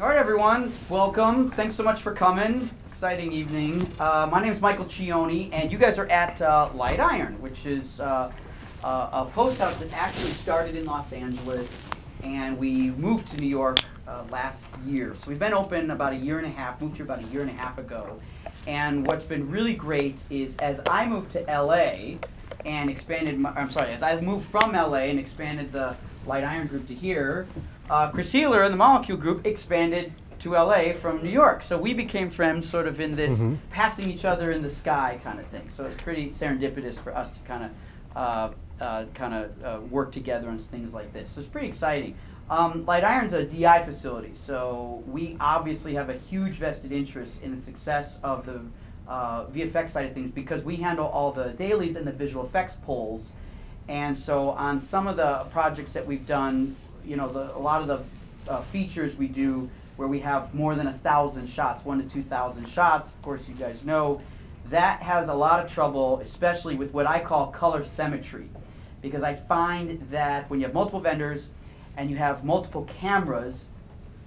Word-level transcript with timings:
All 0.00 0.08
right, 0.08 0.16
everyone, 0.16 0.72
welcome. 0.88 1.50
Thanks 1.50 1.74
so 1.74 1.82
much 1.82 2.00
for 2.00 2.14
coming. 2.14 2.70
Exciting 2.88 3.30
evening. 3.30 3.86
Uh, 4.00 4.26
my 4.32 4.40
name 4.40 4.50
is 4.50 4.58
Michael 4.58 4.86
Cioni, 4.86 5.50
and 5.52 5.70
you 5.70 5.76
guys 5.76 5.98
are 5.98 6.08
at 6.08 6.40
uh, 6.40 6.70
Light 6.72 6.98
Iron, 6.98 7.34
which 7.42 7.66
is 7.66 8.00
uh, 8.00 8.32
uh, 8.82 9.10
a 9.12 9.26
post 9.34 9.58
house 9.58 9.78
that 9.80 9.92
actually 9.92 10.30
started 10.30 10.76
in 10.76 10.86
Los 10.86 11.12
Angeles, 11.12 11.90
and 12.24 12.58
we 12.58 12.92
moved 12.92 13.30
to 13.32 13.36
New 13.36 13.46
York 13.46 13.80
uh, 14.08 14.24
last 14.30 14.64
year. 14.86 15.14
So 15.14 15.28
we've 15.28 15.38
been 15.38 15.52
open 15.52 15.90
about 15.90 16.14
a 16.14 16.16
year 16.16 16.38
and 16.38 16.46
a 16.46 16.50
half, 16.50 16.80
moved 16.80 16.96
here 16.96 17.04
about 17.04 17.22
a 17.22 17.26
year 17.26 17.42
and 17.42 17.50
a 17.50 17.54
half 17.54 17.76
ago. 17.76 18.18
And 18.66 19.06
what's 19.06 19.26
been 19.26 19.50
really 19.50 19.74
great 19.74 20.22
is 20.30 20.56
as 20.56 20.80
I 20.88 21.06
moved 21.06 21.32
to 21.32 21.40
LA 21.42 22.16
and 22.64 22.88
expanded, 22.88 23.38
my, 23.38 23.50
I'm 23.50 23.70
sorry, 23.70 23.92
as 23.92 24.02
I 24.02 24.18
moved 24.22 24.48
from 24.48 24.72
LA 24.72 25.10
and 25.10 25.18
expanded 25.18 25.70
the 25.70 25.96
Light 26.26 26.44
Iron 26.44 26.66
group 26.66 26.88
to 26.88 26.94
here, 26.94 27.46
uh, 27.92 28.10
Chris 28.10 28.32
Healer 28.32 28.62
and 28.62 28.72
the 28.72 28.78
Molecule 28.78 29.18
Group 29.18 29.46
expanded 29.46 30.12
to 30.38 30.54
LA 30.56 30.92
from 30.94 31.22
New 31.22 31.28
York. 31.28 31.62
So 31.62 31.76
we 31.78 31.92
became 31.92 32.30
friends 32.30 32.68
sort 32.68 32.86
of 32.86 32.98
in 33.00 33.16
this 33.16 33.38
Mhm. 33.38 33.58
passing 33.70 34.10
each 34.10 34.24
other 34.24 34.50
in 34.50 34.62
the 34.62 34.70
sky 34.70 35.20
kind 35.22 35.38
of 35.38 35.46
thing. 35.48 35.68
So 35.70 35.84
it's 35.84 36.02
pretty 36.02 36.30
serendipitous 36.30 36.98
for 36.98 37.14
us 37.14 37.36
to 37.36 37.40
kind 37.46 37.64
of 37.64 37.70
uh, 38.14 38.48
uh, 38.80 39.04
kind 39.14 39.32
of 39.32 39.64
uh, 39.64 39.80
work 39.88 40.10
together 40.12 40.48
on 40.50 40.58
things 40.58 40.92
like 40.92 41.12
this. 41.12 41.30
So 41.30 41.40
it's 41.40 41.48
pretty 41.48 41.68
exciting. 41.68 42.14
Um, 42.50 42.84
Light 42.84 43.04
Iron's 43.04 43.32
a 43.32 43.44
DI 43.44 43.82
facility, 43.84 44.34
so 44.34 45.02
we 45.06 45.36
obviously 45.40 45.94
have 45.94 46.08
a 46.10 46.14
huge 46.14 46.54
vested 46.56 46.92
interest 46.92 47.40
in 47.42 47.54
the 47.54 47.60
success 47.62 48.18
of 48.22 48.44
the 48.44 48.60
uh, 49.08 49.44
VFX 49.46 49.92
side 49.92 50.06
of 50.06 50.12
things 50.14 50.30
because 50.30 50.62
we 50.64 50.76
handle 50.76 51.06
all 51.06 51.30
the 51.32 51.50
dailies 51.50 51.94
and 51.96 52.06
the 52.06 52.12
visual 52.12 52.44
effects 52.44 52.76
polls. 52.84 53.32
And 53.88 54.16
so 54.16 54.50
on 54.50 54.80
some 54.80 55.06
of 55.06 55.16
the 55.16 55.44
projects 55.50 55.92
that 55.94 56.06
we've 56.06 56.26
done, 56.26 56.76
you 57.04 57.16
know, 57.16 57.28
the, 57.28 57.54
a 57.56 57.58
lot 57.58 57.82
of 57.82 57.88
the 57.88 58.50
uh, 58.50 58.60
features 58.62 59.16
we 59.16 59.28
do 59.28 59.70
where 59.96 60.08
we 60.08 60.20
have 60.20 60.54
more 60.54 60.74
than 60.74 60.86
a 60.86 60.92
thousand 60.92 61.48
shots, 61.48 61.84
one 61.84 62.02
to 62.02 62.08
two 62.08 62.22
thousand 62.22 62.68
shots, 62.68 63.10
of 63.10 63.22
course 63.22 63.48
you 63.48 63.54
guys 63.54 63.84
know, 63.84 64.20
that 64.70 65.02
has 65.02 65.28
a 65.28 65.34
lot 65.34 65.64
of 65.64 65.70
trouble, 65.70 66.18
especially 66.20 66.74
with 66.74 66.92
what 66.94 67.06
I 67.06 67.20
call 67.20 67.48
color 67.48 67.84
symmetry. 67.84 68.48
Because 69.00 69.22
I 69.22 69.34
find 69.34 70.00
that 70.10 70.48
when 70.48 70.60
you 70.60 70.66
have 70.66 70.74
multiple 70.74 71.00
vendors 71.00 71.48
and 71.96 72.10
you 72.10 72.16
have 72.16 72.44
multiple 72.44 72.84
cameras, 72.84 73.66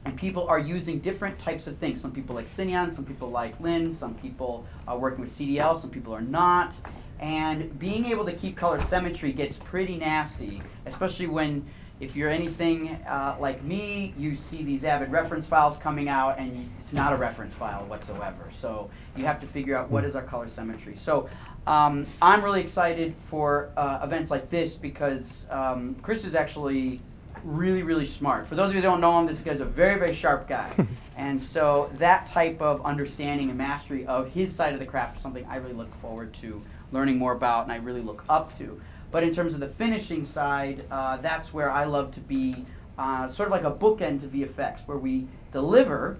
and 0.06 0.16
people 0.16 0.48
are 0.48 0.60
using 0.60 1.00
different 1.00 1.40
types 1.40 1.66
of 1.66 1.78
things. 1.78 2.00
Some 2.00 2.12
people 2.12 2.36
like 2.36 2.48
Cineon, 2.48 2.94
some 2.94 3.06
people 3.06 3.30
like 3.30 3.60
Lin, 3.60 3.92
some 3.92 4.14
people 4.14 4.68
are 4.88 4.98
working 4.98 5.22
with 5.22 5.32
CDL, 5.32 5.76
some 5.76 5.90
people 5.90 6.14
are 6.14 6.22
not. 6.22 6.76
And 7.20 7.78
being 7.80 8.06
able 8.06 8.24
to 8.26 8.34
keep 8.34 8.56
color 8.56 8.82
symmetry 8.84 9.34
gets 9.34 9.58
pretty 9.58 9.98
nasty, 9.98 10.62
especially 10.86 11.28
when, 11.28 11.66
if 12.00 12.16
you're 12.16 12.30
anything 12.30 12.90
uh, 13.08 13.38
like 13.40 13.64
me, 13.64 14.14
you 14.18 14.36
see 14.36 14.64
these 14.64 14.84
Avid 14.84 15.12
reference 15.12 15.46
files 15.46 15.78
coming 15.78 16.10
out 16.10 16.38
and 16.38 16.58
you, 16.58 16.70
it's 16.82 16.94
not 16.94 17.14
a 17.14 17.16
reference 17.16 17.54
file 17.54 17.86
whatsoever. 17.86 18.50
So 18.54 18.90
you 19.16 19.26
have 19.26 19.40
to 19.42 19.48
figure 19.48 19.78
out 19.78 19.90
what 19.90 20.04
is 20.04 20.16
our 20.16 20.22
color 20.22 20.50
symmetry. 20.50 20.98
So 20.98 21.30
um, 21.66 22.06
I'm 22.22 22.44
really 22.44 22.62
excited 22.62 23.16
for 23.28 23.72
uh, 23.78 24.00
events 24.04 24.30
like 24.30 24.50
this 24.50 24.76
because 24.76 25.46
um, 25.50 25.96
Chris 26.02 26.26
is 26.26 26.36
actually 26.36 27.00
really, 27.44 27.84
really 27.84 28.06
smart. 28.06 28.48
For 28.48 28.56
those 28.56 28.70
of 28.70 28.76
you 28.76 28.82
who 28.82 28.88
don't 28.88 29.02
know 29.02 29.20
him, 29.20 29.28
this 29.28 29.40
guy's 29.40 29.62
a 29.62 29.66
very, 29.66 29.98
very 29.98 30.16
sharp 30.16 30.48
guy. 30.48 30.74
and 31.18 31.42
so 31.42 31.90
that 31.96 32.28
type 32.28 32.62
of 32.62 32.84
understanding 32.86 33.50
and 33.50 33.58
mastery 33.58 34.06
of 34.06 34.32
his 34.32 34.54
side 34.54 34.74
of 34.74 34.80
the 34.80 34.86
craft 34.86 35.18
is 35.18 35.24
something 35.24 35.46
I 35.46 35.58
really 35.58 35.74
look 35.74 35.94
forward 36.02 36.34
to 36.36 36.62
learning 36.92 37.18
more 37.18 37.34
about 37.34 37.64
and 37.64 37.72
I 37.72 37.78
really 37.78 38.02
look 38.02 38.26
up 38.28 38.58
to. 38.58 38.82
But 39.16 39.24
in 39.24 39.34
terms 39.34 39.54
of 39.54 39.62
the 39.62 39.68
finishing 39.70 40.26
side, 40.26 40.84
uh, 40.92 41.16
that's 41.16 41.54
where 41.54 41.72
I 41.72 41.86
love 41.86 42.12
to 42.16 42.20
be 42.20 42.66
uh, 42.98 43.30
sort 43.30 43.48
of 43.48 43.52
like 43.54 43.64
a 43.64 43.72
bookend 43.72 44.20
to 44.20 44.28
VFX, 44.28 44.86
where 44.88 44.98
we 44.98 45.26
deliver 45.54 46.18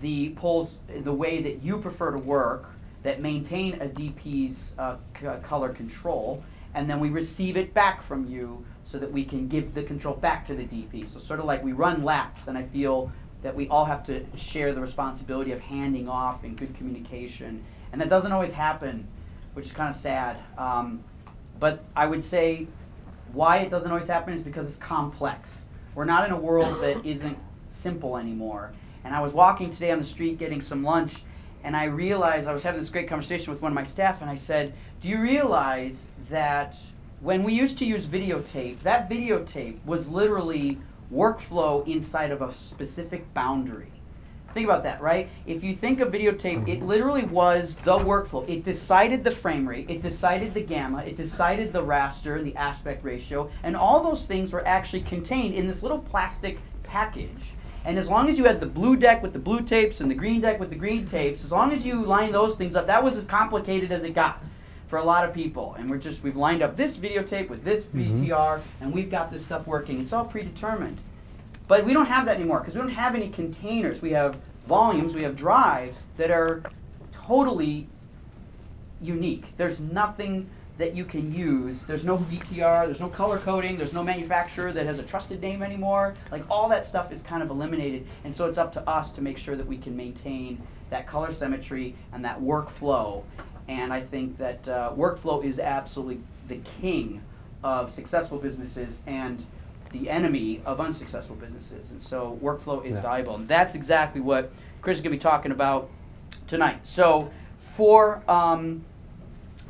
the 0.00 0.30
polls 0.30 0.78
the 0.88 1.12
way 1.12 1.42
that 1.42 1.62
you 1.62 1.76
prefer 1.76 2.10
to 2.10 2.18
work, 2.18 2.70
that 3.02 3.20
maintain 3.20 3.74
a 3.82 3.86
DP's 3.86 4.72
uh, 4.78 4.96
c- 5.20 5.26
color 5.42 5.68
control, 5.68 6.42
and 6.72 6.88
then 6.88 7.00
we 7.00 7.10
receive 7.10 7.58
it 7.58 7.74
back 7.74 8.02
from 8.02 8.26
you 8.26 8.64
so 8.82 8.98
that 8.98 9.12
we 9.12 9.26
can 9.26 9.46
give 9.48 9.74
the 9.74 9.82
control 9.82 10.14
back 10.14 10.46
to 10.46 10.54
the 10.54 10.64
DP. 10.64 11.06
So 11.06 11.18
sort 11.18 11.40
of 11.40 11.44
like 11.44 11.62
we 11.62 11.72
run 11.72 12.02
laps, 12.02 12.48
and 12.48 12.56
I 12.56 12.62
feel 12.62 13.12
that 13.42 13.54
we 13.54 13.68
all 13.68 13.84
have 13.84 14.02
to 14.04 14.24
share 14.36 14.72
the 14.72 14.80
responsibility 14.80 15.52
of 15.52 15.60
handing 15.60 16.08
off 16.08 16.44
in 16.44 16.56
good 16.56 16.74
communication, 16.74 17.62
and 17.92 18.00
that 18.00 18.08
doesn't 18.08 18.32
always 18.32 18.54
happen, 18.54 19.06
which 19.52 19.66
is 19.66 19.72
kind 19.74 19.90
of 19.90 19.96
sad. 19.96 20.38
Um, 20.56 21.04
but 21.58 21.84
I 21.94 22.06
would 22.06 22.24
say 22.24 22.66
why 23.32 23.58
it 23.58 23.70
doesn't 23.70 23.90
always 23.90 24.08
happen 24.08 24.34
is 24.34 24.42
because 24.42 24.68
it's 24.68 24.76
complex. 24.76 25.64
We're 25.94 26.04
not 26.04 26.26
in 26.26 26.32
a 26.32 26.40
world 26.40 26.80
that 26.82 27.04
isn't 27.06 27.38
simple 27.70 28.16
anymore. 28.16 28.72
And 29.04 29.14
I 29.14 29.20
was 29.20 29.32
walking 29.32 29.70
today 29.70 29.90
on 29.90 29.98
the 29.98 30.04
street 30.04 30.38
getting 30.38 30.60
some 30.60 30.82
lunch, 30.82 31.22
and 31.62 31.76
I 31.76 31.84
realized 31.84 32.48
I 32.48 32.54
was 32.54 32.62
having 32.62 32.80
this 32.80 32.90
great 32.90 33.08
conversation 33.08 33.52
with 33.52 33.62
one 33.62 33.72
of 33.72 33.76
my 33.76 33.84
staff, 33.84 34.20
and 34.20 34.30
I 34.30 34.34
said, 34.34 34.74
Do 35.00 35.08
you 35.08 35.20
realize 35.20 36.08
that 36.30 36.76
when 37.20 37.42
we 37.42 37.52
used 37.52 37.78
to 37.78 37.84
use 37.84 38.06
videotape, 38.06 38.80
that 38.80 39.08
videotape 39.08 39.84
was 39.84 40.08
literally 40.08 40.78
workflow 41.12 41.86
inside 41.86 42.30
of 42.30 42.42
a 42.42 42.52
specific 42.52 43.32
boundary? 43.34 43.97
Think 44.54 44.64
about 44.64 44.82
that, 44.84 45.00
right? 45.00 45.28
If 45.46 45.62
you 45.62 45.74
think 45.74 46.00
of 46.00 46.10
videotape, 46.10 46.68
it 46.68 46.78
mm-hmm. 46.78 46.86
literally 46.86 47.24
was 47.24 47.76
the 47.76 47.98
workflow. 47.98 48.48
It 48.48 48.64
decided 48.64 49.22
the 49.22 49.30
frame 49.30 49.68
rate, 49.68 49.90
it 49.90 50.02
decided 50.02 50.54
the 50.54 50.62
gamma, 50.62 51.04
it 51.04 51.16
decided 51.16 51.72
the 51.72 51.84
raster 51.84 52.36
and 52.36 52.46
the 52.46 52.56
aspect 52.56 53.04
ratio, 53.04 53.50
and 53.62 53.76
all 53.76 54.02
those 54.02 54.26
things 54.26 54.52
were 54.52 54.66
actually 54.66 55.02
contained 55.02 55.54
in 55.54 55.66
this 55.66 55.82
little 55.82 55.98
plastic 55.98 56.58
package. 56.82 57.52
And 57.84 57.98
as 57.98 58.08
long 58.08 58.28
as 58.28 58.38
you 58.38 58.44
had 58.44 58.60
the 58.60 58.66
blue 58.66 58.96
deck 58.96 59.22
with 59.22 59.32
the 59.32 59.38
blue 59.38 59.62
tapes 59.62 60.00
and 60.00 60.10
the 60.10 60.14
green 60.14 60.40
deck 60.40 60.58
with 60.58 60.70
the 60.70 60.76
green 60.76 61.06
tapes, 61.06 61.44
as 61.44 61.52
long 61.52 61.72
as 61.72 61.86
you 61.86 62.04
lined 62.04 62.34
those 62.34 62.56
things 62.56 62.74
up, 62.74 62.86
that 62.86 63.04
was 63.04 63.16
as 63.16 63.26
complicated 63.26 63.92
as 63.92 64.04
it 64.04 64.14
got 64.14 64.42
for 64.88 64.98
a 64.98 65.04
lot 65.04 65.24
of 65.24 65.34
people. 65.34 65.74
And 65.78 65.88
we're 65.88 65.98
just, 65.98 66.22
we've 66.22 66.36
lined 66.36 66.62
up 66.62 66.76
this 66.76 66.96
videotape 66.96 67.48
with 67.48 67.64
this 67.64 67.84
VTR, 67.84 68.28
mm-hmm. 68.28 68.84
and 68.84 68.92
we've 68.92 69.10
got 69.10 69.30
this 69.30 69.44
stuff 69.44 69.66
working. 69.66 70.00
It's 70.00 70.12
all 70.12 70.24
predetermined. 70.24 70.98
But 71.68 71.84
we 71.84 71.92
don't 71.92 72.06
have 72.06 72.24
that 72.26 72.36
anymore 72.36 72.60
because 72.60 72.74
we 72.74 72.80
don't 72.80 72.88
have 72.90 73.14
any 73.14 73.28
containers. 73.28 74.00
We 74.02 74.10
have 74.12 74.38
volumes, 74.66 75.14
we 75.14 75.22
have 75.22 75.36
drives 75.36 76.02
that 76.16 76.30
are 76.30 76.62
totally 77.12 77.86
unique. 79.00 79.56
There's 79.58 79.78
nothing 79.78 80.48
that 80.78 80.94
you 80.94 81.04
can 81.04 81.34
use. 81.34 81.82
There's 81.82 82.04
no 82.04 82.16
VTR, 82.16 82.86
there's 82.86 83.00
no 83.00 83.08
color 83.08 83.38
coding, 83.38 83.76
there's 83.76 83.92
no 83.92 84.02
manufacturer 84.02 84.72
that 84.72 84.86
has 84.86 84.98
a 84.98 85.02
trusted 85.02 85.40
name 85.42 85.62
anymore. 85.62 86.14
Like 86.30 86.44
all 86.48 86.68
that 86.70 86.86
stuff 86.86 87.12
is 87.12 87.22
kind 87.22 87.42
of 87.42 87.50
eliminated. 87.50 88.06
And 88.24 88.34
so 88.34 88.46
it's 88.46 88.58
up 88.58 88.72
to 88.72 88.88
us 88.88 89.10
to 89.12 89.20
make 89.20 89.38
sure 89.38 89.56
that 89.56 89.66
we 89.66 89.76
can 89.76 89.96
maintain 89.96 90.62
that 90.90 91.06
color 91.06 91.32
symmetry 91.32 91.96
and 92.12 92.24
that 92.24 92.40
workflow. 92.40 93.24
And 93.66 93.92
I 93.92 94.00
think 94.00 94.38
that 94.38 94.66
uh, 94.68 94.92
workflow 94.96 95.44
is 95.44 95.58
absolutely 95.58 96.20
the 96.46 96.56
king 96.80 97.22
of 97.62 97.90
successful 97.90 98.38
businesses 98.38 99.00
and 99.06 99.44
the 99.92 100.10
enemy 100.10 100.60
of 100.66 100.80
unsuccessful 100.80 101.36
businesses. 101.36 101.90
And 101.90 102.00
so 102.02 102.38
workflow 102.42 102.84
is 102.84 102.96
Yeah. 102.96 103.02
valuable. 103.02 103.36
And 103.36 103.48
that's 103.48 103.74
exactly 103.74 104.20
what 104.20 104.52
Chris 104.82 104.96
is 104.98 105.02
going 105.02 105.12
to 105.12 105.18
be 105.18 105.22
talking 105.22 105.50
about 105.52 105.88
tonight. 106.46 106.80
So 106.86 107.30
for 107.76 108.22
um, 108.28 108.84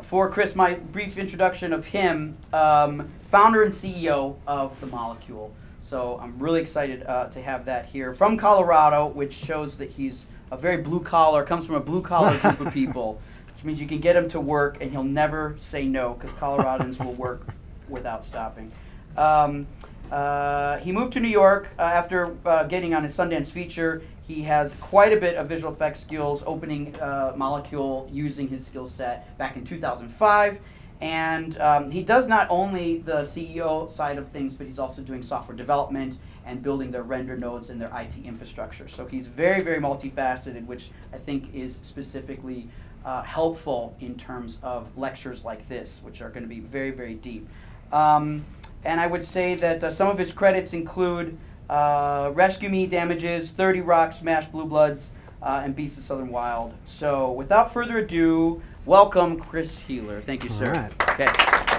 for 0.02 0.30
Chris, 0.30 0.54
my 0.54 0.74
brief 0.74 1.18
introduction 1.18 1.72
of 1.72 1.86
him, 1.86 2.36
um, 2.52 3.08
founder 3.26 3.62
and 3.62 3.72
CEO 3.72 4.36
of 4.46 4.78
The 4.80 4.86
Molecule. 4.86 5.52
So 5.82 6.18
I'm 6.22 6.38
really 6.38 6.60
excited 6.60 7.02
uh, 7.06 7.26
to 7.28 7.42
have 7.42 7.64
that 7.64 7.86
here 7.86 8.14
from 8.14 8.36
Colorado, 8.36 9.06
which 9.06 9.32
shows 9.34 9.76
that 9.78 9.90
he's 9.90 10.24
a 10.52 10.56
very 10.56 10.76
blue 10.78 11.00
collar, 11.00 11.42
comes 11.44 11.66
from 11.66 11.74
a 11.74 11.80
blue 11.80 12.00
collar 12.02 12.38
group 12.38 12.60
of 12.60 12.72
people, 12.82 13.20
which 13.54 13.64
means 13.64 13.80
you 13.80 13.86
can 13.88 13.98
get 13.98 14.14
him 14.14 14.28
to 14.30 14.40
work 14.40 14.78
and 14.80 14.92
he'll 14.92 15.02
never 15.02 15.56
say 15.58 15.84
no 15.86 16.14
because 16.14 16.30
Coloradans 16.36 17.02
will 17.04 17.12
work 17.14 17.46
without 17.88 18.24
stopping. 18.24 18.70
Um, 19.16 19.66
uh, 20.10 20.78
he 20.78 20.92
moved 20.92 21.12
to 21.14 21.20
New 21.20 21.28
York 21.28 21.68
uh, 21.78 21.82
after 21.82 22.36
uh, 22.44 22.64
getting 22.64 22.94
on 22.94 23.04
his 23.04 23.16
Sundance 23.16 23.48
feature. 23.48 24.02
He 24.26 24.42
has 24.42 24.74
quite 24.74 25.12
a 25.12 25.20
bit 25.20 25.36
of 25.36 25.48
visual 25.48 25.72
effects 25.72 26.00
skills, 26.00 26.42
opening 26.46 26.94
uh, 27.00 27.32
Molecule 27.36 28.08
using 28.12 28.48
his 28.48 28.66
skill 28.66 28.86
set 28.86 29.36
back 29.38 29.56
in 29.56 29.64
2005. 29.64 30.60
And 31.00 31.58
um, 31.60 31.90
he 31.90 32.02
does 32.02 32.26
not 32.26 32.46
only 32.50 32.98
the 32.98 33.22
CEO 33.22 33.90
side 33.90 34.18
of 34.18 34.28
things, 34.28 34.54
but 34.54 34.66
he's 34.66 34.78
also 34.78 35.00
doing 35.00 35.22
software 35.22 35.56
development 35.56 36.18
and 36.44 36.62
building 36.62 36.90
their 36.90 37.02
render 37.02 37.36
nodes 37.36 37.70
and 37.70 37.80
their 37.80 37.90
IT 37.94 38.14
infrastructure. 38.24 38.88
So 38.88 39.06
he's 39.06 39.26
very, 39.26 39.62
very 39.62 39.80
multifaceted, 39.80 40.66
which 40.66 40.90
I 41.12 41.18
think 41.18 41.54
is 41.54 41.78
specifically 41.82 42.68
uh, 43.04 43.22
helpful 43.22 43.96
in 44.00 44.16
terms 44.16 44.58
of 44.62 44.96
lectures 44.96 45.44
like 45.44 45.68
this, 45.68 46.00
which 46.02 46.20
are 46.20 46.30
going 46.30 46.42
to 46.42 46.48
be 46.48 46.60
very, 46.60 46.90
very 46.90 47.14
deep. 47.14 47.48
Um, 47.92 48.44
and 48.84 49.00
I 49.00 49.06
would 49.06 49.24
say 49.24 49.54
that 49.56 49.82
uh, 49.82 49.90
some 49.90 50.08
of 50.08 50.18
his 50.18 50.32
credits 50.32 50.72
include 50.72 51.36
uh, 51.68 52.30
Rescue 52.34 52.68
Me, 52.68 52.86
Damages, 52.86 53.50
30 53.50 53.80
Rock, 53.82 54.12
Smash 54.12 54.46
Blue 54.46 54.64
Bloods, 54.64 55.12
uh, 55.42 55.62
and 55.64 55.74
Beasts 55.76 55.98
of 55.98 56.04
Southern 56.04 56.30
Wild. 56.30 56.74
So 56.84 57.30
without 57.32 57.72
further 57.72 57.98
ado, 57.98 58.62
welcome 58.86 59.38
Chris 59.38 59.78
Healer. 59.78 60.20
Thank 60.20 60.44
you, 60.44 60.50
sir. 60.50 60.72
right. 60.72 60.92
Okay. 61.10 61.26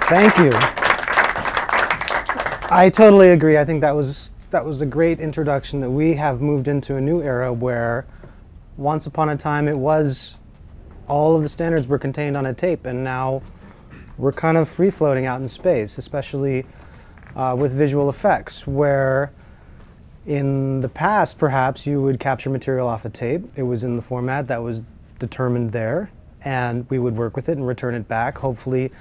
Thank 0.08 0.38
you. 0.38 0.50
I 2.72 2.90
totally 2.94 3.30
agree. 3.30 3.58
I 3.58 3.66
think 3.66 3.82
that 3.82 3.96
was 3.96 4.32
that 4.52 4.66
was 4.66 4.82
a 4.82 4.86
great 4.86 5.20
introduction 5.20 5.80
that 5.82 5.90
we 5.90 6.16
have 6.16 6.42
moved 6.42 6.68
into 6.68 6.96
a 6.96 7.02
new 7.02 7.22
era 7.22 7.54
where 7.54 8.06
once 8.78 9.06
upon 9.06 9.30
a 9.30 9.38
time 9.38 9.68
it 9.68 9.78
was 9.78 10.38
all 11.08 11.36
of 11.36 11.44
the 11.44 11.50
standards 11.50 11.88
were 11.88 12.00
contained 12.00 12.36
on 12.36 12.46
a 12.48 12.54
tape 12.54 12.86
and 12.86 13.04
now 13.04 13.42
we're 14.18 14.32
kind 14.32 14.58
of 14.58 14.68
free 14.68 14.90
floating 14.90 15.26
out 15.26 15.42
in 15.42 15.48
space, 15.48 15.98
especially 15.98 16.66
uh, 17.36 17.56
with 17.58 17.72
visual 17.72 18.10
effects, 18.10 18.66
where 18.68 19.32
in 20.26 20.82
the 20.82 20.90
past 20.90 21.38
perhaps 21.38 21.88
you 21.88 22.02
would 22.02 22.20
capture 22.20 22.50
material 22.50 22.88
off 22.88 23.06
a 23.06 23.10
tape. 23.10 23.42
It 23.56 23.64
was 23.64 23.84
in 23.84 23.96
the 23.96 24.02
format 24.02 24.48
that 24.48 24.62
was 24.62 24.84
determined 25.18 25.72
there, 25.72 26.12
and 26.44 26.90
we 26.90 27.00
would 27.00 27.16
work 27.16 27.36
with 27.36 27.50
it 27.50 27.58
and 27.58 27.66
return 27.66 27.96
it 27.96 28.08
back, 28.08 28.38
hopefully 28.38 28.92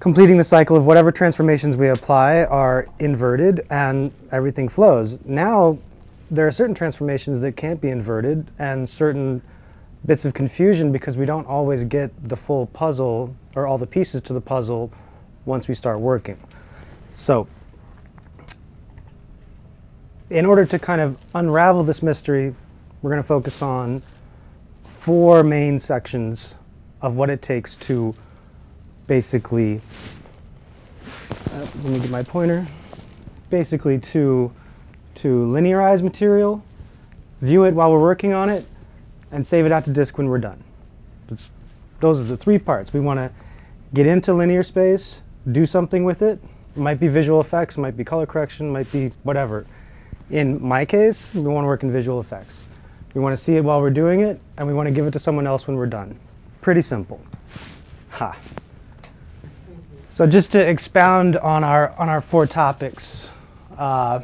completing 0.00 0.38
the 0.38 0.44
cycle 0.44 0.76
of 0.76 0.86
whatever 0.86 1.10
transformations 1.10 1.76
we 1.76 1.88
apply 1.88 2.44
are 2.44 2.88
inverted 2.98 3.66
and 3.70 4.10
everything 4.32 4.66
flows. 4.66 5.18
Now, 5.26 5.78
there 6.30 6.46
are 6.46 6.50
certain 6.50 6.74
transformations 6.74 7.40
that 7.40 7.56
can't 7.56 7.80
be 7.80 7.90
inverted 7.90 8.50
and 8.58 8.88
certain 8.88 9.42
bits 10.06 10.24
of 10.24 10.32
confusion 10.32 10.90
because 10.90 11.18
we 11.18 11.26
don't 11.26 11.46
always 11.46 11.84
get 11.84 12.10
the 12.28 12.36
full 12.36 12.66
puzzle 12.66 13.36
or 13.54 13.66
all 13.66 13.76
the 13.76 13.86
pieces 13.86 14.22
to 14.22 14.32
the 14.32 14.40
puzzle 14.40 14.90
once 15.44 15.68
we 15.68 15.74
start 15.74 16.00
working. 16.00 16.38
So, 17.12 17.48
in 20.30 20.46
order 20.46 20.64
to 20.64 20.78
kind 20.78 21.00
of 21.00 21.18
unravel 21.34 21.82
this 21.82 22.02
mystery, 22.02 22.54
we're 23.02 23.10
going 23.10 23.22
to 23.22 23.26
focus 23.26 23.62
on 23.62 24.02
four 24.84 25.42
main 25.42 25.78
sections 25.78 26.56
of 27.02 27.16
what 27.16 27.30
it 27.30 27.42
takes 27.42 27.74
to 27.74 28.14
basically, 29.06 29.80
uh, 31.52 31.66
let 31.82 31.84
me 31.84 31.98
get 31.98 32.10
my 32.10 32.22
pointer, 32.22 32.66
basically 33.48 33.98
to, 33.98 34.52
to 35.16 35.28
linearize 35.46 36.02
material, 36.02 36.62
view 37.40 37.64
it 37.64 37.74
while 37.74 37.90
we're 37.90 38.00
working 38.00 38.32
on 38.32 38.48
it, 38.48 38.66
and 39.32 39.46
save 39.46 39.66
it 39.66 39.72
out 39.72 39.84
to 39.84 39.90
disk 39.90 40.18
when 40.18 40.28
we're 40.28 40.38
done. 40.38 40.62
It's, 41.30 41.50
those 42.00 42.20
are 42.20 42.24
the 42.24 42.36
three 42.36 42.58
parts. 42.58 42.92
We 42.92 43.00
want 43.00 43.18
to 43.18 43.30
get 43.94 44.06
into 44.06 44.32
linear 44.32 44.62
space, 44.62 45.22
do 45.50 45.66
something 45.66 46.04
with 46.04 46.22
it. 46.22 46.40
Might 46.76 47.00
be 47.00 47.08
visual 47.08 47.40
effects, 47.40 47.76
might 47.76 47.96
be 47.96 48.04
color 48.04 48.26
correction, 48.26 48.70
might 48.70 48.90
be 48.92 49.12
whatever. 49.22 49.66
In 50.30 50.62
my 50.62 50.84
case, 50.84 51.34
we 51.34 51.40
want 51.40 51.64
to 51.64 51.66
work 51.66 51.82
in 51.82 51.90
visual 51.90 52.20
effects. 52.20 52.62
We 53.14 53.20
want 53.20 53.36
to 53.36 53.42
see 53.42 53.56
it 53.56 53.64
while 53.64 53.80
we're 53.80 53.90
doing 53.90 54.20
it, 54.20 54.40
and 54.56 54.68
we 54.68 54.74
want 54.74 54.86
to 54.86 54.92
give 54.92 55.06
it 55.06 55.10
to 55.12 55.18
someone 55.18 55.46
else 55.46 55.66
when 55.66 55.76
we're 55.76 55.86
done. 55.86 56.18
Pretty 56.60 56.80
simple. 56.80 57.20
Ha. 58.10 58.38
So 60.10 60.26
just 60.26 60.52
to 60.52 60.60
expound 60.60 61.36
on 61.38 61.64
our 61.64 61.90
on 61.98 62.08
our 62.08 62.20
four 62.20 62.46
topics. 62.46 63.30
Uh, 63.76 64.20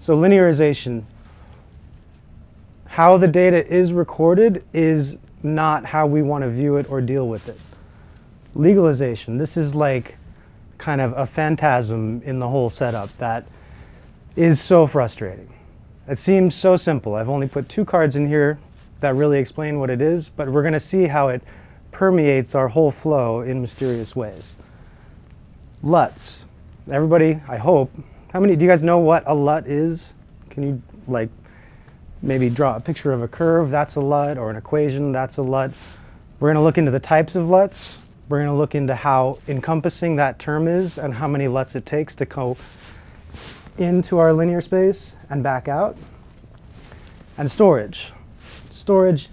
so 0.00 0.16
linearization. 0.16 1.04
How 2.86 3.16
the 3.18 3.28
data 3.28 3.64
is 3.72 3.92
recorded 3.92 4.64
is 4.72 5.18
not 5.42 5.84
how 5.84 6.06
we 6.06 6.22
want 6.22 6.42
to 6.42 6.50
view 6.50 6.76
it 6.76 6.90
or 6.90 7.00
deal 7.00 7.28
with 7.28 7.48
it. 7.48 7.58
Legalization. 8.54 9.38
This 9.38 9.56
is 9.56 9.74
like 9.74 10.16
kind 10.80 11.00
of 11.00 11.12
a 11.16 11.26
phantasm 11.26 12.22
in 12.24 12.38
the 12.38 12.48
whole 12.48 12.70
setup 12.70 13.14
that 13.18 13.46
is 14.34 14.60
so 14.60 14.86
frustrating. 14.86 15.52
It 16.08 16.16
seems 16.16 16.54
so 16.54 16.76
simple. 16.76 17.14
I've 17.14 17.28
only 17.28 17.46
put 17.46 17.68
two 17.68 17.84
cards 17.84 18.16
in 18.16 18.26
here 18.26 18.58
that 19.00 19.14
really 19.14 19.38
explain 19.38 19.78
what 19.78 19.90
it 19.90 20.00
is, 20.00 20.30
but 20.30 20.48
we're 20.48 20.62
going 20.62 20.72
to 20.72 20.80
see 20.80 21.04
how 21.06 21.28
it 21.28 21.42
permeates 21.92 22.54
our 22.54 22.68
whole 22.68 22.90
flow 22.90 23.42
in 23.42 23.60
mysterious 23.60 24.16
ways. 24.16 24.54
LUTs. 25.82 26.46
Everybody, 26.90 27.40
I 27.46 27.58
hope. 27.58 27.92
How 28.32 28.40
many, 28.40 28.56
do 28.56 28.64
you 28.64 28.70
guys 28.70 28.82
know 28.82 28.98
what 28.98 29.22
a 29.26 29.34
LUT 29.34 29.66
is? 29.66 30.14
Can 30.48 30.62
you, 30.62 30.82
like, 31.06 31.28
maybe 32.22 32.48
draw 32.48 32.76
a 32.76 32.80
picture 32.80 33.12
of 33.12 33.22
a 33.22 33.28
curve? 33.28 33.70
That's 33.70 33.96
a 33.96 34.00
LUT, 34.00 34.38
or 34.38 34.50
an 34.50 34.56
equation? 34.56 35.12
That's 35.12 35.36
a 35.36 35.42
LUT. 35.42 35.72
We're 36.38 36.48
going 36.48 36.56
to 36.56 36.62
look 36.62 36.78
into 36.78 36.90
the 36.90 37.00
types 37.00 37.36
of 37.36 37.48
LUTs. 37.48 37.99
We're 38.30 38.38
going 38.38 38.50
to 38.50 38.54
look 38.54 38.76
into 38.76 38.94
how 38.94 39.40
encompassing 39.48 40.14
that 40.14 40.38
term 40.38 40.68
is 40.68 40.98
and 40.98 41.14
how 41.14 41.26
many 41.26 41.48
LUTs 41.48 41.74
it 41.74 41.84
takes 41.84 42.14
to 42.14 42.24
go 42.24 42.56
into 43.76 44.18
our 44.18 44.32
linear 44.32 44.60
space 44.60 45.16
and 45.28 45.42
back 45.42 45.66
out. 45.66 45.96
And 47.36 47.50
storage. 47.50 48.12
Storage. 48.70 49.30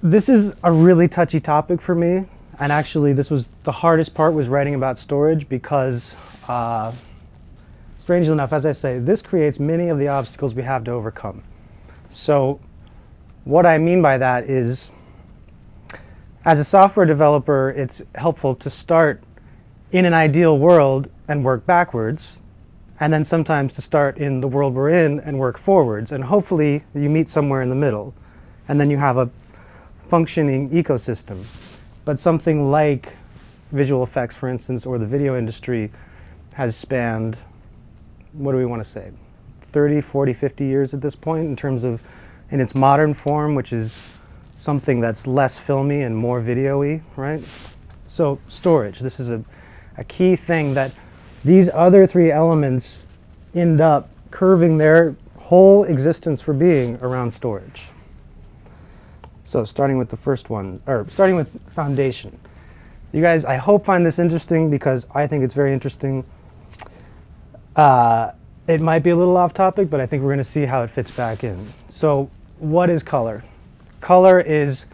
This 0.00 0.28
is 0.28 0.54
a 0.62 0.70
really 0.70 1.08
touchy 1.08 1.40
topic 1.40 1.80
for 1.80 1.96
me. 1.96 2.28
And 2.60 2.70
actually, 2.70 3.12
this 3.12 3.28
was 3.28 3.48
the 3.64 3.72
hardest 3.72 4.14
part 4.14 4.32
was 4.32 4.48
writing 4.48 4.76
about 4.76 4.96
storage 4.96 5.48
because, 5.48 6.14
uh, 6.46 6.92
strangely 7.98 8.32
enough, 8.32 8.52
as 8.52 8.64
I 8.64 8.70
say, 8.70 9.00
this 9.00 9.20
creates 9.20 9.58
many 9.58 9.88
of 9.88 9.98
the 9.98 10.06
obstacles 10.06 10.54
we 10.54 10.62
have 10.62 10.84
to 10.84 10.92
overcome. 10.92 11.42
So, 12.08 12.60
what 13.42 13.66
I 13.66 13.78
mean 13.78 14.00
by 14.00 14.16
that 14.18 14.44
is, 14.44 14.92
as 16.44 16.58
a 16.58 16.64
software 16.64 17.06
developer, 17.06 17.70
it's 17.70 18.02
helpful 18.14 18.54
to 18.56 18.70
start 18.70 19.22
in 19.92 20.04
an 20.04 20.14
ideal 20.14 20.58
world 20.58 21.10
and 21.28 21.44
work 21.44 21.66
backwards 21.66 22.40
and 22.98 23.12
then 23.12 23.24
sometimes 23.24 23.72
to 23.72 23.82
start 23.82 24.18
in 24.18 24.40
the 24.40 24.48
world 24.48 24.74
we're 24.74 24.90
in 24.90 25.20
and 25.20 25.38
work 25.38 25.56
forwards. 25.58 26.12
And 26.12 26.24
hopefully 26.24 26.84
you 26.94 27.08
meet 27.08 27.28
somewhere 27.28 27.62
in 27.62 27.70
the 27.70 27.74
middle. 27.74 28.14
And 28.68 28.78
then 28.78 28.90
you 28.90 28.98
have 28.98 29.16
a 29.16 29.30
functioning 30.02 30.68
ecosystem. 30.70 31.44
But 32.04 32.18
something 32.18 32.70
like 32.70 33.14
visual 33.72 34.02
effects, 34.02 34.36
for 34.36 34.48
instance, 34.48 34.84
or 34.84 34.98
the 34.98 35.06
video 35.06 35.36
industry 35.36 35.90
has 36.54 36.76
spanned, 36.76 37.42
what 38.32 38.52
do 38.52 38.58
we 38.58 38.66
want 38.66 38.82
to 38.82 38.88
say, 38.88 39.12
30, 39.62 40.02
40, 40.02 40.32
50 40.34 40.64
years 40.64 40.92
at 40.92 41.00
this 41.00 41.16
point 41.16 41.46
in 41.46 41.56
terms 41.56 41.84
of, 41.84 42.02
in 42.50 42.60
its 42.60 42.74
modern 42.74 43.14
form, 43.14 43.54
which 43.54 43.72
is 43.72 44.18
something 44.60 45.00
that's 45.00 45.26
less 45.26 45.58
filmy 45.58 46.02
and 46.02 46.14
more 46.14 46.38
video-y, 46.38 47.00
right? 47.16 47.42
So 48.06 48.38
storage, 48.48 49.00
this 49.00 49.18
is 49.18 49.30
a, 49.30 49.42
a 49.96 50.04
key 50.04 50.36
thing 50.36 50.74
that 50.74 50.92
these 51.42 51.70
other 51.72 52.06
three 52.06 52.30
elements 52.30 53.02
end 53.54 53.80
up 53.80 54.10
curving 54.30 54.76
their 54.76 55.16
whole 55.38 55.84
existence 55.84 56.42
for 56.42 56.52
being 56.52 56.98
around 57.00 57.30
storage. 57.30 57.88
So 59.44 59.64
starting 59.64 59.96
with 59.96 60.10
the 60.10 60.18
first 60.18 60.50
one, 60.50 60.82
or 60.86 61.06
starting 61.08 61.36
with 61.36 61.58
foundation. 61.70 62.38
You 63.12 63.22
guys, 63.22 63.46
I 63.46 63.56
hope 63.56 63.86
find 63.86 64.04
this 64.04 64.18
interesting 64.18 64.70
because 64.70 65.06
I 65.14 65.26
think 65.26 65.42
it's 65.42 65.54
very 65.54 65.72
interesting. 65.72 66.22
Uh, 67.74 68.32
it 68.68 68.82
might 68.82 69.02
be 69.02 69.10
a 69.10 69.16
little 69.16 69.38
off 69.38 69.54
topic, 69.54 69.88
but 69.88 70.00
I 70.00 70.06
think 70.06 70.22
we're 70.22 70.28
going 70.28 70.38
to 70.38 70.44
see 70.44 70.66
how 70.66 70.82
it 70.82 70.90
fits 70.90 71.10
back 71.10 71.44
in. 71.44 71.66
So 71.88 72.30
what 72.58 72.90
is 72.90 73.02
color? 73.02 73.42
Color 74.00 74.40
is 74.40 74.86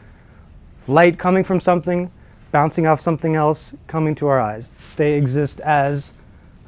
light 0.86 1.18
coming 1.18 1.44
from 1.44 1.60
something, 1.60 2.10
bouncing 2.50 2.86
off 2.86 3.00
something 3.00 3.36
else, 3.36 3.74
coming 3.86 4.14
to 4.16 4.26
our 4.26 4.40
eyes. 4.40 4.72
They 4.96 5.14
exist 5.14 5.60
as 5.60 6.12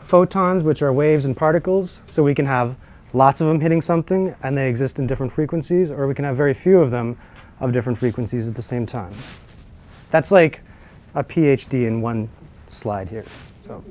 photons, 0.00 0.62
which 0.62 0.83
are 0.83 0.92
waves 0.92 1.25
and 1.25 1.37
particles, 1.37 2.02
so 2.07 2.23
we 2.23 2.35
can 2.35 2.47
have 2.47 2.76
lots 3.12 3.40
of 3.40 3.47
them 3.49 3.61
hitting 3.61 3.80
something 3.80 4.35
and 4.42 4.57
they 4.57 4.68
exist 4.68 4.99
in 4.99 5.07
different 5.07 5.33
frequencies, 5.33 5.90
or 5.90 6.07
we 6.07 6.14
can 6.14 6.25
have 6.25 6.37
very 6.37 6.54
few 6.54 6.78
of 6.78 6.90
them 6.90 7.16
of 7.61 7.73
different 7.73 7.99
frequencies 7.99 8.49
at 8.49 8.54
the 8.54 8.62
same 8.62 8.87
time. 8.87 9.12
That's 10.11 10.30
like 10.30 10.61
a 11.14 11.25
PhD 11.25 11.87
in 11.87 12.00
one 12.00 12.28
slide 12.68 13.09
here. 13.09 13.25
So, 13.66 13.85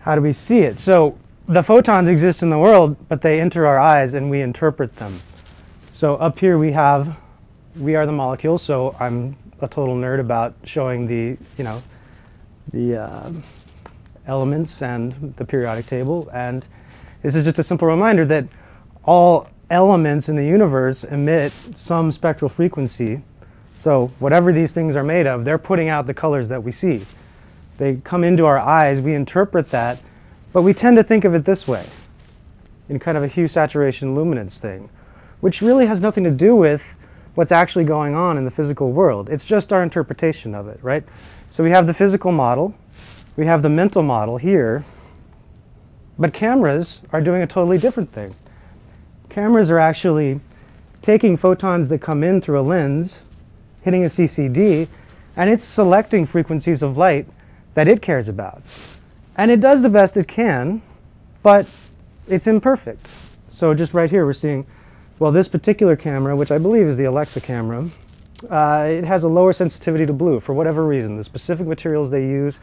how 0.00 0.14
do 0.14 0.20
we 0.20 0.32
see 0.32 0.60
it? 0.60 0.78
So, 0.78 1.18
the 1.46 1.62
photons 1.62 2.08
exist 2.08 2.42
in 2.42 2.50
the 2.50 2.58
world, 2.58 2.96
but 3.08 3.22
they 3.22 3.40
enter 3.40 3.66
our 3.66 3.78
eyes 3.78 4.14
and 4.14 4.28
we 4.28 4.42
interpret 4.42 4.96
them. 4.96 5.20
So, 5.98 6.14
up 6.14 6.38
here 6.38 6.58
we 6.58 6.70
have, 6.70 7.16
we 7.74 7.96
are 7.96 8.06
the 8.06 8.12
molecule, 8.12 8.58
so 8.58 8.94
I'm 9.00 9.34
a 9.60 9.66
total 9.66 9.96
nerd 9.96 10.20
about 10.20 10.54
showing 10.62 11.08
the, 11.08 11.36
you 11.56 11.64
know, 11.64 11.82
the. 12.72 13.02
Uh, 13.02 13.32
elements 14.28 14.82
and 14.82 15.34
the 15.36 15.44
periodic 15.44 15.86
table. 15.86 16.28
And 16.32 16.64
this 17.22 17.34
is 17.34 17.44
just 17.44 17.58
a 17.58 17.62
simple 17.62 17.88
reminder 17.88 18.24
that 18.26 18.46
all 19.04 19.48
elements 19.70 20.28
in 20.28 20.36
the 20.36 20.44
universe 20.44 21.02
emit 21.02 21.52
some 21.74 22.12
spectral 22.12 22.48
frequency. 22.48 23.22
So 23.74 24.12
whatever 24.18 24.52
these 24.52 24.72
things 24.72 24.96
are 24.96 25.02
made 25.02 25.26
of, 25.26 25.44
they're 25.44 25.58
putting 25.58 25.88
out 25.88 26.06
the 26.06 26.14
colors 26.14 26.48
that 26.50 26.62
we 26.62 26.70
see. 26.70 27.04
They 27.78 27.96
come 27.96 28.22
into 28.22 28.44
our 28.44 28.58
eyes, 28.58 29.00
we 29.00 29.14
interpret 29.14 29.70
that, 29.70 30.00
but 30.52 30.62
we 30.62 30.74
tend 30.74 30.96
to 30.96 31.02
think 31.02 31.24
of 31.24 31.34
it 31.34 31.44
this 31.44 31.66
way, 31.66 31.86
in 32.88 32.98
kind 32.98 33.16
of 33.16 33.24
a 33.24 33.28
hue, 33.28 33.48
saturation, 33.48 34.14
luminance 34.14 34.58
thing, 34.58 34.90
which 35.40 35.60
really 35.60 35.86
has 35.86 36.00
nothing 36.00 36.24
to 36.24 36.30
do 36.30 36.54
with 36.54 36.96
what's 37.34 37.52
actually 37.52 37.84
going 37.84 38.14
on 38.14 38.36
in 38.36 38.44
the 38.44 38.50
physical 38.50 38.90
world. 38.90 39.28
It's 39.28 39.44
just 39.44 39.72
our 39.72 39.82
interpretation 39.82 40.54
of 40.54 40.66
it, 40.68 40.78
right? 40.82 41.04
So 41.50 41.62
we 41.62 41.70
have 41.70 41.86
the 41.86 41.94
physical 41.94 42.32
model, 42.32 42.74
we 43.36 43.46
have 43.46 43.62
the 43.62 43.68
mental 43.68 44.02
model 44.02 44.38
here, 44.38 44.84
but 46.18 46.32
cameras 46.32 47.02
are 47.12 47.20
doing 47.20 47.42
a 47.42 47.46
totally 47.46 47.78
different 47.78 48.12
thing. 48.12 48.34
Cameras 49.28 49.70
are 49.70 49.78
actually 49.78 50.40
taking 51.00 51.36
photons 51.36 51.88
that 51.88 52.00
come 52.00 52.24
in 52.24 52.40
through 52.40 52.58
a 52.58 52.62
lens, 52.62 53.20
hitting 53.82 54.04
a 54.04 54.08
CCD, 54.08 54.88
and 55.36 55.48
it's 55.48 55.64
selecting 55.64 56.26
frequencies 56.26 56.82
of 56.82 56.98
light 56.98 57.26
that 57.74 57.86
it 57.86 58.02
cares 58.02 58.28
about. 58.28 58.62
And 59.36 59.52
it 59.52 59.60
does 59.60 59.82
the 59.82 59.88
best 59.88 60.16
it 60.16 60.26
can, 60.26 60.82
but 61.44 61.68
it's 62.26 62.48
imperfect. 62.48 63.08
So 63.48 63.72
just 63.72 63.94
right 63.94 64.10
here, 64.10 64.26
we're 64.26 64.32
seeing, 64.32 64.66
well, 65.18 65.32
this 65.32 65.48
particular 65.48 65.96
camera, 65.96 66.36
which 66.36 66.50
I 66.50 66.58
believe 66.58 66.86
is 66.86 66.96
the 66.96 67.04
Alexa 67.04 67.40
camera, 67.40 67.88
uh, 68.48 68.86
it 68.88 69.04
has 69.04 69.24
a 69.24 69.28
lower 69.28 69.52
sensitivity 69.52 70.06
to 70.06 70.12
blue 70.12 70.38
for 70.38 70.52
whatever 70.52 70.86
reason. 70.86 71.16
The 71.16 71.24
specific 71.24 71.66
materials 71.66 72.10
they 72.10 72.26
use 72.26 72.60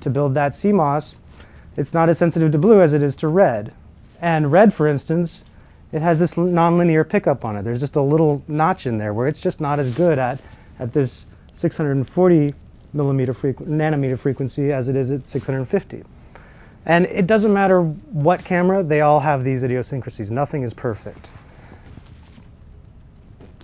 to 0.00 0.08
build 0.10 0.34
that 0.34 0.52
CMOS, 0.52 1.14
it's 1.76 1.92
not 1.92 2.08
as 2.08 2.18
sensitive 2.18 2.50
to 2.52 2.58
blue 2.58 2.80
as 2.80 2.92
it 2.94 3.02
is 3.02 3.14
to 3.16 3.28
red. 3.28 3.72
And 4.20 4.50
red, 4.50 4.72
for 4.72 4.88
instance, 4.88 5.44
it 5.92 6.02
has 6.02 6.18
this 6.18 6.34
nonlinear 6.34 7.08
pickup 7.08 7.44
on 7.44 7.56
it. 7.56 7.62
There's 7.62 7.80
just 7.80 7.96
a 7.96 8.02
little 8.02 8.42
notch 8.48 8.86
in 8.86 8.98
there 8.98 9.12
where 9.12 9.28
it's 9.28 9.40
just 9.40 9.60
not 9.60 9.78
as 9.78 9.94
good 9.94 10.18
at, 10.18 10.40
at 10.78 10.92
this 10.92 11.24
640 11.54 12.54
millimeter 12.92 13.34
frequ- 13.34 13.66
nanometer 13.66 14.18
frequency 14.18 14.72
as 14.72 14.88
it 14.88 14.96
is 14.96 15.10
at 15.10 15.28
650. 15.28 16.04
And 16.86 17.06
it 17.06 17.26
doesn't 17.26 17.52
matter 17.52 17.82
what 17.82 18.44
camera, 18.44 18.82
they 18.82 19.02
all 19.02 19.20
have 19.20 19.44
these 19.44 19.62
idiosyncrasies. 19.62 20.30
Nothing 20.30 20.62
is 20.62 20.72
perfect. 20.72 21.28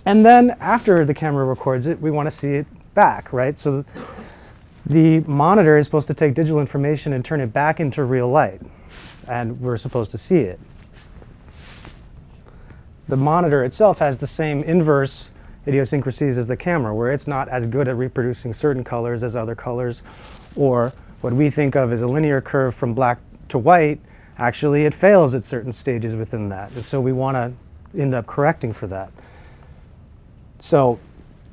And 0.05 0.25
then 0.25 0.55
after 0.59 1.03
the 1.03 1.13
camera 1.13 1.45
records 1.45 1.87
it, 1.87 1.99
we 1.99 2.11
want 2.11 2.27
to 2.27 2.31
see 2.31 2.49
it 2.49 2.67
back, 2.93 3.33
right? 3.33 3.57
So 3.57 3.83
the 4.85 5.21
monitor 5.21 5.77
is 5.77 5.85
supposed 5.85 6.07
to 6.07 6.13
take 6.13 6.35
digital 6.35 6.59
information 6.59 7.11
and 7.11 7.25
turn 7.25 7.41
it 7.41 7.51
back 7.51 7.79
into 7.79 8.03
real 8.03 8.29
light. 8.29 8.61
And 9.27 9.59
we're 9.59 9.77
supposed 9.77 10.11
to 10.11 10.17
see 10.17 10.37
it. 10.37 10.59
The 13.07 13.17
monitor 13.17 13.63
itself 13.63 13.99
has 13.99 14.19
the 14.19 14.27
same 14.27 14.63
inverse 14.63 15.31
idiosyncrasies 15.67 16.37
as 16.37 16.47
the 16.47 16.57
camera, 16.57 16.93
where 16.93 17.11
it's 17.11 17.25
not 17.27 17.49
as 17.49 17.65
good 17.65 17.87
at 17.87 17.95
reproducing 17.95 18.53
certain 18.53 18.83
colors 18.83 19.23
as 19.23 19.35
other 19.35 19.55
colors, 19.55 20.03
or 20.55 20.93
what 21.21 21.33
we 21.33 21.49
think 21.49 21.75
of 21.75 21.91
as 21.91 22.03
a 22.03 22.07
linear 22.07 22.41
curve 22.41 22.75
from 22.75 22.93
black 22.93 23.19
to 23.49 23.57
white, 23.57 23.99
actually 24.37 24.85
it 24.85 24.93
fails 24.93 25.33
at 25.33 25.43
certain 25.43 25.71
stages 25.71 26.15
within 26.15 26.49
that. 26.49 26.71
And 26.73 26.85
so 26.85 27.01
we 27.01 27.11
want 27.11 27.35
to 27.35 27.99
end 27.99 28.13
up 28.13 28.27
correcting 28.27 28.73
for 28.73 28.85
that. 28.87 29.11
So 30.65 30.97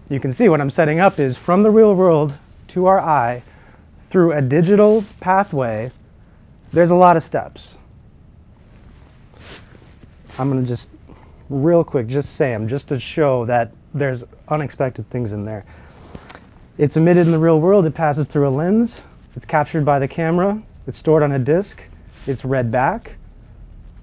you 0.09 0.19
can 0.21 0.33
see 0.33 0.49
what 0.49 0.63
I'm 0.63 0.71
setting 0.71 0.99
up 0.99 1.19
is 1.19 1.37
from 1.37 1.63
the 1.65 1.71
real 1.71 1.95
world 1.95 2.39
to 2.69 2.87
our 2.87 2.99
eye 2.99 3.43
through 3.99 4.33
a 4.33 4.41
digital 4.41 5.05
pathway, 5.21 5.93
there's 6.73 6.91
a 6.91 6.95
lot 6.95 7.19
of 7.19 7.23
steps. 7.23 7.77
I'm 10.39 10.51
going 10.51 10.63
to 10.63 10.67
just 10.67 10.89
real 11.51 11.85
quick 11.85 12.07
just 12.07 12.37
say 12.37 12.53
them 12.53 12.67
just 12.67 12.89
to 12.89 12.99
show 12.99 13.45
that 13.45 13.73
there's 13.93 14.25
unexpected 14.49 15.11
things 15.11 15.35
in 15.35 15.45
there. 15.45 15.67
It's 16.79 16.97
emitted 16.97 17.27
in 17.27 17.33
the 17.33 17.39
real 17.39 17.61
world, 17.61 17.85
it 17.85 17.95
passes 17.95 18.27
through 18.27 18.49
a 18.49 18.55
lens, 18.57 19.03
it's 19.37 19.45
captured 19.45 19.85
by 19.85 19.99
the 19.99 20.09
camera, 20.09 20.63
it's 20.87 20.97
stored 20.97 21.23
on 21.23 21.33
a 21.33 21.39
disk, 21.39 21.83
it's 22.27 22.47
read 22.47 22.71
back 22.71 23.17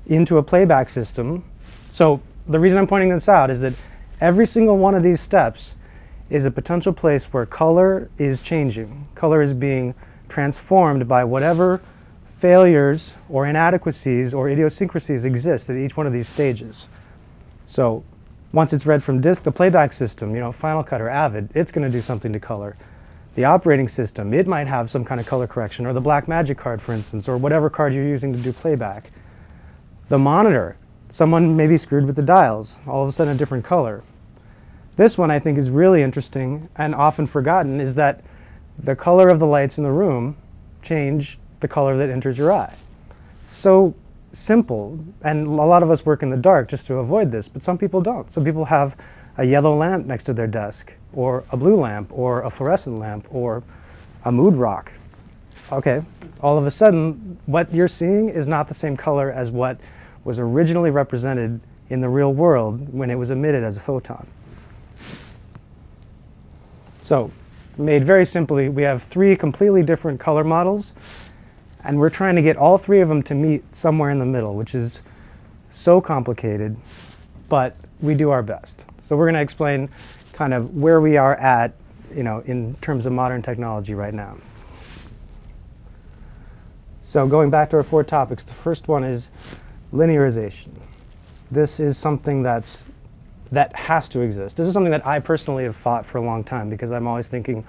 into 0.06 0.38
a 0.38 0.44
playback 0.44 0.88
system. 0.88 1.44
So 1.90 2.22
the 2.48 2.60
reason 2.60 2.78
I'm 2.78 2.86
pointing 2.86 3.10
this 3.10 3.28
out 3.28 3.50
is 3.50 3.60
that 3.62 3.74
every 4.20 4.46
single 4.46 4.78
one 4.78 4.96
of 4.96 5.04
these 5.04 5.20
steps 5.20 5.76
is 6.30 6.46
a 6.46 6.52
potential 6.52 6.94
place 6.94 7.26
where 7.26 7.46
color 7.46 8.10
is 8.18 8.42
changing. 8.42 9.08
Color 9.16 9.42
is 9.42 9.54
being 9.54 9.96
transformed 10.28 11.08
by 11.08 11.24
whatever 11.24 11.82
failures 12.30 13.16
or 13.28 13.46
inadequacies 13.46 14.34
or 14.34 14.48
idiosyncrasies 14.48 15.26
exist 15.26 15.70
at 15.70 15.76
each 15.76 15.98
one 15.98 16.08
of 16.08 16.14
these 16.14 16.28
stages. 16.28 16.88
So 17.66 18.04
once 18.54 18.74
it's 18.74 18.86
read 18.86 19.04
from 19.04 19.22
disk, 19.22 19.44
the 19.44 19.52
playback 19.52 19.94
system, 19.94 20.34
you 20.34 20.40
know, 20.40 20.52
Final 20.52 20.84
Cut 20.84 21.02
or 21.02 21.10
Avid, 21.10 21.50
it's 21.54 21.72
going 21.72 21.90
to 21.90 21.92
do 21.92 22.02
something 22.02 22.32
to 22.34 22.40
color. 22.40 22.78
The 23.36 23.46
operating 23.46 23.88
system, 23.88 24.34
it 24.34 24.48
might 24.48 24.68
have 24.68 24.90
some 24.90 25.06
kind 25.06 25.22
of 25.22 25.28
color 25.28 25.48
correction, 25.48 25.86
or 25.86 25.94
the 25.94 26.02
Blackmagic 26.02 26.58
card, 26.58 26.82
for 26.82 26.94
instance, 26.94 27.28
or 27.30 27.38
whatever 27.38 27.70
card 27.70 27.94
you're 27.94 28.08
using 28.08 28.34
to 28.34 28.40
do 28.40 28.52
playback. 28.52 29.12
The 30.10 30.18
monitor, 30.18 30.78
someone 31.10 31.56
maybe 31.56 31.78
screwed 31.78 32.06
with 32.06 32.16
the 32.16 32.24
dials, 32.24 32.80
all 32.88 33.04
of 33.04 33.10
a 33.10 33.12
sudden 33.12 33.36
a 33.36 33.38
different 33.38 33.66
color. 33.66 34.04
This 34.96 35.18
one 35.18 35.32
I 35.32 35.40
think 35.40 35.58
is 35.58 35.70
really 35.70 36.02
interesting 36.02 36.70
and 36.76 36.94
often 36.94 37.26
forgotten 37.26 37.80
is 37.80 37.96
that 37.96 38.24
the 38.78 38.96
color 38.96 39.30
of 39.30 39.40
the 39.40 39.48
lights 39.48 39.78
in 39.78 39.84
the 39.84 39.92
room 39.92 40.38
change 40.82 41.40
the 41.60 41.68
color 41.68 41.98
that 41.98 42.10
enters 42.10 42.38
your 42.38 42.52
eye. 42.52 42.76
So 43.46 43.96
simple, 44.32 45.00
and 45.24 45.48
a 45.48 45.50
lot 45.50 45.84
of 45.84 45.90
us 45.90 46.06
work 46.06 46.22
in 46.22 46.30
the 46.30 46.38
dark 46.38 46.70
just 46.70 46.86
to 46.88 46.96
avoid 46.96 47.32
this, 47.32 47.48
but 47.48 47.64
some 47.64 47.78
people 47.78 48.02
don't. 48.02 48.32
Some 48.32 48.46
people 48.46 48.66
have 48.66 48.96
a 49.38 49.46
yellow 49.46 49.76
lamp 49.76 50.06
next 50.06 50.26
to 50.26 50.34
their 50.34 50.48
desk, 50.48 50.94
or 51.14 51.44
a 51.52 51.58
blue 51.58 51.76
lamp, 51.76 52.12
or 52.12 52.44
a 52.44 52.50
fluorescent 52.50 53.00
lamp, 53.00 53.28
or 53.32 53.64
a 54.26 54.32
mood 54.32 54.56
rock. 54.56 54.92
Okay, 55.72 56.04
all 56.42 56.58
of 56.58 56.66
a 56.66 56.72
sudden, 56.72 57.38
what 57.46 57.74
you're 57.74 57.88
seeing 57.88 58.30
is 58.30 58.48
not 58.48 58.68
the 58.68 58.74
same 58.74 58.98
color 58.98 59.32
as 59.32 59.50
what 59.50 59.80
was 60.24 60.40
originally 60.40 60.92
represented 60.92 61.60
in 61.90 62.02
the 62.02 62.10
real 62.10 62.34
world 62.34 62.94
when 62.94 63.10
it 63.10 63.16
was 63.16 63.30
emitted 63.30 63.64
as 63.64 63.78
a 63.78 63.80
photon. 63.80 64.28
So, 67.04 67.32
made 67.78 68.04
very 68.04 68.26
simply, 68.26 68.70
we 68.70 68.84
have 68.84 69.02
three 69.02 69.36
completely 69.36 69.82
different 69.82 70.20
color 70.20 70.44
models, 70.44 70.94
and 71.84 71.98
we're 71.98 72.10
trying 72.10 72.36
to 72.36 72.42
get 72.42 72.58
all 72.58 72.78
three 72.78 73.00
of 73.00 73.10
them 73.10 73.24
to 73.24 73.34
meet 73.34 73.74
somewhere 73.74 74.12
in 74.12 74.20
the 74.20 74.26
middle, 74.26 74.56
which 74.56 74.76
is 74.76 75.02
so 75.70 76.02
complicated, 76.02 76.76
but 77.48 77.76
we 78.02 78.14
do 78.14 78.30
our 78.30 78.44
best. 78.44 78.86
So 79.02 79.16
we're 79.16 79.26
going 79.26 79.36
to 79.36 79.42
explain 79.42 79.90
kind 80.34 80.54
of 80.54 80.76
where 80.76 81.02
we 81.02 81.18
are 81.18 81.36
at, 81.38 81.74
you 82.14 82.24
know, 82.24 82.42
in 82.46 82.76
terms 82.76 83.06
of 83.06 83.14
modern 83.14 83.42
technology 83.42 83.94
right 83.94 84.14
now. 84.14 84.38
So 87.00 87.28
going 87.28 87.50
back 87.50 87.72
to 87.72 87.78
our 87.78 87.84
four 87.84 88.04
topics, 88.04 88.44
the 88.44 88.54
first 88.54 88.88
one 88.88 89.04
is 89.04 89.32
linearization. 89.94 90.70
This 91.52 91.80
is 91.80 91.98
something 91.98 92.44
that's 92.44 92.84
that 93.52 93.76
has 93.76 94.08
to 94.10 94.22
exist. 94.22 94.58
This 94.58 94.68
is 94.68 94.74
something 94.74 94.92
that 94.92 95.06
I 95.08 95.20
personally 95.20 95.64
have 95.64 95.76
fought 95.76 96.06
for 96.06 96.20
a 96.20 96.22
long 96.22 96.44
time 96.44 96.70
because 96.70 96.92
I'm 96.92 97.08
always 97.08 97.28
thinking, 97.28 97.66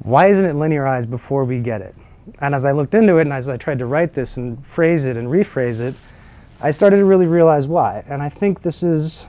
why 0.00 0.26
isn't 0.26 0.44
it 0.44 0.54
linearized 0.54 1.08
before 1.08 1.44
we 1.44 1.60
get 1.60 1.80
it? 1.80 1.94
And 2.40 2.54
as 2.54 2.66
I 2.66 2.72
looked 2.72 2.94
into 2.94 3.16
it 3.16 3.22
and 3.22 3.32
as 3.32 3.48
I 3.48 3.56
tried 3.56 3.78
to 3.78 3.86
write 3.86 4.12
this 4.12 4.36
and 4.36 4.64
phrase 4.66 5.06
it 5.06 5.16
and 5.16 5.28
rephrase 5.28 5.80
it, 5.80 5.94
I 6.60 6.70
started 6.70 6.98
to 6.98 7.04
really 7.04 7.26
realize 7.26 7.66
why. 7.66 8.04
And 8.06 8.22
I 8.22 8.28
think 8.28 8.62
this 8.62 8.82
is 8.82 9.26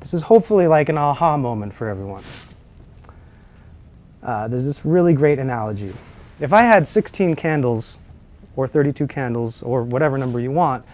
this 0.00 0.14
is 0.14 0.22
hopefully 0.22 0.66
like 0.66 0.88
an 0.88 0.98
aha 0.98 1.36
moment 1.36 1.72
for 1.72 1.88
everyone. 1.88 2.22
Uh, 4.22 4.46
there's 4.48 4.64
this 4.64 4.84
really 4.84 5.12
great 5.12 5.38
analogy. 5.38 5.92
If 6.40 6.52
I 6.52 6.62
had 6.62 6.86
16 6.86 7.34
candles, 7.34 7.98
or 8.58 8.66
32 8.66 9.06
candles, 9.06 9.62
or 9.62 9.84
whatever 9.84 10.18
number 10.18 10.40
you 10.40 10.50
want, 10.50 10.84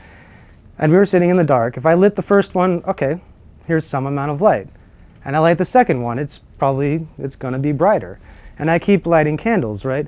and 0.79 0.93
we 0.93 0.99
were 0.99 1.07
sitting 1.07 1.31
in 1.31 1.39
the 1.39 1.45
dark, 1.45 1.79
if 1.79 1.87
I 1.87 1.95
lit 1.95 2.15
the 2.15 2.21
first 2.21 2.55
one, 2.55 2.85
okay, 2.85 3.23
here's 3.67 3.87
some 3.87 4.05
amount 4.05 4.31
of 4.31 4.43
light. 4.43 4.69
And 5.25 5.35
I 5.35 5.39
light 5.39 5.57
the 5.57 5.65
second 5.65 6.03
one, 6.03 6.19
it's 6.19 6.41
probably, 6.59 7.09
it's 7.17 7.37
going 7.37 7.55
to 7.55 7.59
be 7.59 7.73
brighter. 7.73 8.21
And 8.59 8.71
I 8.71 8.79
keep 8.79 9.07
lighting 9.07 9.39
candles, 9.39 9.87
right? 9.87 10.07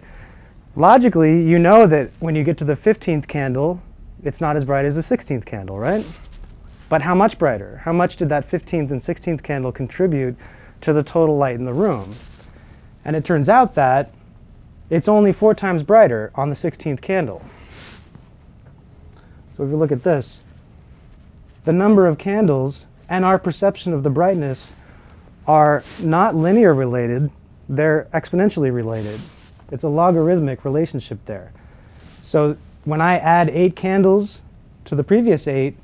Logically, 0.74 1.42
you 1.42 1.58
know 1.58 1.86
that 1.86 2.10
when 2.20 2.34
you 2.34 2.44
get 2.44 2.58
to 2.58 2.64
the 2.64 2.74
15th 2.74 3.26
candle, 3.26 3.80
it's 4.22 4.42
not 4.42 4.54
as 4.54 4.66
bright 4.66 4.84
as 4.84 4.96
the 4.96 5.16
16th 5.16 5.46
candle, 5.46 5.78
right? 5.78 6.04
But 6.90 7.00
how 7.00 7.14
much 7.14 7.38
brighter? 7.38 7.80
How 7.84 7.92
much 7.94 8.16
did 8.16 8.28
that 8.28 8.46
15th 8.46 8.90
and 8.90 9.00
16th 9.00 9.42
candle 9.42 9.72
contribute 9.72 10.36
to 10.82 10.92
the 10.92 11.02
total 11.02 11.38
light 11.38 11.54
in 11.54 11.64
the 11.64 11.72
room? 11.72 12.14
And 13.02 13.16
it 13.16 13.24
turns 13.24 13.48
out 13.48 13.74
that 13.76 14.12
it's 14.90 15.08
only 15.08 15.32
four 15.32 15.54
times 15.54 15.82
brighter 15.82 16.30
on 16.34 16.48
the 16.48 16.54
16th 16.54 17.00
candle. 17.00 17.44
So 19.56 19.64
if 19.64 19.70
you 19.70 19.76
look 19.76 19.92
at 19.92 20.02
this, 20.02 20.42
the 21.64 21.72
number 21.72 22.06
of 22.06 22.18
candles 22.18 22.86
and 23.08 23.24
our 23.24 23.38
perception 23.38 23.92
of 23.92 24.02
the 24.02 24.10
brightness 24.10 24.72
are 25.46 25.82
not 26.00 26.34
linear 26.34 26.74
related, 26.74 27.30
they're 27.68 28.06
exponentially 28.12 28.72
related. 28.72 29.20
It's 29.70 29.82
a 29.82 29.88
logarithmic 29.88 30.64
relationship 30.64 31.24
there. 31.24 31.52
So 32.22 32.56
when 32.84 33.00
I 33.00 33.18
add 33.18 33.48
eight 33.50 33.74
candles 33.74 34.42
to 34.84 34.94
the 34.94 35.02
previous 35.02 35.48
eight, 35.48 35.76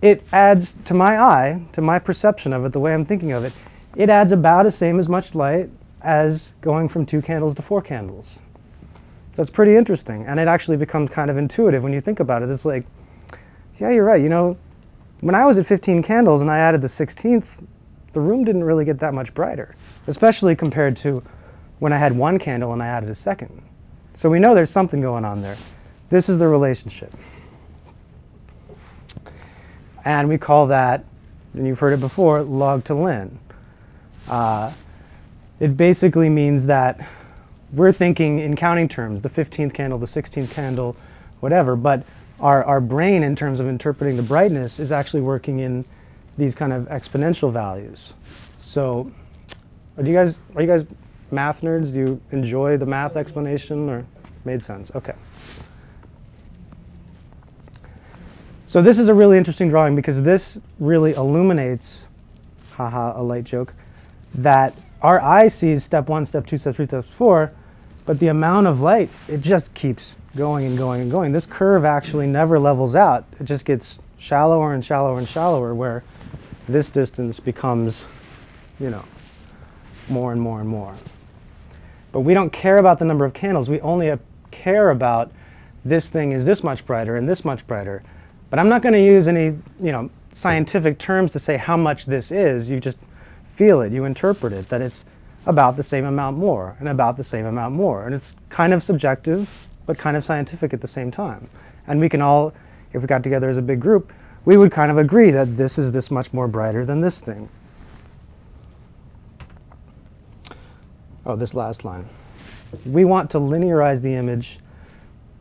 it 0.00 0.22
adds 0.32 0.74
to 0.84 0.94
my 0.94 1.18
eye, 1.18 1.62
to 1.72 1.80
my 1.80 1.98
perception 1.98 2.52
of 2.52 2.64
it, 2.64 2.72
the 2.72 2.80
way 2.80 2.92
I'm 2.92 3.04
thinking 3.04 3.32
of 3.32 3.44
it, 3.44 3.52
it 3.96 4.10
adds 4.10 4.32
about 4.32 4.64
the 4.64 4.72
same 4.72 4.98
as 4.98 5.08
much 5.08 5.34
light 5.34 5.70
as 6.02 6.52
going 6.60 6.88
from 6.88 7.06
two 7.06 7.22
candles 7.22 7.54
to 7.54 7.62
four 7.62 7.80
candles. 7.82 8.40
That's 9.34 9.50
pretty 9.50 9.76
interesting. 9.76 10.26
And 10.26 10.38
it 10.38 10.48
actually 10.48 10.76
becomes 10.76 11.10
kind 11.10 11.30
of 11.30 11.38
intuitive 11.38 11.82
when 11.82 11.92
you 11.92 12.00
think 12.00 12.20
about 12.20 12.42
it. 12.42 12.50
It's 12.50 12.64
like, 12.64 12.84
yeah, 13.78 13.90
you're 13.90 14.04
right. 14.04 14.20
You 14.20 14.28
know, 14.28 14.58
when 15.20 15.34
I 15.34 15.46
was 15.46 15.56
at 15.58 15.66
15 15.66 16.02
candles 16.02 16.42
and 16.42 16.50
I 16.50 16.58
added 16.58 16.82
the 16.82 16.88
16th, 16.88 17.64
the 18.12 18.20
room 18.20 18.44
didn't 18.44 18.64
really 18.64 18.84
get 18.84 18.98
that 18.98 19.14
much 19.14 19.32
brighter, 19.32 19.74
especially 20.06 20.54
compared 20.54 20.96
to 20.98 21.22
when 21.78 21.92
I 21.92 21.98
had 21.98 22.16
one 22.16 22.38
candle 22.38 22.72
and 22.72 22.82
I 22.82 22.88
added 22.88 23.08
a 23.08 23.14
second. 23.14 23.62
So 24.14 24.28
we 24.28 24.38
know 24.38 24.54
there's 24.54 24.70
something 24.70 25.00
going 25.00 25.24
on 25.24 25.40
there. 25.40 25.56
This 26.10 26.28
is 26.28 26.38
the 26.38 26.46
relationship. 26.46 27.12
And 30.04 30.28
we 30.28 30.36
call 30.36 30.66
that, 30.66 31.04
and 31.54 31.66
you've 31.66 31.78
heard 31.78 31.94
it 31.94 32.00
before, 32.00 32.42
log 32.42 32.84
to 32.84 32.94
lin. 32.94 33.38
Uh, 34.28 34.72
it 35.62 35.76
basically 35.76 36.28
means 36.28 36.66
that 36.66 37.08
we're 37.72 37.92
thinking 37.92 38.40
in 38.40 38.56
counting 38.56 38.88
terms, 38.88 39.22
the 39.22 39.30
15th 39.30 39.72
candle, 39.72 39.96
the 39.96 40.06
16th 40.06 40.50
candle, 40.50 40.96
whatever. 41.38 41.76
But 41.76 42.04
our, 42.40 42.64
our 42.64 42.80
brain, 42.80 43.22
in 43.22 43.36
terms 43.36 43.60
of 43.60 43.68
interpreting 43.68 44.16
the 44.16 44.24
brightness, 44.24 44.80
is 44.80 44.90
actually 44.90 45.20
working 45.20 45.60
in 45.60 45.84
these 46.36 46.56
kind 46.56 46.72
of 46.72 46.88
exponential 46.88 47.52
values. 47.52 48.14
So, 48.60 49.12
are 49.96 50.02
you 50.02 50.12
guys 50.12 50.40
are 50.56 50.62
you 50.62 50.66
guys 50.66 50.84
math 51.30 51.60
nerds? 51.60 51.92
Do 51.92 52.00
you 52.00 52.20
enjoy 52.32 52.76
the 52.76 52.86
math 52.86 53.16
explanation, 53.16 53.88
or 53.88 54.04
made 54.44 54.62
sense? 54.62 54.90
Okay. 54.96 55.14
So 58.66 58.82
this 58.82 58.98
is 58.98 59.06
a 59.06 59.14
really 59.14 59.38
interesting 59.38 59.68
drawing 59.68 59.94
because 59.94 60.22
this 60.22 60.58
really 60.80 61.12
illuminates, 61.12 62.08
haha, 62.72 63.12
a 63.14 63.22
light 63.22 63.44
joke, 63.44 63.74
that 64.34 64.74
our 65.02 65.20
eye 65.20 65.48
sees 65.48 65.84
step 65.84 66.08
one, 66.08 66.24
step 66.24 66.46
two, 66.46 66.56
step 66.56 66.76
three, 66.76 66.86
step 66.86 67.04
four, 67.04 67.52
but 68.06 68.18
the 68.18 68.28
amount 68.28 68.66
of 68.66 68.80
light, 68.80 69.10
it 69.28 69.40
just 69.40 69.74
keeps 69.74 70.16
going 70.36 70.66
and 70.66 70.78
going 70.78 71.02
and 71.02 71.10
going. 71.10 71.32
This 71.32 71.46
curve 71.46 71.84
actually 71.84 72.26
never 72.26 72.58
levels 72.58 72.94
out. 72.94 73.24
It 73.38 73.44
just 73.44 73.64
gets 73.64 73.98
shallower 74.18 74.74
and 74.74 74.84
shallower 74.84 75.18
and 75.18 75.26
shallower 75.26 75.74
where 75.74 76.02
this 76.68 76.90
distance 76.90 77.40
becomes, 77.40 78.08
you 78.78 78.90
know, 78.90 79.04
more 80.08 80.32
and 80.32 80.40
more 80.40 80.60
and 80.60 80.68
more. 80.68 80.94
But 82.12 82.20
we 82.20 82.34
don't 82.34 82.52
care 82.52 82.78
about 82.78 82.98
the 82.98 83.04
number 83.04 83.24
of 83.24 83.34
candles. 83.34 83.68
We 83.68 83.80
only 83.80 84.16
care 84.50 84.90
about 84.90 85.32
this 85.84 86.08
thing 86.08 86.32
is 86.32 86.44
this 86.44 86.62
much 86.62 86.86
brighter 86.86 87.16
and 87.16 87.28
this 87.28 87.44
much 87.44 87.66
brighter. 87.66 88.02
But 88.50 88.58
I'm 88.58 88.68
not 88.68 88.82
going 88.82 88.92
to 88.92 89.02
use 89.02 89.28
any, 89.28 89.46
you 89.80 89.92
know, 89.92 90.10
scientific 90.32 90.98
terms 90.98 91.32
to 91.32 91.38
say 91.38 91.56
how 91.56 91.76
much 91.76 92.06
this 92.06 92.30
is. 92.30 92.70
You 92.70 92.78
just 92.78 92.98
feel 93.52 93.82
it, 93.82 93.92
you 93.92 94.04
interpret 94.04 94.52
it, 94.52 94.68
that 94.70 94.80
it's 94.80 95.04
about 95.44 95.76
the 95.76 95.82
same 95.82 96.04
amount 96.04 96.38
more 96.38 96.76
and 96.78 96.88
about 96.88 97.16
the 97.16 97.24
same 97.24 97.44
amount 97.44 97.74
more. 97.74 98.06
And 98.06 98.14
it's 98.14 98.34
kind 98.48 98.72
of 98.72 98.82
subjective, 98.82 99.68
but 99.86 99.98
kind 99.98 100.16
of 100.16 100.24
scientific 100.24 100.72
at 100.72 100.80
the 100.80 100.86
same 100.86 101.10
time. 101.10 101.48
And 101.86 102.00
we 102.00 102.08
can 102.08 102.22
all, 102.22 102.54
if 102.92 103.02
we 103.02 103.06
got 103.06 103.22
together 103.22 103.48
as 103.48 103.58
a 103.58 103.62
big 103.62 103.80
group, 103.80 104.12
we 104.44 104.56
would 104.56 104.72
kind 104.72 104.90
of 104.90 104.98
agree 104.98 105.30
that 105.30 105.56
this 105.56 105.78
is 105.78 105.92
this 105.92 106.10
much 106.10 106.32
more 106.32 106.48
brighter 106.48 106.84
than 106.84 107.00
this 107.00 107.20
thing. 107.20 107.48
Oh, 111.26 111.36
this 111.36 111.54
last 111.54 111.84
line. 111.84 112.08
We 112.86 113.04
want 113.04 113.30
to 113.32 113.38
linearize 113.38 114.00
the 114.02 114.14
image, 114.14 114.58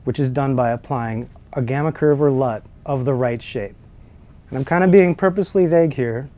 which 0.04 0.20
is 0.20 0.30
done 0.30 0.56
by 0.56 0.72
applying 0.72 1.30
a 1.54 1.62
gamma 1.62 1.92
curve 1.92 2.22
or 2.22 2.30
LUT 2.30 2.64
of 2.86 3.06
the 3.06 3.14
right 3.14 3.42
shape. 3.42 3.76
And 4.50 4.60
I'm 4.60 4.66
kind 4.66 4.84
of 4.84 4.92
being 4.92 5.16
purposely 5.16 5.66
vague 5.66 5.94
here 5.94 6.30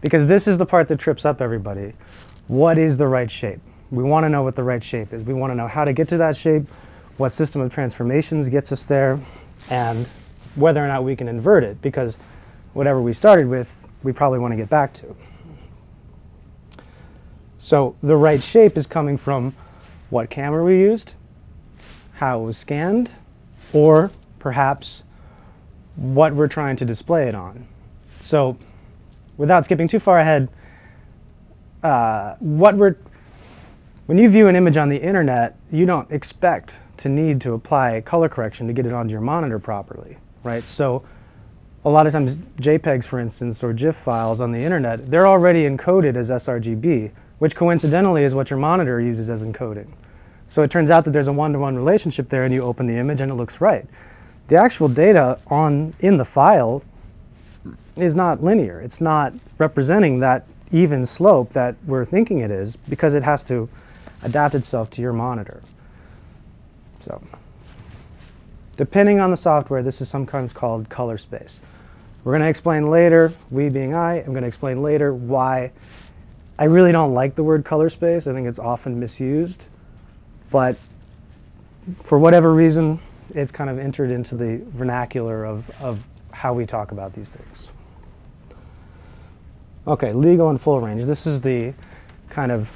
because 0.00 0.26
this 0.26 0.46
is 0.46 0.58
the 0.58 0.66
part 0.66 0.88
that 0.88 0.98
trips 0.98 1.24
up 1.24 1.40
everybody. 1.40 1.92
What 2.46 2.78
is 2.78 2.96
the 2.96 3.06
right 3.06 3.30
shape? 3.30 3.60
We 3.90 4.04
want 4.04 4.24
to 4.24 4.28
know 4.28 4.42
what 4.42 4.56
the 4.56 4.62
right 4.62 4.82
shape 4.82 5.12
is. 5.12 5.24
We 5.24 5.34
want 5.34 5.50
to 5.50 5.54
know 5.54 5.66
how 5.66 5.84
to 5.84 5.92
get 5.92 6.08
to 6.08 6.18
that 6.18 6.36
shape, 6.36 6.68
what 7.16 7.32
system 7.32 7.60
of 7.60 7.72
transformations 7.72 8.48
gets 8.48 8.70
us 8.72 8.84
there, 8.84 9.18
and 9.70 10.06
whether 10.54 10.84
or 10.84 10.88
not 10.88 11.04
we 11.04 11.16
can 11.16 11.28
invert 11.28 11.64
it 11.64 11.80
because 11.82 12.18
whatever 12.74 13.00
we 13.00 13.12
started 13.12 13.48
with, 13.48 13.86
we 14.02 14.12
probably 14.12 14.38
want 14.38 14.52
to 14.52 14.56
get 14.56 14.68
back 14.68 14.92
to. 14.94 15.16
So 17.58 17.96
the 18.02 18.16
right 18.16 18.42
shape 18.42 18.76
is 18.76 18.86
coming 18.86 19.16
from 19.16 19.54
what 20.10 20.30
camera 20.30 20.64
we 20.64 20.78
used, 20.78 21.14
how 22.14 22.40
it 22.40 22.44
was 22.44 22.56
scanned, 22.56 23.10
or 23.72 24.10
perhaps 24.38 25.04
what 25.96 26.34
we're 26.34 26.48
trying 26.48 26.76
to 26.76 26.84
display 26.84 27.28
it 27.28 27.34
on. 27.34 27.66
So 28.20 28.56
without 29.38 29.64
skipping 29.64 29.88
too 29.88 29.98
far 29.98 30.18
ahead, 30.18 30.50
uh, 31.82 32.34
what 32.40 32.76
we're 32.76 32.96
when 34.06 34.16
you 34.16 34.30
view 34.30 34.48
an 34.48 34.56
image 34.56 34.78
on 34.78 34.88
the 34.88 34.96
internet, 34.96 35.54
you 35.70 35.84
don't 35.84 36.10
expect 36.10 36.80
to 36.96 37.10
need 37.10 37.42
to 37.42 37.52
apply 37.52 38.00
color 38.00 38.26
correction 38.26 38.66
to 38.66 38.72
get 38.72 38.86
it 38.86 38.92
onto 38.94 39.12
your 39.12 39.20
monitor 39.20 39.58
properly, 39.58 40.16
right? 40.42 40.62
So 40.62 41.04
a 41.84 41.90
lot 41.90 42.06
of 42.06 42.14
times 42.14 42.36
JPEGs, 42.56 43.04
for 43.04 43.18
instance, 43.18 43.62
or 43.62 43.74
GIF 43.74 43.96
files 43.96 44.40
on 44.40 44.50
the 44.50 44.60
internet, 44.60 45.10
they're 45.10 45.28
already 45.28 45.68
encoded 45.68 46.16
as 46.16 46.30
sRGB, 46.30 47.12
which 47.38 47.54
coincidentally 47.54 48.24
is 48.24 48.34
what 48.34 48.48
your 48.48 48.58
monitor 48.58 48.98
uses 48.98 49.28
as 49.28 49.46
encoding. 49.46 49.88
So 50.48 50.62
it 50.62 50.70
turns 50.70 50.90
out 50.90 51.04
that 51.04 51.10
there's 51.10 51.28
a 51.28 51.32
one-to-one 51.32 51.74
-one 51.74 51.76
relationship 51.76 52.30
there 52.30 52.44
and 52.44 52.54
you 52.54 52.62
open 52.62 52.86
the 52.86 52.96
image 52.96 53.20
and 53.20 53.30
it 53.30 53.34
looks 53.34 53.60
right. 53.60 53.86
The 54.46 54.56
actual 54.56 54.88
data 54.88 55.38
on 55.48 55.92
in 56.00 56.16
the 56.16 56.24
file 56.24 56.82
is 58.00 58.14
not 58.14 58.42
linear. 58.42 58.80
It's 58.80 59.00
not 59.00 59.32
representing 59.58 60.20
that 60.20 60.46
even 60.70 61.04
slope 61.06 61.50
that 61.50 61.76
we're 61.86 62.04
thinking 62.04 62.40
it 62.40 62.50
is 62.50 62.76
because 62.76 63.14
it 63.14 63.22
has 63.22 63.42
to 63.44 63.68
adapt 64.22 64.54
itself 64.54 64.90
to 64.90 65.02
your 65.02 65.12
monitor. 65.12 65.62
So 67.00 67.22
depending 68.76 69.20
on 69.20 69.30
the 69.30 69.36
software, 69.36 69.82
this 69.82 70.00
is 70.00 70.08
sometimes 70.08 70.52
called 70.52 70.88
color 70.88 71.18
space. 71.18 71.60
We're 72.24 72.32
going 72.32 72.42
to 72.42 72.48
explain 72.48 72.90
later, 72.90 73.32
we 73.50 73.68
being 73.68 73.94
I, 73.94 74.16
I'm 74.16 74.32
going 74.32 74.42
to 74.42 74.48
explain 74.48 74.82
later 74.82 75.14
why 75.14 75.72
I 76.58 76.64
really 76.64 76.92
don't 76.92 77.14
like 77.14 77.36
the 77.36 77.44
word 77.44 77.64
color 77.64 77.88
space. 77.88 78.26
I 78.26 78.32
think 78.32 78.48
it's 78.48 78.58
often 78.58 78.98
misused. 78.98 79.68
But 80.50 80.76
for 82.02 82.18
whatever 82.18 82.52
reason, 82.52 82.98
it's 83.34 83.52
kind 83.52 83.70
of 83.70 83.78
entered 83.78 84.10
into 84.10 84.34
the 84.34 84.62
vernacular 84.68 85.44
of, 85.44 85.70
of 85.80 86.04
how 86.32 86.52
we 86.54 86.66
talk 86.66 86.92
about 86.92 87.14
these 87.14 87.30
things. 87.30 87.72
Okay, 89.88 90.12
legal 90.12 90.50
and 90.50 90.60
full 90.60 90.80
range. 90.80 91.04
This 91.04 91.26
is 91.26 91.40
the 91.40 91.72
kind 92.28 92.52
of 92.52 92.68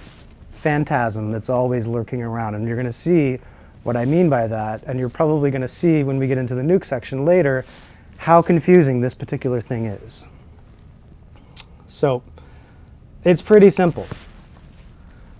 phantasm 0.50 1.30
that's 1.30 1.50
always 1.50 1.86
lurking 1.86 2.22
around, 2.22 2.54
and 2.54 2.66
you're 2.66 2.74
going 2.74 2.86
to 2.86 2.92
see 2.92 3.38
what 3.82 3.98
I 3.98 4.06
mean 4.06 4.30
by 4.30 4.46
that, 4.46 4.82
and 4.84 4.98
you're 4.98 5.10
probably 5.10 5.50
going 5.50 5.60
to 5.60 5.68
see 5.68 6.02
when 6.04 6.16
we 6.16 6.26
get 6.26 6.38
into 6.38 6.54
the 6.54 6.62
nuke 6.62 6.86
section 6.86 7.26
later 7.26 7.66
how 8.16 8.40
confusing 8.40 9.02
this 9.02 9.12
particular 9.12 9.60
thing 9.60 9.84
is. 9.84 10.24
So, 11.86 12.22
it's 13.24 13.42
pretty 13.42 13.68
simple. 13.68 14.06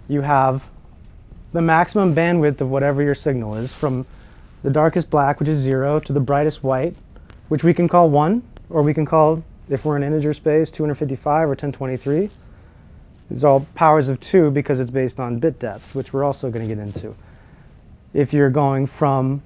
You 0.09 0.21
have 0.21 0.69
the 1.55 1.63
maximum 1.63 2.15
bandwidth 2.15 2.61
of 2.61 2.71
whatever 2.71 3.03
your 3.03 3.15
signal 3.15 3.55
is 3.55 3.73
from 3.73 4.05
the 4.63 4.71
darkest 4.71 5.09
black, 5.09 5.41
which 5.41 5.49
is 5.49 5.61
0, 5.61 6.01
to 6.01 6.13
the 6.13 6.21
brightest 6.21 6.63
white, 6.63 6.95
which 7.49 7.65
we 7.65 7.73
can 7.73 7.89
call 7.89 8.11
1, 8.11 8.43
or 8.69 8.83
we 8.83 8.93
can 8.93 9.07
call, 9.07 9.43
if 9.69 9.85
we're 9.85 9.97
in 9.97 10.03
integer 10.03 10.35
space, 10.35 10.71
255 10.71 11.45
or 11.45 11.49
1023. 11.49 12.31
These 13.31 13.45
are 13.45 13.49
all 13.49 13.61
powers 13.75 14.09
of 14.09 14.21
2 14.21 14.51
because 14.51 14.81
it's 14.81 14.91
based 14.91 15.19
on 15.19 15.39
bit 15.39 15.59
depth, 15.59 15.95
which 15.95 16.13
we're 16.13 16.25
also 16.25 16.51
going 16.51 16.69
to 16.69 16.75
get 16.75 16.83
into. 16.83 17.15
If 18.13 18.33
you're 18.33 18.51
going 18.51 18.87
from 18.87 19.43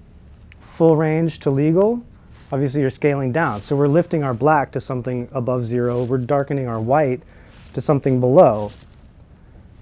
full 0.59 0.97
range 0.97 1.39
to 1.41 1.51
legal, 1.51 2.03
obviously 2.51 2.81
you're 2.81 2.91
scaling 2.91 3.33
down. 3.33 3.61
So 3.61 3.77
we're 3.77 3.89
lifting 3.89 4.25
our 4.25 4.35
black 4.35 4.73
to 4.73 4.81
something 4.81 5.29
above 5.33 5.65
0. 5.67 6.05
We're 6.05 6.19
darkening 6.19 6.67
our 6.67 6.81
white 6.81 7.23
to 7.75 7.81
something 7.81 8.19
below. 8.19 8.73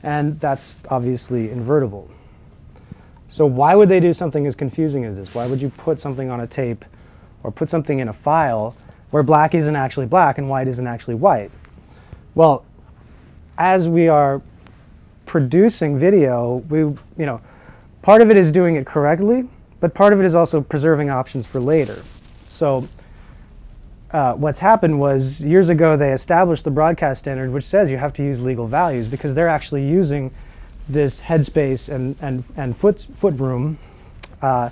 And 0.02 0.38
that's 0.38 0.80
obviously 0.90 1.50
invertible. 1.50 2.10
So 3.28 3.46
why 3.46 3.74
would 3.74 3.88
they 3.88 4.00
do 4.00 4.12
something 4.12 4.46
as 4.46 4.54
confusing 4.54 5.04
as 5.04 5.16
this? 5.16 5.34
Why 5.34 5.46
would 5.46 5.62
you 5.62 5.70
put 5.70 5.98
something 5.98 6.30
on 6.30 6.40
a 6.40 6.46
tape 6.46 6.84
or 7.42 7.50
put 7.50 7.68
something 7.68 7.98
in 7.98 8.08
a 8.08 8.12
file 8.12 8.76
where 9.14 9.22
black 9.22 9.54
isn't 9.54 9.76
actually 9.76 10.06
black 10.06 10.38
and 10.38 10.48
white 10.48 10.66
isn't 10.66 10.88
actually 10.88 11.14
white? 11.14 11.52
Well, 12.34 12.64
as 13.56 13.88
we 13.88 14.08
are 14.08 14.42
producing 15.24 15.96
video, 15.96 16.64
we, 16.68 16.78
you 16.78 16.98
know, 17.18 17.40
part 18.02 18.22
of 18.22 18.30
it 18.32 18.36
is 18.36 18.50
doing 18.50 18.74
it 18.74 18.86
correctly, 18.86 19.48
but 19.78 19.94
part 19.94 20.12
of 20.12 20.18
it 20.18 20.24
is 20.24 20.34
also 20.34 20.60
preserving 20.60 21.10
options 21.10 21.46
for 21.46 21.60
later. 21.60 22.02
So 22.48 22.88
uh, 24.10 24.34
what's 24.34 24.58
happened 24.58 24.98
was 24.98 25.40
years 25.40 25.68
ago 25.68 25.96
they 25.96 26.10
established 26.10 26.64
the 26.64 26.72
broadcast 26.72 27.20
standard 27.20 27.52
which 27.52 27.62
says 27.62 27.92
you 27.92 27.98
have 27.98 28.14
to 28.14 28.24
use 28.24 28.44
legal 28.44 28.66
values 28.66 29.06
because 29.06 29.32
they're 29.32 29.48
actually 29.48 29.86
using 29.86 30.32
this 30.88 31.20
headspace 31.20 31.88
and, 31.88 32.16
and, 32.20 32.42
and 32.56 32.76
foot, 32.76 33.06
foot 33.16 33.38
room 33.38 33.78
uh, 34.42 34.70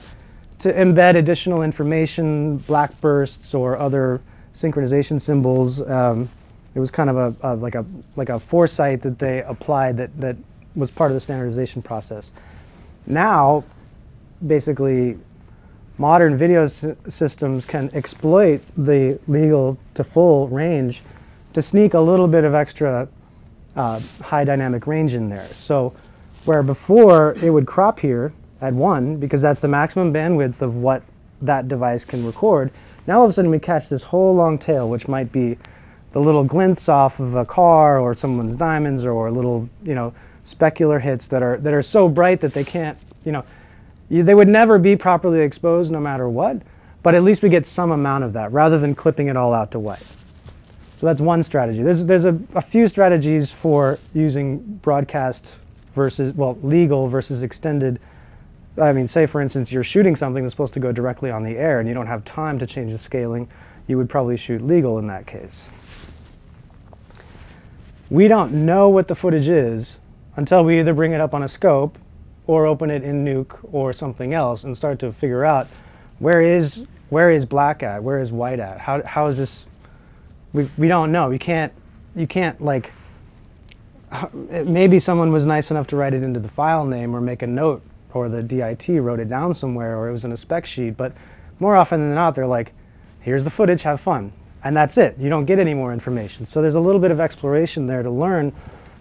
to 0.58 0.72
embed 0.72 1.14
additional 1.14 1.62
information, 1.62 2.56
black 2.56 3.00
bursts, 3.00 3.54
or 3.54 3.78
other 3.78 4.20
synchronization 4.54 5.20
symbols. 5.20 5.80
Um, 5.88 6.28
it 6.74 6.80
was 6.80 6.90
kind 6.90 7.10
of 7.10 7.16
a, 7.16 7.36
a, 7.42 7.56
like 7.56 7.74
a 7.74 7.84
like 8.16 8.28
a 8.28 8.38
foresight 8.38 9.02
that 9.02 9.18
they 9.18 9.42
applied 9.42 9.96
that 9.98 10.18
that 10.20 10.36
was 10.74 10.90
part 10.90 11.10
of 11.10 11.14
the 11.14 11.20
standardization 11.20 11.82
process. 11.82 12.32
Now, 13.06 13.64
basically, 14.46 15.18
modern 15.98 16.36
video 16.36 16.66
systems 16.66 17.64
can 17.66 17.90
exploit 17.92 18.62
the 18.76 19.18
legal 19.26 19.78
to 19.94 20.04
full 20.04 20.48
range 20.48 21.02
to 21.52 21.60
sneak 21.60 21.94
a 21.94 22.00
little 22.00 22.28
bit 22.28 22.44
of 22.44 22.54
extra 22.54 23.08
uh, 23.76 24.00
high 24.22 24.44
dynamic 24.44 24.86
range 24.86 25.14
in 25.14 25.28
there. 25.28 25.46
So 25.46 25.94
where 26.44 26.62
before 26.62 27.34
it 27.42 27.50
would 27.50 27.66
crop 27.66 28.00
here 28.00 28.32
at 28.60 28.72
one 28.72 29.16
because 29.16 29.42
that's 29.42 29.60
the 29.60 29.68
maximum 29.68 30.12
bandwidth 30.12 30.62
of 30.62 30.78
what 30.78 31.02
that 31.40 31.68
device 31.68 32.04
can 32.04 32.24
record. 32.24 32.70
Now 33.06 33.18
all 33.18 33.24
of 33.24 33.30
a 33.30 33.32
sudden 33.32 33.50
we 33.50 33.58
catch 33.58 33.88
this 33.88 34.04
whole 34.04 34.34
long 34.34 34.58
tail, 34.58 34.88
which 34.88 35.08
might 35.08 35.32
be 35.32 35.58
the 36.12 36.20
little 36.20 36.44
glints 36.44 36.88
off 36.88 37.20
of 37.20 37.34
a 37.34 37.44
car 37.44 37.98
or 37.98 38.14
someone's 38.14 38.56
diamonds 38.56 39.04
or 39.04 39.30
little, 39.30 39.68
you 39.82 39.94
know, 39.94 40.14
specular 40.44 41.00
hits 41.00 41.26
that 41.28 41.42
are 41.42 41.56
that 41.58 41.72
are 41.72 41.82
so 41.82 42.08
bright 42.08 42.40
that 42.40 42.52
they 42.52 42.64
can't, 42.64 42.98
you 43.24 43.32
know, 43.32 43.44
they 44.10 44.34
would 44.34 44.48
never 44.48 44.78
be 44.78 44.94
properly 44.96 45.40
exposed 45.40 45.90
no 45.90 46.00
matter 46.00 46.28
what. 46.28 46.62
But 47.02 47.14
at 47.14 47.22
least 47.22 47.42
we 47.42 47.48
get 47.48 47.66
some 47.66 47.90
amount 47.90 48.24
of 48.24 48.32
that 48.34 48.52
rather 48.52 48.78
than 48.78 48.94
clipping 48.94 49.28
it 49.28 49.36
all 49.36 49.52
out 49.52 49.72
to 49.72 49.78
white. 49.78 50.06
So 50.96 51.06
that's 51.06 51.20
one 51.20 51.42
strategy. 51.42 51.82
There's 51.82 52.04
there's 52.04 52.24
a, 52.24 52.38
a 52.54 52.62
few 52.62 52.86
strategies 52.86 53.50
for 53.50 53.98
using 54.14 54.58
broadcast 54.58 55.56
versus 55.94 56.32
well 56.32 56.56
legal 56.62 57.08
versus 57.08 57.42
extended. 57.42 57.98
I 58.80 58.92
mean, 58.92 59.06
say 59.06 59.26
for 59.26 59.40
instance 59.40 59.70
you're 59.70 59.84
shooting 59.84 60.16
something 60.16 60.42
that's 60.42 60.52
supposed 60.52 60.74
to 60.74 60.80
go 60.80 60.92
directly 60.92 61.30
on 61.30 61.42
the 61.42 61.56
air 61.56 61.78
and 61.78 61.88
you 61.88 61.94
don't 61.94 62.06
have 62.06 62.24
time 62.24 62.58
to 62.58 62.66
change 62.66 62.92
the 62.92 62.98
scaling, 62.98 63.48
you 63.86 63.98
would 63.98 64.08
probably 64.08 64.36
shoot 64.36 64.62
legal 64.62 64.98
in 64.98 65.06
that 65.08 65.26
case. 65.26 65.70
We 68.10 68.28
don't 68.28 68.66
know 68.66 68.88
what 68.88 69.08
the 69.08 69.14
footage 69.14 69.48
is 69.48 69.98
until 70.36 70.64
we 70.64 70.78
either 70.78 70.94
bring 70.94 71.12
it 71.12 71.20
up 71.20 71.34
on 71.34 71.42
a 71.42 71.48
scope 71.48 71.98
or 72.46 72.66
open 72.66 72.90
it 72.90 73.02
in 73.02 73.24
Nuke 73.24 73.58
or 73.72 73.92
something 73.92 74.34
else 74.34 74.64
and 74.64 74.76
start 74.76 74.98
to 75.00 75.12
figure 75.12 75.44
out 75.44 75.68
where 76.18 76.40
is 76.40 76.86
where 77.12 77.30
is 77.30 77.44
black 77.44 77.82
at, 77.82 78.02
where 78.02 78.20
is 78.20 78.32
white 78.32 78.58
at, 78.58 78.78
how, 78.78 79.02
how 79.02 79.26
is 79.26 79.36
this, 79.36 79.66
we, 80.54 80.66
we 80.78 80.88
don't 80.88 81.12
know. 81.12 81.30
You 81.30 81.38
can't, 81.38 81.70
you 82.16 82.26
can't 82.26 82.58
like, 82.58 82.90
maybe 84.32 84.98
someone 84.98 85.30
was 85.30 85.44
nice 85.44 85.70
enough 85.70 85.86
to 85.88 85.96
write 85.96 86.14
it 86.14 86.22
into 86.22 86.40
the 86.40 86.48
file 86.48 86.86
name 86.86 87.14
or 87.14 87.20
make 87.20 87.42
a 87.42 87.46
note 87.46 87.82
or 88.14 88.28
the 88.28 88.42
DIT 88.42 88.88
wrote 88.88 89.20
it 89.20 89.28
down 89.28 89.54
somewhere 89.54 89.96
or 89.98 90.08
it 90.08 90.12
was 90.12 90.24
in 90.24 90.32
a 90.32 90.36
spec 90.36 90.66
sheet, 90.66 90.96
but 90.96 91.12
more 91.58 91.76
often 91.76 92.00
than 92.00 92.14
not, 92.14 92.34
they're 92.34 92.46
like, 92.46 92.72
here's 93.20 93.44
the 93.44 93.50
footage, 93.50 93.82
have 93.82 94.00
fun. 94.00 94.32
And 94.64 94.76
that's 94.76 94.96
it. 94.96 95.16
You 95.18 95.28
don't 95.28 95.44
get 95.44 95.58
any 95.58 95.74
more 95.74 95.92
information. 95.92 96.46
So 96.46 96.62
there's 96.62 96.74
a 96.74 96.80
little 96.80 97.00
bit 97.00 97.10
of 97.10 97.20
exploration 97.20 97.86
there 97.86 98.02
to 98.02 98.10
learn 98.10 98.52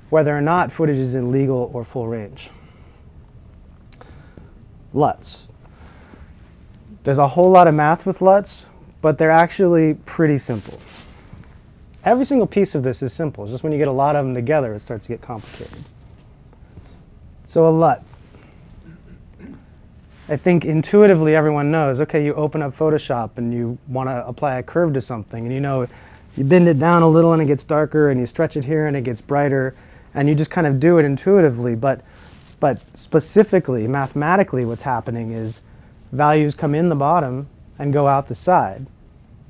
whether 0.10 0.36
or 0.36 0.42
not 0.42 0.72
footage 0.72 0.98
is 0.98 1.16
in 1.16 1.32
legal 1.32 1.70
or 1.74 1.84
full 1.84 2.08
range. 2.08 2.50
LUTs. 4.94 5.48
There's 7.04 7.18
a 7.18 7.30
whole 7.30 7.50
lot 7.50 7.68
of 7.68 7.74
math 7.74 8.06
with 8.06 8.22
LUTs, 8.22 8.70
but 9.02 9.18
they're 9.18 9.32
actually 9.32 9.96
pretty 10.06 10.38
simple. 10.38 10.80
Every 12.04 12.26
single 12.26 12.48
piece 12.48 12.76
of 12.76 12.84
this 12.84 13.02
is 13.02 13.14
simple. 13.14 13.44
It's 13.44 13.52
just 13.54 13.64
when 13.64 13.72
you 13.72 13.78
get 13.78 13.88
a 13.88 13.92
lot 13.92 14.16
of 14.16 14.26
them 14.26 14.34
together, 14.34 14.74
it 14.74 14.80
starts 14.80 15.06
to 15.06 15.14
get 15.14 15.22
complicated. 15.22 15.84
So 17.46 17.68
a 17.68 17.70
LUT. 17.70 18.04
I 20.32 20.38
think 20.38 20.64
intuitively 20.64 21.36
everyone 21.36 21.72
knows, 21.72 22.00
okay, 22.00 22.24
you 22.24 22.34
open 22.36 22.62
up 22.62 22.74
Photoshop 22.74 23.32
and 23.36 23.54
you 23.54 23.78
want 23.90 24.08
to 24.08 24.26
apply 24.26 24.60
a 24.60 24.64
curve 24.64 24.94
to 24.94 25.02
something, 25.02 25.44
and 25.44 25.54
you 25.54 25.60
know 25.60 25.88
you 26.38 26.46
bend 26.46 26.70
it 26.70 26.80
down 26.80 27.02
a 27.02 27.10
little 27.10 27.34
and 27.34 27.42
it 27.42 27.48
gets 27.48 27.66
darker, 27.66 28.10
and 28.10 28.18
you 28.18 28.26
stretch 28.26 28.56
it 28.56 28.64
here 28.64 28.88
and 28.88 28.96
it 28.96 29.04
gets 29.04 29.20
brighter, 29.20 29.76
and 30.14 30.30
you 30.30 30.36
just 30.36 30.50
kind 30.50 30.66
of 30.66 30.80
do 30.80 30.98
it 31.00 31.04
intuitively. 31.04 31.76
But, 31.76 32.00
but 32.62 32.98
specifically, 32.98 33.90
mathematically, 33.90 34.64
what's 34.64 34.84
happening 34.84 35.34
is 35.34 35.62
values 36.14 36.56
come 36.56 36.76
in 36.76 36.88
the 36.88 36.96
bottom 36.96 37.50
and 37.78 37.92
go 37.92 38.08
out 38.08 38.30
the 38.30 38.36
side. 38.36 38.86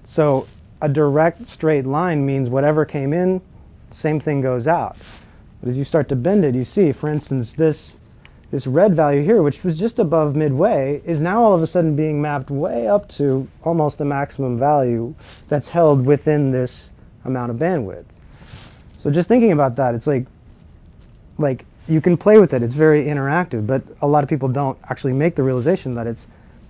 So 0.03 0.47
a 0.81 0.89
direct 0.89 1.47
straight 1.47 1.85
line 1.85 2.25
means 2.25 2.49
whatever 2.49 2.85
came 2.85 3.13
in, 3.13 3.41
same 3.91 4.19
thing 4.19 4.41
goes 4.41 4.67
out. 4.67 4.97
But 5.59 5.69
as 5.69 5.77
you 5.77 5.83
start 5.83 6.09
to 6.09 6.15
bend 6.15 6.43
it, 6.43 6.55
you 6.55 6.65
see, 6.65 6.91
for 6.91 7.07
instance, 7.07 7.53
this, 7.53 7.97
this 8.51 8.67
red 8.67 8.93
value 8.93 9.23
here, 9.23 9.41
which 9.41 9.63
was 9.63 9.79
just 9.79 9.97
above 9.97 10.35
midway, 10.35 11.01
is 11.05 11.19
now 11.21 11.41
all 11.41 11.53
of 11.53 11.63
a 11.63 11.67
sudden 11.67 11.95
being 11.95 12.21
mapped 12.21 12.51
way 12.51 12.87
up 12.87 13.07
to 13.07 13.47
almost 13.63 13.97
the 13.97 14.05
maximum 14.05 14.59
value 14.59 15.15
that's 15.47 15.69
held 15.69 16.05
within 16.05 16.51
this 16.51 16.91
amount 17.23 17.49
of 17.49 17.57
bandwidth. 17.57 18.05
So 18.97 19.09
just 19.09 19.29
thinking 19.29 19.53
about 19.53 19.77
that, 19.77 19.95
it's 19.95 20.05
like, 20.05 20.25
like 21.37 21.65
you 21.87 22.01
can 22.01 22.17
play 22.17 22.39
with 22.39 22.53
it. 22.53 22.61
It's 22.61 22.75
very 22.75 23.05
interactive, 23.05 23.65
but 23.65 23.83
a 24.01 24.07
lot 24.07 24.23
of 24.23 24.29
people 24.29 24.49
don't 24.49 24.77
actually 24.89 25.13
make 25.13 25.35
the 25.35 25.43
realization 25.43 25.95
that 25.95 26.05
it's 26.05 26.27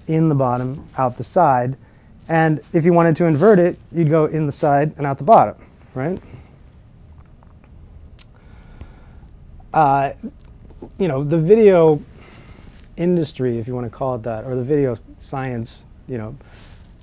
in 0.07 0.29
the 0.29 0.35
bottom, 0.35 0.87
out 0.97 1.17
the 1.17 1.23
side. 1.23 1.77
And 2.29 2.61
if 2.73 2.85
you 2.85 2.93
wanted 2.93 3.15
to 3.17 3.25
invert 3.25 3.59
it, 3.59 3.77
you'd 3.91 4.09
go 4.09 4.25
in 4.25 4.45
the 4.45 4.51
side 4.51 4.93
and 4.97 5.05
out 5.05 5.17
the 5.17 5.23
bottom, 5.23 5.55
right? 5.93 6.21
Uh, 9.73 10.13
you 10.97 11.07
know, 11.07 11.23
the 11.23 11.37
video 11.37 12.01
industry, 12.97 13.57
if 13.57 13.67
you 13.67 13.75
want 13.75 13.85
to 13.85 13.95
call 13.95 14.15
it 14.15 14.23
that, 14.23 14.45
or 14.45 14.55
the 14.55 14.63
video 14.63 14.97
science, 15.19 15.85
you 16.07 16.17
know, 16.17 16.35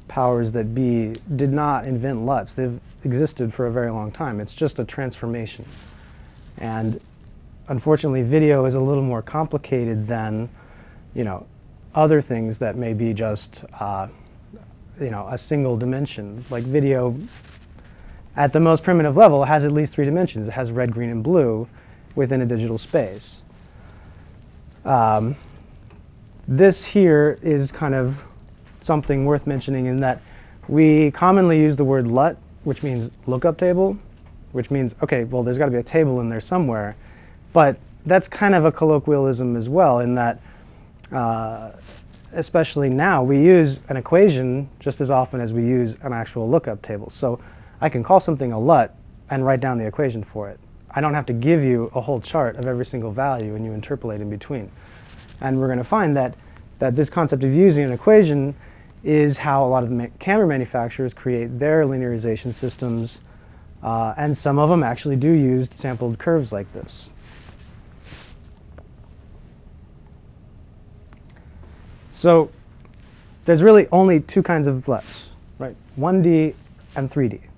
powers 0.06 0.52
that 0.52 0.74
be, 0.74 1.14
did 1.36 1.52
not 1.52 1.84
invent 1.84 2.24
LUTs. 2.24 2.54
They've 2.54 2.80
existed 3.04 3.52
for 3.52 3.66
a 3.66 3.72
very 3.72 3.90
long 3.90 4.10
time. 4.10 4.40
It's 4.40 4.54
just 4.54 4.78
a 4.78 4.84
transformation. 4.84 5.64
And 6.56 7.00
unfortunately, 7.68 8.22
video 8.22 8.64
is 8.64 8.74
a 8.74 8.80
little 8.80 9.02
more 9.02 9.22
complicated 9.22 10.06
than, 10.06 10.48
you 11.14 11.24
know, 11.24 11.46
other 11.94 12.20
things 12.20 12.58
that 12.58 12.76
may 12.76 12.94
be 12.94 13.12
just 13.12 13.64
uh, 13.80 14.08
you 15.00 15.10
know 15.10 15.26
a 15.28 15.38
single 15.38 15.76
dimension 15.76 16.44
like 16.50 16.64
video 16.64 17.16
at 18.36 18.52
the 18.52 18.60
most 18.60 18.82
primitive 18.82 19.16
level 19.16 19.44
has 19.44 19.64
at 19.64 19.72
least 19.72 19.92
three 19.92 20.04
dimensions 20.04 20.48
it 20.48 20.52
has 20.52 20.70
red 20.70 20.92
green 20.92 21.10
and 21.10 21.22
blue 21.22 21.68
within 22.14 22.40
a 22.40 22.46
digital 22.46 22.78
space 22.78 23.42
um, 24.84 25.36
this 26.46 26.84
here 26.84 27.38
is 27.42 27.70
kind 27.72 27.94
of 27.94 28.18
something 28.80 29.26
worth 29.26 29.46
mentioning 29.46 29.86
in 29.86 30.00
that 30.00 30.22
we 30.66 31.10
commonly 31.10 31.60
use 31.60 31.76
the 31.76 31.84
word 31.84 32.06
LUT 32.06 32.38
which 32.64 32.82
means 32.82 33.10
lookup 33.26 33.58
table 33.58 33.98
which 34.52 34.70
means 34.70 34.94
okay 35.02 35.24
well 35.24 35.42
there's 35.42 35.58
got 35.58 35.66
to 35.66 35.70
be 35.70 35.78
a 35.78 35.82
table 35.82 36.20
in 36.20 36.28
there 36.28 36.40
somewhere 36.40 36.96
but 37.52 37.78
that's 38.06 38.28
kind 38.28 38.54
of 38.54 38.64
a 38.64 38.72
colloquialism 38.72 39.56
as 39.56 39.68
well 39.68 40.00
in 40.00 40.14
that 40.14 40.40
uh, 41.12 41.72
especially 42.32 42.90
now, 42.90 43.22
we 43.22 43.42
use 43.42 43.80
an 43.88 43.96
equation 43.96 44.68
just 44.80 45.00
as 45.00 45.10
often 45.10 45.40
as 45.40 45.52
we 45.52 45.62
use 45.62 45.96
an 46.02 46.12
actual 46.12 46.48
lookup 46.48 46.82
table. 46.82 47.08
So 47.10 47.40
I 47.80 47.88
can 47.88 48.02
call 48.02 48.20
something 48.20 48.52
a 48.52 48.58
LUT 48.58 48.94
and 49.30 49.44
write 49.44 49.60
down 49.60 49.78
the 49.78 49.86
equation 49.86 50.22
for 50.22 50.48
it. 50.48 50.60
I 50.98 51.00
don't 51.00 51.14
have 51.14 51.26
to 51.26 51.32
give 51.32 51.62
you 51.62 51.92
a 51.94 52.00
whole 52.00 52.20
chart 52.20 52.56
of 52.56 52.66
every 52.66 52.84
single 52.84 53.12
value 53.12 53.54
and 53.54 53.64
you 53.64 53.70
interpolate 53.70 54.20
in 54.20 54.28
between. 54.28 54.68
And 55.40 55.60
we're 55.60 55.68
going 55.68 55.78
to 55.78 55.84
find 55.84 56.16
that, 56.16 56.34
that 56.80 56.96
this 56.96 57.08
concept 57.08 57.44
of 57.44 57.54
using 57.54 57.84
an 57.84 57.92
equation 57.92 58.56
is 59.04 59.38
how 59.38 59.64
a 59.64 59.68
lot 59.68 59.84
of 59.84 59.90
the 59.90 60.10
camera 60.18 60.48
manufacturers 60.48 61.14
create 61.14 61.56
their 61.60 61.84
linearization 61.84 62.52
systems. 62.52 63.20
Uh, 63.80 64.12
and 64.16 64.36
some 64.36 64.58
of 64.58 64.70
them 64.70 64.82
actually 64.82 65.14
do 65.14 65.30
use 65.30 65.68
sampled 65.70 66.18
curves 66.18 66.52
like 66.52 66.72
this. 66.72 67.12
So 72.10 72.50
there's 73.44 73.62
really 73.62 73.86
only 73.92 74.18
two 74.18 74.42
kinds 74.42 74.66
of 74.66 74.88
LUTs, 74.88 75.28
right? 75.60 75.76
1D 75.96 76.54
and 76.96 77.08
3D. 77.08 77.48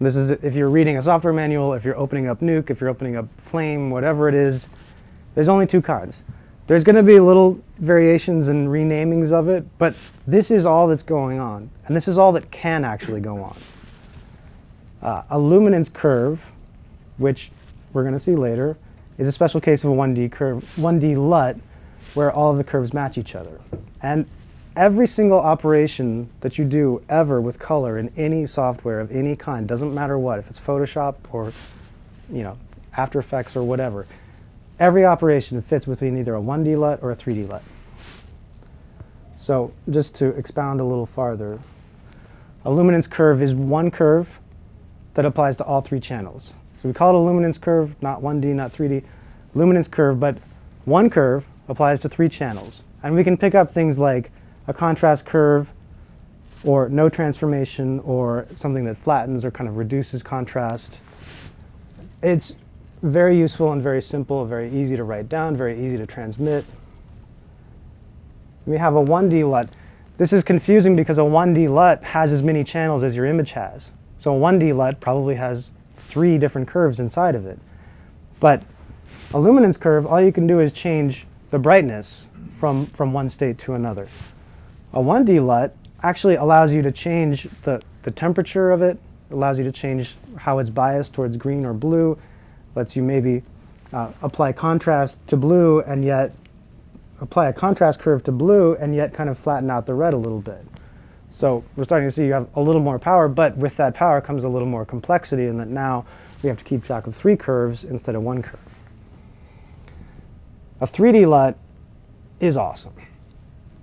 This 0.00 0.14
is 0.14 0.30
if 0.30 0.54
you're 0.54 0.70
reading 0.70 0.96
a 0.96 1.02
software 1.02 1.32
manual, 1.32 1.72
if 1.74 1.84
you're 1.84 1.98
opening 1.98 2.28
up 2.28 2.40
Nuke, 2.40 2.70
if 2.70 2.80
you're 2.80 2.90
opening 2.90 3.16
up 3.16 3.26
Flame, 3.36 3.90
whatever 3.90 4.28
it 4.28 4.34
is, 4.34 4.68
there's 5.34 5.48
only 5.48 5.66
two 5.66 5.82
kinds. 5.82 6.24
There's 6.68 6.84
going 6.84 6.96
to 6.96 7.02
be 7.02 7.18
little 7.18 7.60
variations 7.78 8.48
and 8.48 8.68
renamings 8.68 9.32
of 9.32 9.48
it, 9.48 9.64
but 9.78 9.96
this 10.26 10.50
is 10.50 10.66
all 10.66 10.86
that's 10.86 11.02
going 11.02 11.40
on. 11.40 11.70
And 11.86 11.96
this 11.96 12.06
is 12.06 12.18
all 12.18 12.32
that 12.32 12.50
can 12.50 12.84
actually 12.84 13.20
go 13.20 13.42
on. 13.42 13.56
Uh, 15.00 15.22
a 15.30 15.38
luminance 15.38 15.88
curve, 15.88 16.52
which 17.16 17.50
we're 17.92 18.02
going 18.02 18.14
to 18.14 18.20
see 18.20 18.36
later, 18.36 18.76
is 19.16 19.26
a 19.26 19.32
special 19.32 19.60
case 19.60 19.82
of 19.82 19.90
a 19.90 19.94
1D 19.94 20.30
curve, 20.30 20.62
1D 20.76 21.16
LUT, 21.16 21.56
where 22.14 22.30
all 22.30 22.52
of 22.52 22.58
the 22.58 22.64
curves 22.64 22.92
match 22.92 23.18
each 23.18 23.34
other. 23.34 23.60
And 24.02 24.26
every 24.78 25.08
single 25.08 25.40
operation 25.40 26.30
that 26.40 26.56
you 26.56 26.64
do 26.64 27.02
ever 27.08 27.40
with 27.40 27.58
color 27.58 27.98
in 27.98 28.08
any 28.16 28.46
software 28.46 29.00
of 29.00 29.10
any 29.10 29.34
kind, 29.34 29.66
doesn't 29.66 29.92
matter 29.92 30.16
what, 30.16 30.38
if 30.38 30.46
it's 30.46 30.60
Photoshop 30.60 31.16
or 31.32 31.52
you 32.32 32.44
know, 32.44 32.56
After 32.96 33.18
Effects 33.18 33.56
or 33.56 33.64
whatever, 33.64 34.06
every 34.78 35.04
operation 35.04 35.60
fits 35.62 35.86
between 35.86 36.16
either 36.16 36.36
a 36.36 36.40
1D 36.40 36.78
LUT 36.78 37.00
or 37.02 37.10
a 37.10 37.16
3D 37.16 37.48
LUT. 37.48 37.62
So 39.36 39.72
just 39.90 40.14
to 40.16 40.28
expound 40.28 40.80
a 40.80 40.84
little 40.84 41.06
farther, 41.06 41.58
a 42.64 42.70
luminance 42.70 43.08
curve 43.08 43.42
is 43.42 43.54
one 43.54 43.90
curve 43.90 44.38
that 45.14 45.24
applies 45.24 45.56
to 45.56 45.64
all 45.64 45.80
three 45.80 46.00
channels. 46.00 46.52
So 46.80 46.88
we 46.88 46.92
call 46.92 47.10
it 47.10 47.16
a 47.16 47.18
luminance 47.18 47.58
curve, 47.58 48.00
not 48.00 48.20
1D, 48.20 48.54
not 48.54 48.72
3D. 48.72 49.02
Luminance 49.54 49.88
curve, 49.88 50.20
but 50.20 50.38
one 50.84 51.10
curve 51.10 51.48
applies 51.66 52.00
to 52.02 52.08
three 52.08 52.28
channels. 52.28 52.82
And 53.02 53.16
we 53.16 53.24
can 53.24 53.36
pick 53.36 53.56
up 53.56 53.72
things 53.72 53.98
like 53.98 54.30
a 54.68 54.74
contrast 54.74 55.26
curve 55.26 55.72
or 56.62 56.88
no 56.88 57.08
transformation 57.08 58.00
or 58.00 58.46
something 58.54 58.84
that 58.84 58.96
flattens 58.96 59.44
or 59.44 59.50
kind 59.50 59.68
of 59.68 59.76
reduces 59.76 60.22
contrast. 60.22 61.00
It's 62.22 62.54
very 63.02 63.36
useful 63.36 63.72
and 63.72 63.82
very 63.82 64.02
simple, 64.02 64.44
very 64.44 64.70
easy 64.70 64.96
to 64.96 65.04
write 65.04 65.28
down, 65.28 65.56
very 65.56 65.84
easy 65.84 65.96
to 65.96 66.06
transmit. 66.06 66.64
We 68.66 68.76
have 68.76 68.94
a 68.94 69.04
1D 69.04 69.48
LUT. 69.48 69.70
This 70.18 70.32
is 70.32 70.44
confusing 70.44 70.94
because 70.94 71.16
a 71.18 71.22
1D 71.22 71.72
LUT 71.72 72.04
has 72.04 72.32
as 72.32 72.42
many 72.42 72.62
channels 72.64 73.02
as 73.02 73.16
your 73.16 73.24
image 73.24 73.52
has. 73.52 73.92
So 74.18 74.36
a 74.36 74.38
1D 74.38 74.76
LUT 74.76 75.00
probably 75.00 75.36
has 75.36 75.72
three 75.96 76.38
different 76.38 76.68
curves 76.68 77.00
inside 77.00 77.34
of 77.34 77.46
it. 77.46 77.58
But 78.40 78.62
A 79.34 79.38
luminance 79.38 79.76
curve, 79.76 80.06
all 80.06 80.20
you 80.20 80.32
can 80.32 80.46
do 80.46 80.58
is 80.58 80.72
change 80.72 81.26
the 81.50 81.58
brightness 81.58 82.30
from, 82.50 82.86
from 82.86 83.12
one 83.12 83.28
state 83.28 83.58
to 83.58 83.74
another. 83.74 84.08
A 84.92 85.00
1D 85.00 85.44
LUT 85.44 85.76
actually 86.02 86.36
allows 86.36 86.72
you 86.72 86.82
to 86.82 86.90
change 86.90 87.44
the, 87.62 87.82
the 88.02 88.10
temperature 88.10 88.70
of 88.70 88.82
it, 88.82 88.98
allows 89.30 89.58
you 89.58 89.64
to 89.64 89.72
change 89.72 90.14
how 90.36 90.58
it's 90.58 90.70
biased 90.70 91.12
towards 91.12 91.36
green 91.36 91.64
or 91.64 91.74
blue, 91.74 92.18
lets 92.74 92.96
you 92.96 93.02
maybe 93.02 93.42
uh, 93.92 94.12
apply 94.22 94.52
contrast 94.52 95.26
to 95.28 95.36
blue 95.36 95.80
and 95.80 96.04
yet 96.04 96.32
apply 97.20 97.48
a 97.48 97.52
contrast 97.52 98.00
curve 98.00 98.22
to 98.24 98.32
blue 98.32 98.74
and 98.76 98.94
yet 98.94 99.12
kind 99.12 99.28
of 99.28 99.38
flatten 99.38 99.70
out 99.70 99.86
the 99.86 99.94
red 99.94 100.14
a 100.14 100.16
little 100.16 100.40
bit. 100.40 100.64
So 101.30 101.64
we're 101.76 101.84
starting 101.84 102.08
to 102.08 102.12
see 102.12 102.26
you 102.26 102.32
have 102.32 102.48
a 102.54 102.60
little 102.60 102.80
more 102.80 102.98
power, 102.98 103.28
but 103.28 103.56
with 103.56 103.76
that 103.76 103.94
power 103.94 104.20
comes 104.20 104.44
a 104.44 104.48
little 104.48 104.68
more 104.68 104.84
complexity 104.84 105.46
in 105.46 105.58
that 105.58 105.68
now 105.68 106.06
we 106.42 106.48
have 106.48 106.58
to 106.58 106.64
keep 106.64 106.84
track 106.84 107.06
of 107.06 107.14
three 107.14 107.36
curves 107.36 107.84
instead 107.84 108.14
of 108.14 108.22
one 108.22 108.42
curve. 108.42 108.60
A 110.80 110.86
3D 110.86 111.26
LUT 111.28 111.58
is 112.40 112.56
awesome. 112.56 112.94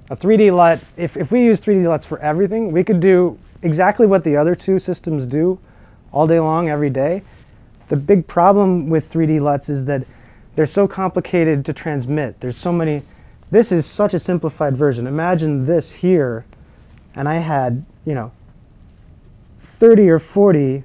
A 0.09 0.15
3D 0.15 0.55
LUT, 0.55 0.79
if, 0.97 1.17
if 1.17 1.31
we 1.31 1.43
use 1.43 1.59
3D 1.59 1.83
LUTs 1.87 2.05
for 2.05 2.19
everything, 2.19 2.71
we 2.71 2.83
could 2.83 2.99
do 2.99 3.39
exactly 3.63 4.05
what 4.05 4.23
the 4.23 4.35
other 4.35 4.53
two 4.53 4.77
systems 4.77 5.25
do 5.25 5.59
all 6.11 6.27
day 6.27 6.39
long, 6.39 6.69
every 6.69 6.91
day. 6.91 7.23
The 7.89 7.97
big 7.97 8.27
problem 8.27 8.89
with 8.89 9.11
3D 9.11 9.41
LUTs 9.41 9.67
is 9.69 9.85
that 9.85 10.05
they're 10.55 10.65
so 10.65 10.87
complicated 10.87 11.65
to 11.65 11.73
transmit. 11.73 12.39
There's 12.39 12.55
so 12.55 12.71
many, 12.71 13.01
this 13.49 13.71
is 13.71 13.85
such 13.85 14.13
a 14.13 14.19
simplified 14.19 14.77
version. 14.77 15.07
Imagine 15.07 15.65
this 15.65 15.91
here, 15.91 16.45
and 17.15 17.27
I 17.27 17.35
had, 17.35 17.83
you 18.05 18.13
know, 18.13 18.31
30 19.59 20.09
or 20.09 20.19
40 20.19 20.83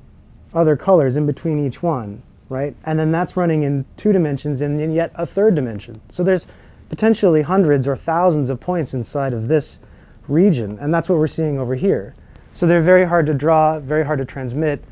other 0.55 0.77
colors 0.77 1.15
in 1.15 1.27
between 1.27 1.65
each 1.65 1.83
one, 1.83 2.23
right? 2.49 2.75
And 2.85 2.99
then 2.99 3.13
that's 3.13 3.37
running 3.37 3.63
in 3.63 3.85
two 3.97 4.13
dimensions 4.13 4.61
and 4.61 4.81
in 4.81 4.93
yet 4.93 5.13
a 5.15 5.27
third 5.27 5.55
dimension. 5.55 6.01
So 6.09 6.25
there's 6.25 6.47
potentially 6.91 7.43
hundreds 7.43 7.89
or 7.89 7.97
thousands 7.97 8.51
of 8.51 8.61
points 8.61 8.93
inside 8.93 9.33
of 9.33 9.49
this 9.49 9.79
region, 10.29 10.79
and 10.79 10.93
that's 10.93 11.09
what 11.09 11.19
we're 11.19 11.27
seeing 11.27 11.59
over 11.59 11.75
here. 11.75 12.15
So 12.53 12.67
they're 12.67 12.83
very 12.83 13.07
hard 13.07 13.25
to 13.27 13.35
draw, 13.35 13.81
very 13.81 14.05
hard 14.05 14.19
to 14.19 14.25
transmit. 14.27 14.85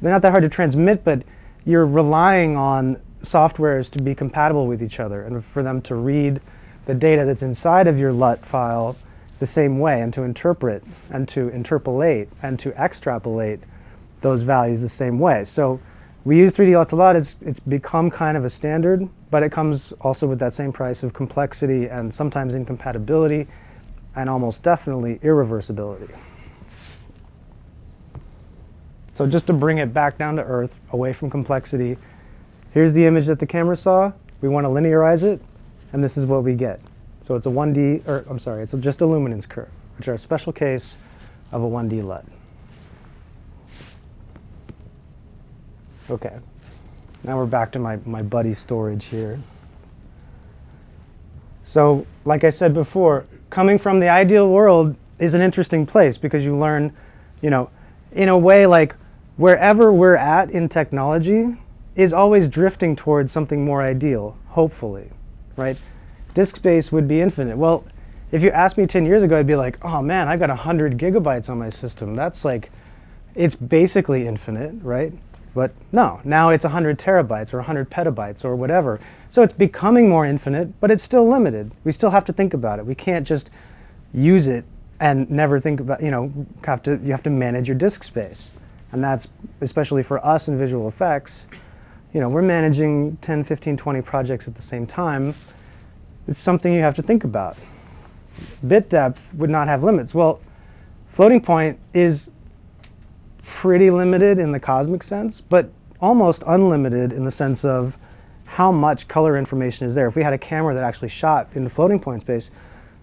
They're 0.00 0.10
not 0.10 0.22
that 0.22 0.32
hard 0.32 0.42
to 0.42 0.48
transmit, 0.48 1.04
but 1.04 1.22
you're 1.64 1.86
relying 1.86 2.56
on 2.56 3.00
softwares 3.20 3.90
to 3.90 4.02
be 4.02 4.14
compatible 4.14 4.66
with 4.66 4.82
each 4.82 4.98
other 4.98 5.22
and 5.22 5.44
for 5.44 5.62
them 5.62 5.80
to 5.82 5.94
read 5.94 6.40
the 6.86 6.94
data 6.94 7.24
that's 7.24 7.42
inside 7.42 7.86
of 7.86 7.98
your 7.98 8.12
LUT 8.12 8.44
file 8.44 8.96
the 9.38 9.46
same 9.46 9.78
way 9.78 10.00
and 10.00 10.12
to 10.14 10.22
interpret 10.22 10.82
and 11.10 11.28
to 11.28 11.48
interpolate 11.50 12.28
and 12.42 12.58
to 12.58 12.72
extrapolate 12.82 13.60
those 14.20 14.42
values 14.42 14.80
the 14.80 14.88
same 14.88 15.18
way. 15.18 15.44
So 15.44 15.80
we 16.24 16.38
use 16.38 16.52
3D 16.54 16.72
LUTs 16.72 16.92
a 16.92 16.96
lot. 16.96 17.16
It's, 17.16 17.36
it's 17.42 17.60
become 17.60 18.10
kind 18.10 18.36
of 18.36 18.44
a 18.44 18.50
standard, 18.50 19.08
but 19.30 19.42
it 19.42 19.52
comes 19.52 19.92
also 20.00 20.26
with 20.26 20.38
that 20.38 20.52
same 20.52 20.72
price 20.72 21.02
of 21.02 21.12
complexity 21.12 21.86
and 21.86 22.12
sometimes 22.12 22.54
incompatibility 22.54 23.46
and 24.16 24.30
almost 24.30 24.62
definitely 24.62 25.18
irreversibility. 25.18 26.16
So 29.14 29.26
just 29.26 29.46
to 29.48 29.52
bring 29.52 29.78
it 29.78 29.92
back 29.92 30.18
down 30.18 30.36
to 30.36 30.42
earth, 30.42 30.80
away 30.90 31.12
from 31.12 31.30
complexity, 31.30 31.98
here's 32.72 32.92
the 32.92 33.04
image 33.04 33.26
that 33.26 33.38
the 33.38 33.46
camera 33.46 33.76
saw. 33.76 34.12
We 34.40 34.48
want 34.48 34.64
to 34.64 34.68
linearize 34.68 35.22
it, 35.22 35.40
and 35.92 36.02
this 36.02 36.16
is 36.16 36.26
what 36.26 36.42
we 36.42 36.54
get. 36.54 36.80
So 37.22 37.34
it's 37.34 37.46
a 37.46 37.50
1D, 37.50 38.08
or 38.08 38.24
I'm 38.28 38.38
sorry, 38.38 38.62
it's 38.62 38.72
just 38.72 39.02
a 39.02 39.06
luminance 39.06 39.46
curve, 39.46 39.70
which 39.98 40.08
are 40.08 40.14
a 40.14 40.18
special 40.18 40.52
case 40.52 40.96
of 41.52 41.62
a 41.62 41.66
1D 41.66 42.02
LUT. 42.02 42.24
Okay, 46.10 46.36
now 47.22 47.38
we're 47.38 47.46
back 47.46 47.72
to 47.72 47.78
my, 47.78 47.96
my 48.04 48.20
buddy 48.20 48.52
storage 48.52 49.06
here. 49.06 49.38
So, 51.62 52.06
like 52.26 52.44
I 52.44 52.50
said 52.50 52.74
before, 52.74 53.24
coming 53.48 53.78
from 53.78 54.00
the 54.00 54.08
ideal 54.10 54.50
world 54.50 54.96
is 55.18 55.32
an 55.32 55.40
interesting 55.40 55.86
place 55.86 56.18
because 56.18 56.44
you 56.44 56.54
learn, 56.54 56.92
you 57.40 57.48
know, 57.48 57.70
in 58.12 58.28
a 58.28 58.36
way 58.36 58.66
like 58.66 58.96
wherever 59.38 59.90
we're 59.94 60.16
at 60.16 60.50
in 60.50 60.68
technology 60.68 61.56
is 61.96 62.12
always 62.12 62.50
drifting 62.50 62.94
towards 62.94 63.32
something 63.32 63.64
more 63.64 63.80
ideal, 63.80 64.36
hopefully, 64.48 65.10
right? 65.56 65.78
Disk 66.34 66.56
space 66.56 66.92
would 66.92 67.08
be 67.08 67.22
infinite. 67.22 67.56
Well, 67.56 67.82
if 68.30 68.42
you 68.42 68.50
asked 68.50 68.76
me 68.76 68.86
10 68.86 69.06
years 69.06 69.22
ago, 69.22 69.38
I'd 69.38 69.46
be 69.46 69.56
like, 69.56 69.82
oh 69.82 70.02
man, 70.02 70.28
I've 70.28 70.40
got 70.40 70.50
100 70.50 70.98
gigabytes 70.98 71.48
on 71.48 71.58
my 71.58 71.70
system. 71.70 72.14
That's 72.14 72.44
like, 72.44 72.70
it's 73.34 73.54
basically 73.54 74.26
infinite, 74.26 74.74
right? 74.82 75.14
But 75.54 75.72
no, 75.92 76.20
now 76.24 76.50
it's 76.50 76.64
100 76.64 76.98
terabytes 76.98 77.54
or 77.54 77.58
100 77.58 77.88
petabytes 77.88 78.44
or 78.44 78.56
whatever. 78.56 79.00
So 79.30 79.42
it's 79.42 79.52
becoming 79.52 80.08
more 80.08 80.26
infinite, 80.26 80.78
but 80.80 80.90
it's 80.90 81.02
still 81.02 81.26
limited. 81.28 81.70
We 81.84 81.92
still 81.92 82.10
have 82.10 82.24
to 82.26 82.32
think 82.32 82.54
about 82.54 82.80
it. 82.80 82.86
We 82.86 82.96
can't 82.96 83.26
just 83.26 83.50
use 84.12 84.48
it 84.48 84.64
and 85.00 85.30
never 85.30 85.58
think 85.58 85.80
about, 85.80 86.02
you 86.02 86.10
know, 86.10 86.32
have 86.64 86.82
to, 86.82 87.00
you 87.02 87.12
have 87.12 87.22
to 87.22 87.30
manage 87.30 87.68
your 87.68 87.76
disk 87.76 88.02
space. 88.02 88.50
And 88.92 89.02
that's, 89.02 89.28
especially 89.60 90.02
for 90.02 90.24
us 90.24 90.48
in 90.48 90.58
visual 90.58 90.88
effects, 90.88 91.46
you 92.12 92.20
know, 92.20 92.28
we're 92.28 92.42
managing 92.42 93.16
10, 93.18 93.44
15, 93.44 93.76
20 93.76 94.02
projects 94.02 94.46
at 94.46 94.54
the 94.54 94.62
same 94.62 94.86
time. 94.86 95.34
It's 96.28 96.38
something 96.38 96.72
you 96.72 96.80
have 96.80 96.94
to 96.96 97.02
think 97.02 97.24
about. 97.24 97.56
Bit 98.66 98.88
depth 98.88 99.32
would 99.34 99.50
not 99.50 99.68
have 99.68 99.82
limits. 99.84 100.14
Well, 100.14 100.40
floating 101.08 101.40
point 101.40 101.78
is 101.92 102.30
pretty 103.44 103.90
limited 103.90 104.38
in 104.38 104.52
the 104.52 104.60
cosmic 104.60 105.02
sense, 105.02 105.40
but 105.40 105.70
almost 106.00 106.42
unlimited 106.46 107.12
in 107.12 107.24
the 107.24 107.30
sense 107.30 107.64
of 107.64 107.96
how 108.46 108.70
much 108.70 109.08
color 109.08 109.36
information 109.36 109.86
is 109.86 109.94
there. 109.94 110.06
If 110.06 110.16
we 110.16 110.22
had 110.22 110.32
a 110.32 110.38
camera 110.38 110.74
that 110.74 110.84
actually 110.84 111.08
shot 111.08 111.48
into 111.54 111.70
floating 111.70 111.98
point 111.98 112.20
space, 112.22 112.50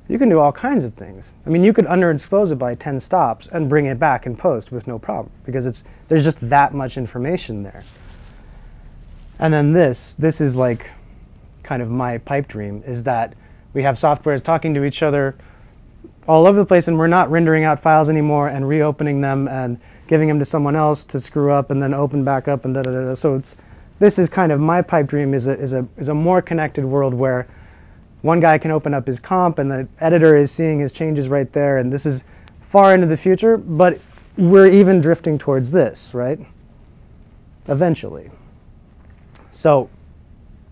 you 0.08 0.20
can 0.20 0.30
do 0.30 0.40
all 0.40 0.52
kinds 0.52 0.84
of 0.84 0.94
things. 0.94 1.34
I 1.46 1.50
mean, 1.50 1.64
you 1.64 1.74
could 1.74 1.86
underexpose 1.86 2.52
it 2.52 2.56
by 2.56 2.76
10 2.76 3.00
stops 3.00 3.48
and 3.48 3.70
bring 3.70 3.86
it 3.86 3.98
back 3.98 4.26
in 4.26 4.36
post 4.36 4.72
with 4.72 4.88
no 4.88 5.00
problem 5.00 5.32
because 5.46 5.66
it's, 5.66 5.84
there's 6.08 6.24
just 6.24 6.50
that 6.50 6.74
much 6.74 6.98
information 6.98 7.64
there. 7.64 7.84
And 9.40 9.54
then 9.54 9.74
this, 9.74 10.16
this 10.20 10.42
is 10.42 10.56
like 10.56 10.90
kind 11.64 11.82
of 11.82 11.90
my 11.90 12.18
pipe 12.18 12.48
dream, 12.48 12.84
is 12.86 13.04
that 13.04 13.34
we 13.74 13.84
have 13.84 13.96
softwares 13.96 14.44
talking 14.44 14.74
to 14.74 14.84
each 14.84 15.02
other 15.02 15.36
all 16.28 16.46
over 16.46 16.60
the 16.60 16.66
place 16.66 16.88
and 16.88 16.98
we're 16.98 17.08
not 17.08 17.32
rendering 17.32 17.64
out 17.64 17.80
files 17.80 18.10
anymore 18.10 18.48
and 18.48 18.68
reopening 18.68 19.22
them 19.22 19.48
and 19.48 19.80
giving 20.12 20.28
them 20.28 20.40
to 20.40 20.44
someone 20.44 20.76
else 20.76 21.06
to 21.06 21.22
screw 21.22 21.54
up 21.54 21.72
and 21.72 21.82
then 21.82 21.94
open 21.94 22.22
back 22.22 22.50
up 22.50 22.66
and 22.66 22.74
da 22.74 22.82
da 22.82 22.92
da. 22.92 23.14
So 23.14 23.36
it's 23.36 23.56
this 23.98 24.20
is 24.20 24.28
kind 24.28 24.52
of 24.52 24.60
my 24.60 24.82
pipe 24.82 25.08
dream 25.08 25.34
is 25.34 25.48
a, 25.48 25.54
is 25.54 25.72
a 25.72 25.88
is 25.96 26.10
a 26.10 26.14
more 26.14 26.42
connected 26.42 26.84
world 26.84 27.14
where 27.14 27.48
one 28.22 28.42
guy 28.42 28.58
can 28.58 28.72
open 28.72 28.94
up 28.94 29.08
his 29.08 29.22
comp 29.22 29.58
and 29.58 29.72
the 29.72 29.88
editor 30.02 30.36
is 30.36 30.52
seeing 30.52 30.80
his 30.80 30.92
changes 30.92 31.30
right 31.30 31.54
there 31.54 31.78
and 31.78 31.94
this 31.94 32.06
is 32.06 32.26
far 32.60 32.94
into 32.94 33.08
the 33.08 33.16
future, 33.16 33.56
but 33.56 34.00
we're 34.36 34.68
even 34.68 35.00
drifting 35.00 35.38
towards 35.38 35.72
this, 35.72 36.14
right? 36.14 36.40
Eventually. 37.70 38.32
So 39.50 39.90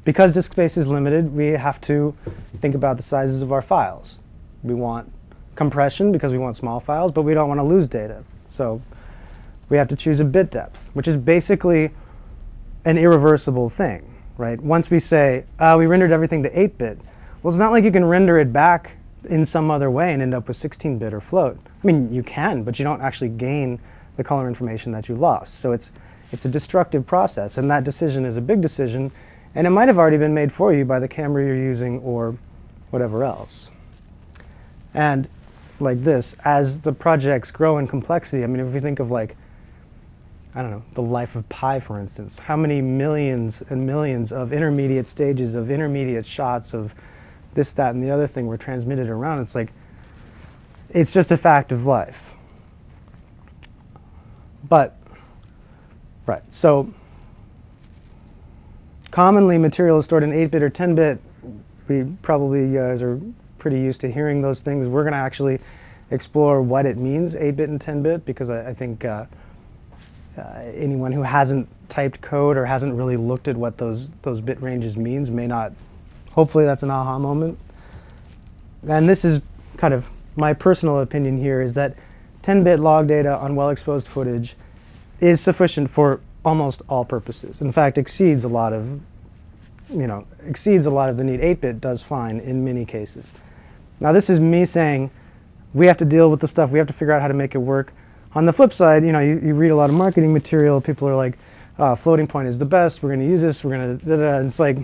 because 0.03 0.33
disk 0.33 0.51
space 0.51 0.75
is 0.75 0.89
limited, 0.89 1.33
we 1.33 1.47
have 1.51 1.79
to 1.81 2.13
think 2.59 2.75
about 2.75 2.97
the 2.97 3.03
sizes 3.03 3.41
of 3.41 3.53
our 3.53 3.61
files. 3.61 4.19
We 4.63 4.73
want 4.73 5.09
compression 5.55 6.11
because 6.11 6.33
we 6.33 6.37
want 6.37 6.57
small 6.57 6.81
files, 6.81 7.13
but 7.13 7.21
we 7.21 7.33
don't 7.33 7.47
want 7.47 7.59
to 7.59 7.63
lose 7.63 7.87
data. 7.87 8.25
So 8.45 8.81
we 9.69 9.77
have 9.77 9.87
to 9.87 9.95
choose 9.95 10.19
a 10.19 10.25
bit 10.25 10.51
depth, 10.51 10.89
which 10.93 11.07
is 11.07 11.15
basically 11.15 11.91
an 12.85 12.97
irreversible 12.97 13.69
thing, 13.69 14.21
right? 14.37 14.59
Once 14.61 14.89
we 14.89 14.99
say, 14.99 15.45
uh, 15.59 15.75
we 15.77 15.85
rendered 15.85 16.11
everything 16.11 16.43
to 16.43 16.49
8-bit, 16.49 16.99
well, 17.41 17.49
it's 17.49 17.59
not 17.59 17.71
like 17.71 17.83
you 17.83 17.91
can 17.91 18.05
render 18.05 18.37
it 18.37 18.51
back 18.51 18.97
in 19.25 19.45
some 19.45 19.69
other 19.69 19.89
way 19.89 20.13
and 20.13 20.21
end 20.21 20.33
up 20.33 20.47
with 20.47 20.57
16-bit 20.57 21.13
or 21.13 21.21
float. 21.21 21.57
I 21.83 21.87
mean, 21.87 22.11
you 22.11 22.23
can, 22.23 22.63
but 22.63 22.79
you 22.79 22.83
don't 22.83 23.01
actually 23.01 23.29
gain 23.29 23.79
the 24.17 24.23
color 24.23 24.47
information 24.47 24.91
that 24.91 25.07
you 25.07 25.15
lost. 25.15 25.59
So 25.59 25.71
it's, 25.71 25.91
it's 26.31 26.45
a 26.45 26.49
destructive 26.49 27.05
process, 27.05 27.57
and 27.57 27.69
that 27.69 27.83
decision 27.83 28.25
is 28.25 28.37
a 28.37 28.41
big 28.41 28.61
decision, 28.61 29.11
and 29.55 29.67
it 29.67 29.69
might 29.69 29.87
have 29.87 29.97
already 29.97 30.17
been 30.17 30.33
made 30.33 30.51
for 30.51 30.73
you 30.73 30.83
by 30.83 30.99
the 30.99 31.07
camera 31.07 31.45
you're 31.45 31.55
using 31.55 31.99
or 31.99 32.37
whatever 32.89 33.23
else. 33.23 33.69
And 34.93 35.27
like 35.79 36.03
this, 36.03 36.35
as 36.43 36.81
the 36.81 36.91
projects 36.91 37.51
grow 37.51 37.77
in 37.77 37.87
complexity, 37.87 38.43
I 38.43 38.47
mean, 38.47 38.65
if 38.65 38.73
we 38.73 38.79
think 38.79 38.99
of 38.99 39.11
like 39.11 39.35
I 40.55 40.63
don't 40.63 40.71
know, 40.71 40.83
the 40.93 41.01
life 41.01 41.35
of 41.35 41.47
pi, 41.49 41.79
for 41.79 41.99
instance. 41.99 42.39
How 42.39 42.55
many 42.55 42.81
millions 42.81 43.61
and 43.69 43.85
millions 43.85 44.31
of 44.31 44.51
intermediate 44.51 45.05
stages, 45.05 45.53
of 45.53 45.69
intermediate 45.69 46.25
shots, 46.25 46.73
of 46.73 46.95
this, 47.53 47.71
that, 47.73 47.93
and 47.93 48.03
the 48.03 48.09
other 48.09 48.25
thing 48.25 48.47
were 48.47 48.57
transmitted 48.57 49.09
around? 49.09 49.41
It's 49.41 49.53
like, 49.53 49.71
it's 50.89 51.13
just 51.13 51.31
a 51.31 51.37
fact 51.37 51.71
of 51.71 51.85
life. 51.85 52.33
But, 54.67 54.97
right, 56.25 56.51
so 56.51 56.91
commonly 59.11 59.59
material 59.59 59.99
is 59.99 60.05
stored 60.05 60.23
in 60.23 60.33
8 60.33 60.47
bit 60.47 60.63
or 60.63 60.69
10 60.69 60.95
bit. 60.95 61.21
We 61.87 62.05
probably 62.23 62.73
guys 62.73 63.03
are 63.03 63.21
pretty 63.59 63.79
used 63.79 64.01
to 64.01 64.11
hearing 64.11 64.41
those 64.41 64.61
things. 64.61 64.87
We're 64.87 65.03
going 65.03 65.13
to 65.13 65.19
actually 65.19 65.59
explore 66.09 66.59
what 66.63 66.87
it 66.87 66.97
means, 66.97 67.35
8 67.35 67.55
bit 67.55 67.69
and 67.69 67.79
10 67.79 68.01
bit, 68.01 68.25
because 68.25 68.49
I, 68.49 68.69
I 68.69 68.73
think. 68.73 69.05
Uh, 69.05 69.25
uh, 70.39 70.71
anyone 70.75 71.11
who 71.11 71.23
hasn't 71.23 71.67
typed 71.89 72.21
code 72.21 72.57
or 72.57 72.65
hasn't 72.65 72.93
really 72.93 73.17
looked 73.17 73.47
at 73.47 73.57
what 73.57 73.77
those 73.77 74.09
those 74.21 74.41
bit 74.41 74.61
ranges 74.61 74.95
means 74.95 75.29
may 75.29 75.47
not. 75.47 75.73
Hopefully, 76.31 76.65
that's 76.65 76.83
an 76.83 76.91
aha 76.91 77.19
moment. 77.19 77.57
And 78.87 79.09
this 79.09 79.25
is 79.25 79.41
kind 79.77 79.93
of 79.93 80.07
my 80.35 80.53
personal 80.53 80.99
opinion 80.99 81.37
here 81.37 81.61
is 81.61 81.73
that 81.73 81.95
10-bit 82.43 82.79
log 82.79 83.07
data 83.07 83.35
on 83.35 83.55
well-exposed 83.55 84.07
footage 84.07 84.55
is 85.19 85.41
sufficient 85.41 85.89
for 85.89 86.21
almost 86.45 86.81
all 86.87 87.03
purposes. 87.03 87.59
In 87.59 87.71
fact, 87.71 87.97
exceeds 87.97 88.45
a 88.45 88.47
lot 88.47 88.71
of, 88.71 89.01
you 89.89 90.07
know, 90.07 90.25
exceeds 90.45 90.85
a 90.85 90.89
lot 90.89 91.09
of 91.09 91.17
the 91.17 91.23
need. 91.23 91.41
8-bit 91.41 91.81
does 91.81 92.01
fine 92.01 92.39
in 92.39 92.63
many 92.63 92.85
cases. 92.85 93.31
Now, 93.99 94.13
this 94.13 94.29
is 94.29 94.39
me 94.39 94.63
saying 94.63 95.11
we 95.73 95.87
have 95.87 95.97
to 95.97 96.05
deal 96.05 96.31
with 96.31 96.39
the 96.39 96.47
stuff. 96.47 96.71
We 96.71 96.79
have 96.79 96.87
to 96.87 96.93
figure 96.93 97.13
out 97.13 97.21
how 97.21 97.27
to 97.27 97.33
make 97.33 97.53
it 97.53 97.59
work. 97.59 97.93
On 98.35 98.45
the 98.45 98.53
flip 98.53 98.73
side, 98.73 99.03
you 99.03 99.11
know, 99.11 99.19
you, 99.19 99.39
you 99.43 99.53
read 99.55 99.69
a 99.69 99.75
lot 99.75 99.89
of 99.89 99.95
marketing 99.95 100.33
material. 100.33 100.81
People 100.81 101.07
are 101.07 101.15
like, 101.15 101.37
uh, 101.77 101.95
floating 101.95 102.27
point 102.27 102.47
is 102.47 102.59
the 102.59 102.65
best. 102.65 103.01
We're 103.01 103.09
going 103.09 103.21
to 103.21 103.25
use 103.25 103.41
this. 103.41 103.63
We're 103.63 103.77
going 103.77 103.99
to. 103.99 104.43
It's 104.45 104.59
like, 104.59 104.77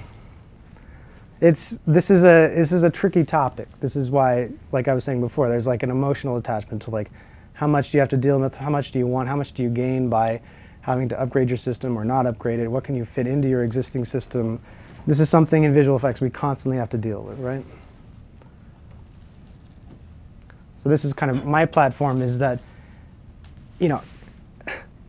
it's 1.41 1.77
this 1.85 2.09
is 2.09 2.23
a 2.23 2.51
this 2.55 2.71
is 2.71 2.83
a 2.83 2.89
tricky 2.89 3.23
topic. 3.23 3.67
This 3.81 3.95
is 3.95 4.09
why, 4.09 4.49
like 4.71 4.87
I 4.87 4.93
was 4.93 5.03
saying 5.03 5.19
before, 5.19 5.49
there's 5.49 5.67
like 5.67 5.83
an 5.83 5.91
emotional 5.91 6.37
attachment 6.37 6.81
to 6.83 6.91
like, 6.91 7.11
how 7.53 7.67
much 7.67 7.91
do 7.91 7.97
you 7.97 7.99
have 7.99 8.09
to 8.09 8.17
deal 8.17 8.39
with? 8.39 8.55
How 8.55 8.69
much 8.69 8.91
do 8.91 8.99
you 8.99 9.07
want? 9.07 9.27
How 9.27 9.35
much 9.35 9.53
do 9.53 9.61
you 9.61 9.69
gain 9.69 10.09
by 10.09 10.41
having 10.81 11.09
to 11.09 11.19
upgrade 11.19 11.49
your 11.49 11.57
system 11.57 11.97
or 11.97 12.05
not 12.05 12.25
upgrade 12.25 12.59
it? 12.59 12.67
What 12.67 12.83
can 12.83 12.95
you 12.95 13.05
fit 13.05 13.27
into 13.27 13.47
your 13.49 13.63
existing 13.63 14.05
system? 14.05 14.61
This 15.05 15.19
is 15.19 15.29
something 15.29 15.63
in 15.63 15.73
visual 15.73 15.97
effects 15.97 16.21
we 16.21 16.29
constantly 16.29 16.77
have 16.77 16.89
to 16.89 16.97
deal 16.97 17.21
with, 17.21 17.37
right? 17.39 17.63
So 20.81 20.89
this 20.89 21.03
is 21.03 21.13
kind 21.13 21.29
of 21.29 21.45
my 21.45 21.65
platform 21.65 22.21
is 22.21 22.37
that, 22.39 22.59
you 23.79 23.89
know, 23.89 24.01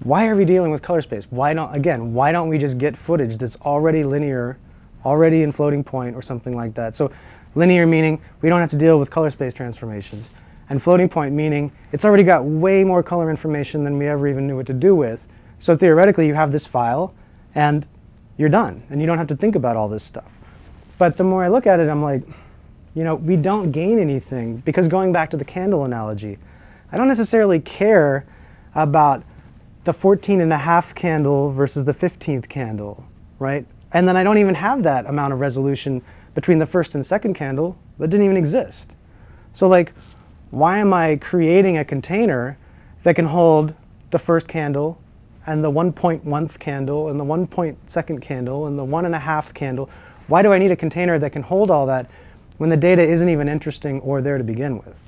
why 0.01 0.29
are 0.29 0.37
we 0.37 0.45
dealing 0.45 0.71
with 0.71 0.83
color 0.83 1.01
space? 1.01 1.27
Why 1.31 1.55
don't, 1.55 1.75
again, 1.75 2.13
why 2.15 2.33
don't 2.33 2.49
we 2.49 2.59
just 2.59 2.79
get 2.79 2.97
footage 2.97 3.39
that's 3.39 3.57
already 3.63 4.05
linear, 4.05 4.59
already 5.05 5.43
in 5.43 5.53
floating 5.53 5.83
point 5.83 6.15
or 6.15 6.23
something 6.23 6.55
like 6.55 6.75
that? 6.75 6.95
So 6.95 7.11
linear 7.55 7.87
meaning 7.87 8.21
we 8.43 8.49
don't 8.49 8.61
have 8.61 8.71
to 8.71 8.77
deal 8.77 8.99
with 8.99 9.11
color 9.11 9.31
space 9.31 9.55
transformations. 9.55 10.29
And 10.69 10.83
floating 10.83 11.09
point 11.09 11.35
meaning 11.35 11.73
it's 11.93 12.05
already 12.05 12.25
got 12.25 12.45
way 12.45 12.85
more 12.85 13.03
color 13.03 13.31
information 13.31 13.85
than 13.85 13.99
we 13.99 14.07
ever 14.07 14.29
even 14.29 14.47
knew 14.47 14.57
what 14.57 14.67
to 14.67 14.75
do 14.75 14.95
with. 14.95 15.29
So 15.59 15.77
theoretically 15.77 16.27
you 16.27 16.35
have 16.35 16.53
this 16.53 16.67
file 16.67 17.15
and 17.55 17.87
you're 18.37 18.49
done 18.49 18.83
and 18.91 19.01
you 19.01 19.07
don't 19.07 19.19
have 19.19 19.29
to 19.29 19.37
think 19.37 19.55
about 19.55 19.77
all 19.77 19.89
this 19.89 20.03
stuff. 20.03 20.31
But 20.99 21.17
the 21.17 21.25
more 21.25 21.45
I 21.45 21.49
look 21.49 21.67
at 21.67 21.81
it, 21.81 21.89
I'm 21.89 22.03
like, 22.03 22.23
you 22.95 23.05
know, 23.05 23.15
we 23.15 23.37
don't 23.37 23.73
gain 23.73 23.99
anything 23.99 24.59
because 24.59 24.89
going 24.89 25.13
back 25.13 25.31
to 25.31 25.37
the 25.37 25.45
candle 25.45 25.85
analogy, 25.85 26.39
I 26.93 26.97
don't 26.97 27.09
necessarily 27.09 27.61
care 27.61 28.27
about 28.77 29.25
the 29.83 29.93
14 29.93 30.41
and 30.41 30.53
a 30.53 30.59
half 30.59 30.95
candle 30.95 31.51
versus 31.51 31.85
the 31.85 31.93
15th 31.93 32.49
candle, 32.49 33.05
right? 33.41 33.67
And 33.93 34.07
then 34.07 34.17
I 34.17 34.23
don't 34.23 34.39
even 34.39 34.55
have 34.55 34.85
that 34.85 35.07
amount 35.07 35.33
of 35.33 35.41
resolution 35.41 36.03
between 36.35 36.61
the 36.61 36.67
first 36.67 36.95
and 36.95 37.05
second 37.05 37.35
candle 37.35 37.77
that 37.99 38.09
didn't 38.09 38.25
even 38.25 38.37
exist. 38.37 38.95
So 39.53 39.67
like, 39.67 39.93
why 40.51 40.79
am 40.79 40.93
I 40.93 41.17
creating 41.17 41.79
a 41.79 41.85
container 41.85 42.59
that 43.03 43.17
can 43.17 43.27
hold 43.27 43.75
the 44.11 44.19
first 44.19 44.47
candle 44.47 45.01
and 45.47 45.65
the 45.65 45.71
1.1th 45.71 46.59
candle 46.59 47.09
and 47.09 47.19
the 47.19 47.25
1.2nd 47.25 48.23
candle 48.23 48.67
and 48.67 48.79
the 48.79 48.85
one 48.85 49.05
and 49.05 49.15
a 49.15 49.19
half 49.19 49.55
candle? 49.55 49.91
Why 50.29 50.43
do 50.43 50.53
I 50.53 50.59
need 50.59 50.71
a 50.71 50.77
container 50.77 51.19
that 51.19 51.31
can 51.31 51.43
hold 51.43 51.71
all 51.71 51.87
that 51.87 52.11
when 52.59 52.71
the 52.71 52.77
data 52.77 53.03
isn't 53.03 53.29
even 53.29 53.49
interesting 53.49 54.01
or 54.01 54.23
there 54.23 54.39
to 54.39 54.45
begin 54.45 54.79
with. 54.79 55.03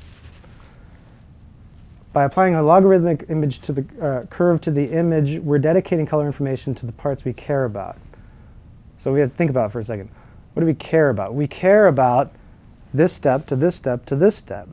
By 2.18 2.24
applying 2.24 2.56
a 2.56 2.62
logarithmic 2.64 3.26
image 3.28 3.60
to 3.60 3.72
the 3.72 4.04
uh, 4.04 4.26
curve 4.26 4.60
to 4.62 4.72
the 4.72 4.90
image, 4.90 5.38
we're 5.38 5.60
dedicating 5.60 6.04
color 6.04 6.26
information 6.26 6.74
to 6.74 6.84
the 6.84 6.90
parts 6.90 7.24
we 7.24 7.32
care 7.32 7.64
about. 7.64 7.96
So 8.96 9.12
we 9.12 9.20
have 9.20 9.28
to 9.28 9.34
think 9.36 9.50
about 9.50 9.66
it 9.66 9.72
for 9.72 9.78
a 9.78 9.84
second. 9.84 10.10
What 10.52 10.62
do 10.62 10.66
we 10.66 10.74
care 10.74 11.10
about? 11.10 11.34
We 11.34 11.46
care 11.46 11.86
about 11.86 12.32
this 12.92 13.12
step 13.12 13.46
to 13.46 13.54
this 13.54 13.76
step 13.76 14.04
to 14.06 14.16
this 14.16 14.34
step. 14.34 14.68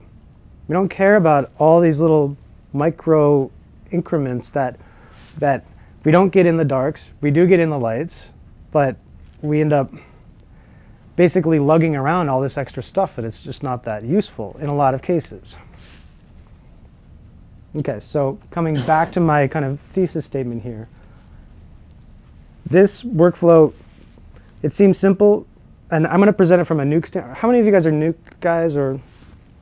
We 0.68 0.74
don't 0.74 0.90
care 0.90 1.16
about 1.18 1.52
all 1.60 1.82
these 1.82 2.00
little 2.00 2.36
micro 2.74 3.52
increments 3.92 4.50
that 4.50 4.80
that 5.38 5.66
we 6.04 6.12
don't 6.12 6.30
get 6.30 6.48
in 6.48 6.58
the 6.58 6.66
darks. 6.66 7.14
We 7.22 7.30
do 7.30 7.46
get 7.46 7.60
in 7.60 7.70
the 7.70 7.78
lights, 7.78 8.34
but 8.72 8.98
we 9.44 9.62
end 9.62 9.72
up 9.72 9.94
basically 11.16 11.60
lugging 11.60 11.96
around 11.96 12.28
all 12.28 12.42
this 12.42 12.58
extra 12.58 12.82
stuff 12.82 13.20
and 13.20 13.28
it's 13.28 13.44
just 13.44 13.62
not 13.62 13.84
that 13.84 14.04
useful 14.04 14.58
in 14.60 14.68
a 14.68 14.76
lot 14.76 14.96
of 14.96 15.04
cases. 15.04 15.60
Okay, 17.78 18.00
so 18.00 18.40
coming 18.52 18.76
back 18.86 19.12
to 19.14 19.20
my 19.20 19.48
kind 19.48 19.66
of 19.66 19.80
thesis 19.80 20.26
statement 20.26 20.64
here. 20.64 20.88
This 22.66 23.04
workflow, 23.04 23.74
it 24.64 24.74
seems 24.74 24.98
simple, 24.98 25.46
and 25.92 26.08
I'm 26.08 26.18
going 26.18 26.28
to 26.28 26.34
present 26.34 26.62
it 26.62 26.66
from 26.66 26.80
a 26.80 26.84
nuke 26.84 27.06
standpoint. 27.06 27.38
How 27.38 27.50
many 27.50 27.60
of 27.60 27.66
you 27.66 27.72
guys 27.74 27.86
are 27.86 27.92
nuke 27.92 28.16
guys 28.40 28.78
or, 28.78 29.00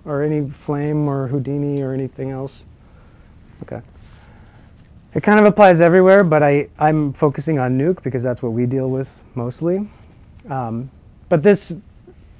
or 0.05 0.21
any 0.21 0.47
Flame 0.47 1.07
or 1.07 1.27
Houdini 1.27 1.81
or 1.81 1.91
anything 1.91 2.29
else? 2.29 2.65
Okay. 3.63 3.81
It 5.15 5.23
kind 5.23 5.39
of 5.39 5.45
applies 5.45 5.81
everywhere, 5.81 6.23
but 6.23 6.43
I, 6.43 6.69
I'm 6.77 7.13
focusing 7.13 7.57
on 7.57 7.77
nuke 7.77 8.03
because 8.03 8.21
that's 8.21 8.43
what 8.43 8.51
we 8.51 8.67
deal 8.67 8.91
with 8.91 9.23
mostly. 9.33 9.89
Um, 10.49 10.91
but 11.29 11.41
this, 11.41 11.77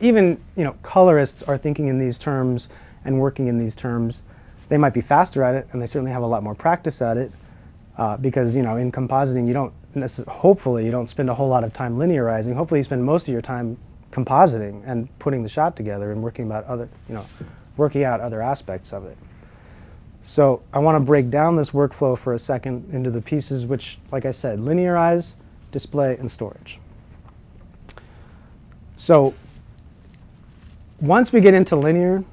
even 0.02 0.40
you 0.56 0.64
know, 0.64 0.76
colorists 0.84 1.42
are 1.44 1.58
thinking 1.58 1.88
in 1.88 1.98
these 1.98 2.20
terms 2.20 2.70
and 3.06 3.20
working 3.20 3.48
in 3.48 3.58
these 3.58 3.76
terms. 3.76 4.22
They 4.70 4.78
might 4.78 4.94
be 4.94 5.02
faster 5.02 5.44
at 5.44 5.56
it, 5.56 5.68
and 5.72 5.82
they 5.82 5.86
certainly 5.86 6.12
have 6.12 6.24
a 6.24 6.28
lot 6.28 6.44
more 6.44 6.56
practice 6.56 7.02
at 7.02 7.18
it, 7.18 7.32
uh, 7.98 8.18
because 8.18 8.56
you 8.56 8.64
know, 8.64 8.78
in 8.78 8.92
compositing, 8.92 9.48
you 9.48 9.54
don't 9.54 9.74
hopefully 10.28 10.86
you 10.86 10.92
don't 10.92 11.08
spend 11.08 11.30
a 11.30 11.36
whole 11.36 11.48
lot 11.48 11.64
of 11.64 11.74
time 11.74 11.98
linearizing. 11.98 12.56
Hopefully, 12.56 12.80
you 12.80 12.84
spend 12.84 13.04
most 13.04 13.28
of 13.28 13.32
your 13.32 13.42
time 13.42 13.78
compositing 14.12 14.84
and 14.86 15.08
putting 15.20 15.44
the 15.44 15.50
shot 15.50 15.76
together 15.76 16.12
and 16.12 16.22
working 16.22 16.46
about 16.46 16.64
other, 16.66 16.88
you 17.08 17.16
know, 17.16 17.26
working 17.78 18.04
out 18.04 18.22
other 18.22 18.42
aspects 18.42 18.94
of 18.94 19.06
it. 19.06 19.18
So 20.22 20.62
I 20.72 20.80
want 20.80 20.96
to 20.96 21.00
break 21.00 21.30
down 21.30 21.58
this 21.58 21.72
workflow 21.72 22.18
for 22.18 22.34
a 22.34 22.40
second 22.40 22.90
into 22.94 23.12
the 23.12 23.22
pieces 23.22 23.66
which, 23.66 24.00
like 24.12 24.26
I 24.26 24.32
said, 24.32 24.60
linearize, 24.60 25.34
display, 25.72 26.16
and 26.18 26.32
storage. 26.32 26.80
So 28.96 29.34
once 31.02 31.34
we 31.34 31.42
get 31.42 31.54
into 31.54 31.76
linear, 31.76 32.24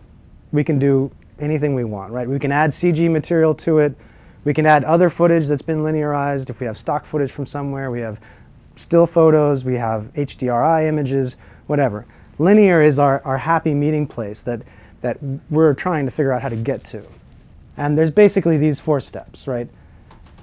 we 0.53 0.63
can 0.63 0.79
do 0.79 1.11
anything 1.41 1.75
we 1.75 1.85
want, 1.85 2.13
right? 2.13 2.29
We 2.29 2.39
can 2.39 2.53
add 2.53 2.71
CG 2.71 3.11
material 3.11 3.55
to 3.57 3.79
it. 3.79 3.95
We 4.45 4.55
can 4.55 4.67
add 4.67 4.85
other 4.85 5.11
footage 5.11 5.47
that's 5.49 5.63
been 5.63 5.81
linearized. 5.81 6.51
If 6.51 6.61
we 6.61 6.67
have 6.67 6.79
stock 6.79 7.05
footage 7.05 7.31
from 7.31 7.47
somewhere, 7.47 7.91
we 7.91 8.01
have 8.01 8.21
still 8.75 9.07
photos, 9.07 9.65
we 9.65 9.75
have 9.75 10.13
HDRI 10.15 10.87
images, 10.87 11.37
whatever. 11.67 12.07
Linear 12.39 12.81
is 12.81 12.99
our, 12.99 13.21
our 13.25 13.39
happy 13.39 13.75
meeting 13.75 14.07
place 14.07 14.43
that, 14.43 14.63
that 15.03 15.19
we're 15.51 15.75
trying 15.75 16.07
to 16.07 16.11
figure 16.11 16.33
out 16.33 16.43
how 16.43 16.49
to 16.49 16.57
get 16.57 16.85
to. 16.85 17.05
And 17.77 17.97
there's 17.97 18.11
basically 18.11 18.57
these 18.57 18.81
four 18.81 19.01
steps, 19.01 19.47
right? 19.47 19.69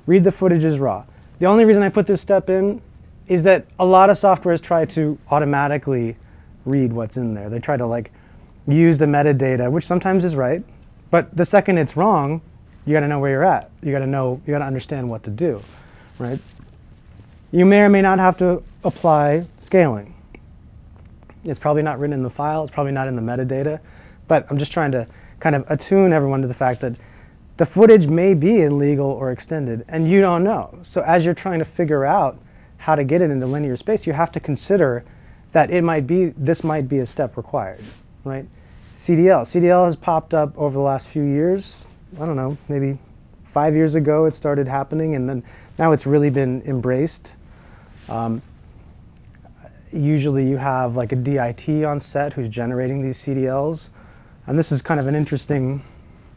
Read 0.05 0.23
the 0.23 0.31
footage 0.31 0.63
as 0.63 0.79
raw. 0.79 1.05
The 1.39 1.45
only 1.45 1.65
reason 1.65 1.83
I 1.83 1.89
put 1.89 2.07
this 2.07 2.21
step 2.21 2.49
in 2.49 2.81
is 3.27 3.43
that 3.43 3.65
a 3.77 3.85
lot 3.85 4.09
of 4.09 4.17
softwares 4.17 4.61
try 4.61 4.85
to 4.85 5.17
automatically 5.29 6.15
read 6.65 6.93
what's 6.93 7.17
in 7.17 7.33
there. 7.33 7.49
They 7.49 7.59
try 7.59 7.77
to 7.77 7.85
like 7.85 8.11
use 8.67 8.97
the 8.97 9.05
metadata, 9.05 9.71
which 9.71 9.85
sometimes 9.85 10.23
is 10.23 10.35
right, 10.35 10.63
but 11.11 11.35
the 11.35 11.45
second 11.45 11.77
it's 11.77 11.95
wrong, 11.95 12.41
you 12.85 12.93
got 12.93 13.01
to 13.01 13.07
know 13.07 13.19
where 13.19 13.31
you're 13.31 13.43
at. 13.43 13.69
You 13.81 13.91
got 13.91 13.99
to 13.99 14.07
know, 14.07 14.41
you 14.45 14.51
got 14.51 14.59
to 14.59 14.65
understand 14.65 15.09
what 15.09 15.23
to 15.23 15.29
do, 15.29 15.61
right? 16.19 16.39
You 17.51 17.65
may 17.65 17.81
or 17.81 17.89
may 17.89 18.01
not 18.01 18.19
have 18.19 18.37
to 18.37 18.63
apply 18.83 19.45
scaling. 19.59 20.13
It's 21.43 21.59
probably 21.59 21.83
not 21.83 21.99
written 21.99 22.13
in 22.13 22.23
the 22.23 22.29
file, 22.29 22.63
it's 22.63 22.73
probably 22.73 22.91
not 22.91 23.07
in 23.07 23.15
the 23.15 23.21
metadata, 23.21 23.79
but 24.27 24.45
I'm 24.49 24.57
just 24.57 24.71
trying 24.71 24.91
to 24.91 25.07
kind 25.39 25.55
of 25.55 25.65
attune 25.69 26.11
everyone 26.11 26.41
to 26.41 26.47
the 26.47 26.53
fact 26.53 26.81
that 26.81 26.95
the 27.57 27.65
footage 27.65 28.07
may 28.07 28.33
be 28.33 28.61
illegal 28.61 29.09
or 29.09 29.31
extended, 29.31 29.83
and 29.87 30.09
you 30.09 30.21
don't 30.21 30.43
know. 30.43 30.77
So 30.81 31.01
as 31.01 31.25
you're 31.25 31.33
trying 31.33 31.59
to 31.59 31.65
figure 31.65 32.05
out 32.05 32.39
how 32.77 32.95
to 32.95 33.03
get 33.03 33.21
it 33.21 33.31
into 33.31 33.47
linear 33.47 33.75
space, 33.75 34.05
you 34.05 34.13
have 34.13 34.31
to 34.33 34.39
consider 34.39 35.03
that 35.53 35.71
it 35.71 35.83
might 35.83 36.05
be, 36.05 36.27
this 36.37 36.63
might 36.63 36.87
be 36.87 36.99
a 36.99 37.05
step 37.05 37.35
required, 37.35 37.83
right? 38.23 38.45
CDL. 38.97 39.43
CDL 39.43 39.85
has 39.85 39.95
popped 39.95 40.33
up 40.33 40.57
over 40.57 40.73
the 40.73 40.83
last 40.83 41.07
few 41.07 41.21
years. 41.21 41.85
I 42.19 42.25
don't 42.25 42.35
know, 42.35 42.57
maybe 42.67 42.97
five 43.43 43.75
years 43.75 43.93
ago 43.93 44.25
it 44.25 44.33
started 44.33 44.67
happening, 44.67 45.13
and 45.13 45.29
then 45.29 45.43
now 45.77 45.91
it's 45.91 46.07
really 46.07 46.31
been 46.31 46.63
embraced. 46.63 47.35
Um, 48.09 48.41
usually 49.93 50.49
you 50.49 50.57
have 50.57 50.95
like 50.95 51.11
a 51.11 51.15
DIT 51.15 51.83
on 51.85 51.99
set 51.99 52.33
who's 52.33 52.49
generating 52.49 53.03
these 53.03 53.19
CDLs. 53.19 53.89
And 54.47 54.57
this 54.57 54.71
is 54.71 54.81
kind 54.81 54.99
of 54.99 55.05
an 55.05 55.13
interesting, 55.13 55.83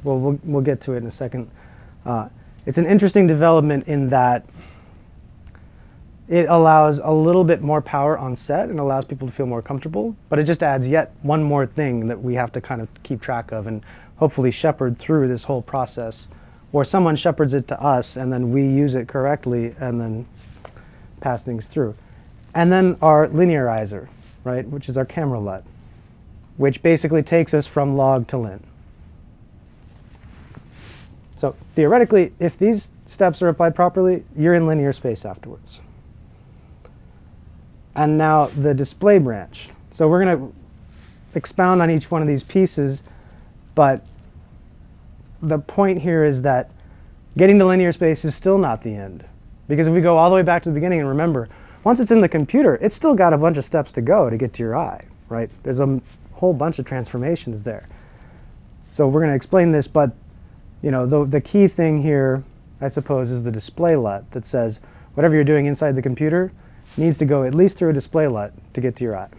well, 0.04 0.18
we'll, 0.18 0.38
we'll 0.44 0.62
get 0.62 0.82
to 0.82 0.92
it 0.92 0.98
in 0.98 1.06
a 1.06 1.10
second. 1.10 1.50
Uh, 2.04 2.28
it's 2.66 2.76
an 2.76 2.84
interesting 2.84 3.26
development 3.26 3.88
in 3.88 4.10
that 4.10 4.44
it 6.30 6.46
allows 6.48 7.00
a 7.00 7.10
little 7.10 7.42
bit 7.42 7.60
more 7.60 7.82
power 7.82 8.16
on 8.16 8.36
set 8.36 8.68
and 8.68 8.78
allows 8.78 9.04
people 9.04 9.26
to 9.26 9.34
feel 9.34 9.46
more 9.46 9.60
comfortable, 9.60 10.14
but 10.28 10.38
it 10.38 10.44
just 10.44 10.62
adds 10.62 10.88
yet 10.88 11.12
one 11.22 11.42
more 11.42 11.66
thing 11.66 12.06
that 12.06 12.22
we 12.22 12.36
have 12.36 12.52
to 12.52 12.60
kind 12.60 12.80
of 12.80 12.88
keep 13.02 13.20
track 13.20 13.50
of 13.50 13.66
and 13.66 13.82
hopefully 14.18 14.52
shepherd 14.52 14.96
through 14.96 15.26
this 15.26 15.42
whole 15.44 15.60
process 15.60 16.28
or 16.72 16.84
someone 16.84 17.16
shepherds 17.16 17.52
it 17.52 17.66
to 17.66 17.82
us 17.82 18.16
and 18.16 18.32
then 18.32 18.52
we 18.52 18.62
use 18.62 18.94
it 18.94 19.08
correctly 19.08 19.74
and 19.80 20.00
then 20.00 20.24
pass 21.20 21.42
things 21.42 21.66
through. 21.66 21.96
And 22.54 22.70
then 22.70 22.96
our 23.02 23.26
linearizer, 23.26 24.06
right, 24.44 24.64
which 24.68 24.88
is 24.88 24.96
our 24.96 25.04
camera 25.04 25.40
LUT, 25.40 25.64
which 26.56 26.80
basically 26.80 27.24
takes 27.24 27.52
us 27.52 27.66
from 27.66 27.96
log 27.96 28.28
to 28.28 28.38
lin. 28.38 28.62
So 31.34 31.56
theoretically, 31.74 32.34
if 32.38 32.56
these 32.56 32.90
steps 33.06 33.42
are 33.42 33.48
applied 33.48 33.74
properly, 33.74 34.22
you're 34.36 34.54
in 34.54 34.68
linear 34.68 34.92
space 34.92 35.24
afterwards. 35.24 35.82
And 37.94 38.16
now 38.16 38.46
the 38.46 38.74
display 38.74 39.18
branch. 39.18 39.70
So 39.90 40.08
we're 40.08 40.24
going 40.24 40.38
to 40.38 40.54
expound 41.34 41.82
on 41.82 41.90
each 41.90 42.10
one 42.10 42.22
of 42.22 42.28
these 42.28 42.42
pieces, 42.42 43.02
but 43.74 44.04
the 45.42 45.58
point 45.58 46.00
here 46.00 46.24
is 46.24 46.42
that 46.42 46.70
getting 47.36 47.58
to 47.58 47.64
linear 47.64 47.92
space 47.92 48.24
is 48.24 48.34
still 48.34 48.58
not 48.58 48.82
the 48.82 48.94
end. 48.94 49.24
Because 49.68 49.88
if 49.88 49.94
we 49.94 50.00
go 50.00 50.16
all 50.16 50.30
the 50.30 50.36
way 50.36 50.42
back 50.42 50.62
to 50.64 50.68
the 50.68 50.74
beginning 50.74 51.00
and 51.00 51.08
remember, 51.08 51.48
once 51.84 52.00
it's 52.00 52.10
in 52.10 52.20
the 52.20 52.28
computer, 52.28 52.76
it's 52.80 52.94
still 52.94 53.14
got 53.14 53.32
a 53.32 53.38
bunch 53.38 53.56
of 53.56 53.64
steps 53.64 53.92
to 53.92 54.02
go 54.02 54.28
to 54.28 54.36
get 54.36 54.52
to 54.54 54.62
your 54.62 54.76
eye, 54.76 55.04
right? 55.28 55.50
There's 55.62 55.80
a 55.80 56.00
whole 56.32 56.52
bunch 56.52 56.78
of 56.78 56.84
transformations 56.84 57.62
there. 57.62 57.88
So 58.88 59.06
we're 59.06 59.20
going 59.20 59.30
to 59.30 59.36
explain 59.36 59.72
this, 59.72 59.86
but 59.86 60.12
you 60.82 60.90
know, 60.90 61.06
the, 61.06 61.24
the 61.24 61.40
key 61.40 61.68
thing 61.68 62.02
here, 62.02 62.42
I 62.80 62.88
suppose, 62.88 63.30
is 63.30 63.42
the 63.42 63.52
display 63.52 63.96
LUT 63.96 64.30
that 64.32 64.44
says 64.44 64.80
whatever 65.14 65.34
you're 65.34 65.44
doing 65.44 65.66
inside 65.66 65.92
the 65.92 66.02
computer 66.02 66.52
needs 66.96 67.18
to 67.18 67.24
go 67.24 67.44
at 67.44 67.54
least 67.54 67.76
through 67.78 67.90
a 67.90 67.92
display 67.92 68.26
LUT 68.26 68.52
to 68.74 68.80
get 68.80 68.96
to 68.96 69.04
your 69.04 69.16
eye. 69.16 69.30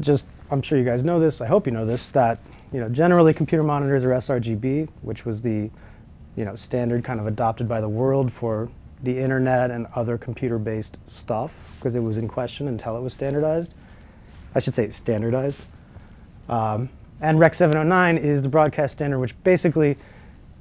Just, 0.00 0.26
I'm 0.50 0.62
sure 0.62 0.78
you 0.78 0.84
guys 0.84 1.04
know 1.04 1.20
this, 1.20 1.40
I 1.40 1.46
hope 1.46 1.66
you 1.66 1.72
know 1.72 1.86
this, 1.86 2.08
that 2.08 2.38
you 2.72 2.80
know, 2.80 2.88
generally 2.88 3.34
computer 3.34 3.62
monitors 3.62 4.04
are 4.04 4.10
sRGB, 4.10 4.88
which 5.02 5.24
was 5.24 5.42
the 5.42 5.70
you 6.36 6.44
know, 6.44 6.54
standard 6.54 7.04
kind 7.04 7.20
of 7.20 7.26
adopted 7.26 7.68
by 7.68 7.80
the 7.80 7.88
world 7.88 8.32
for 8.32 8.70
the 9.02 9.18
internet 9.18 9.70
and 9.70 9.86
other 9.94 10.16
computer-based 10.16 10.96
stuff 11.06 11.76
because 11.78 11.94
it 11.94 12.00
was 12.00 12.16
in 12.16 12.28
question 12.28 12.68
until 12.68 12.96
it 12.96 13.00
was 13.00 13.12
standardized. 13.12 13.74
I 14.54 14.60
should 14.60 14.74
say 14.74 14.88
standardized. 14.90 15.60
Um, 16.48 16.88
and 17.20 17.38
Rec 17.38 17.54
709 17.54 18.18
is 18.18 18.42
the 18.42 18.48
broadcast 18.48 18.94
standard, 18.94 19.18
which 19.18 19.40
basically, 19.44 19.96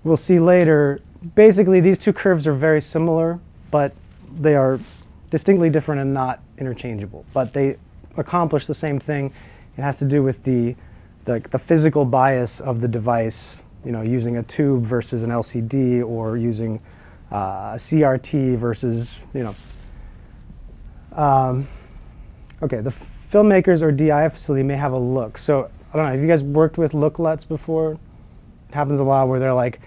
we'll 0.03 0.17
see 0.17 0.39
later, 0.39 1.01
basically 1.35 1.79
these 1.79 1.97
two 1.97 2.13
curves 2.13 2.47
are 2.47 2.53
very 2.53 2.81
similar, 2.81 3.39
but 3.69 3.93
they 4.33 4.55
are 4.55 4.79
distinctly 5.29 5.69
different 5.69 6.01
and 6.01 6.13
not 6.13 6.41
interchangeable. 6.57 7.25
But 7.33 7.53
they 7.53 7.77
accomplish 8.17 8.65
the 8.65 8.73
same 8.73 8.99
thing. 8.99 9.33
It 9.77 9.81
has 9.81 9.97
to 9.99 10.05
do 10.05 10.23
with 10.23 10.43
the, 10.43 10.75
the, 11.25 11.39
the 11.39 11.59
physical 11.59 12.05
bias 12.05 12.59
of 12.59 12.81
the 12.81 12.87
device, 12.87 13.63
you 13.85 13.91
know, 13.91 14.01
using 14.01 14.37
a 14.37 14.43
tube 14.43 14.83
versus 14.83 15.23
an 15.23 15.29
LCD 15.29 16.05
or 16.05 16.37
using 16.37 16.79
uh, 17.31 17.73
a 17.73 17.77
CRT 17.77 18.57
versus, 18.57 19.25
you 19.33 19.43
know. 19.43 19.55
Um, 21.13 21.67
okay, 22.61 22.81
the 22.81 22.93
filmmakers 23.31 23.81
or 23.81 23.91
DI 23.91 24.29
facility 24.29 24.63
may 24.63 24.75
have 24.75 24.91
a 24.91 24.99
look. 24.99 25.37
So 25.37 25.69
I 25.93 25.97
don't 25.97 26.05
know, 26.05 26.11
have 26.11 26.21
you 26.21 26.27
guys 26.27 26.43
worked 26.43 26.77
with 26.77 26.93
look 26.93 27.19
LUTs 27.19 27.45
before? 27.45 27.93
It 28.69 28.75
happens 28.75 28.99
a 28.99 29.03
lot 29.03 29.27
where 29.27 29.39
they're 29.39 29.53
like, 29.53 29.79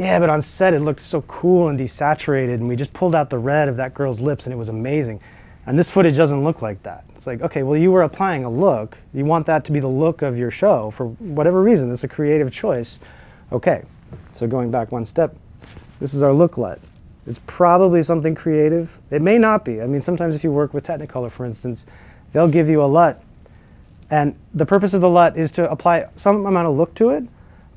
yeah, 0.00 0.18
but 0.18 0.30
on 0.30 0.40
set 0.40 0.72
it 0.72 0.80
looked 0.80 1.00
so 1.00 1.20
cool 1.22 1.68
and 1.68 1.78
desaturated, 1.78 2.54
and 2.54 2.66
we 2.66 2.74
just 2.74 2.92
pulled 2.92 3.14
out 3.14 3.28
the 3.30 3.38
red 3.38 3.68
of 3.68 3.76
that 3.76 3.92
girl's 3.92 4.20
lips 4.20 4.46
and 4.46 4.52
it 4.52 4.56
was 4.56 4.68
amazing. 4.68 5.20
And 5.66 5.78
this 5.78 5.90
footage 5.90 6.16
doesn't 6.16 6.42
look 6.42 6.62
like 6.62 6.82
that. 6.84 7.04
It's 7.14 7.26
like, 7.26 7.42
okay, 7.42 7.62
well, 7.62 7.76
you 7.76 7.92
were 7.92 8.02
applying 8.02 8.44
a 8.44 8.50
look. 8.50 8.96
You 9.12 9.24
want 9.26 9.46
that 9.46 9.64
to 9.66 9.72
be 9.72 9.78
the 9.78 9.90
look 9.90 10.22
of 10.22 10.38
your 10.38 10.50
show 10.50 10.90
for 10.90 11.08
whatever 11.08 11.62
reason. 11.62 11.92
It's 11.92 12.02
a 12.02 12.08
creative 12.08 12.50
choice. 12.50 12.98
Okay, 13.52 13.84
so 14.32 14.46
going 14.46 14.70
back 14.70 14.90
one 14.90 15.04
step, 15.04 15.36
this 16.00 16.14
is 16.14 16.22
our 16.22 16.32
look 16.32 16.56
LUT. 16.56 16.80
It's 17.26 17.40
probably 17.46 18.02
something 18.02 18.34
creative. 18.34 18.98
It 19.10 19.20
may 19.20 19.36
not 19.36 19.64
be. 19.64 19.82
I 19.82 19.86
mean, 19.86 20.00
sometimes 20.00 20.34
if 20.34 20.42
you 20.42 20.50
work 20.50 20.72
with 20.72 20.86
Technicolor, 20.86 21.30
for 21.30 21.44
instance, 21.44 21.84
they'll 22.32 22.48
give 22.48 22.68
you 22.68 22.82
a 22.82 22.86
LUT 22.86 23.22
and 24.10 24.34
the 24.52 24.66
purpose 24.66 24.92
of 24.92 25.00
the 25.00 25.08
LUT 25.08 25.36
is 25.36 25.52
to 25.52 25.70
apply 25.70 26.08
some 26.16 26.44
amount 26.44 26.66
of 26.66 26.74
look 26.74 26.94
to 26.94 27.10
it, 27.10 27.24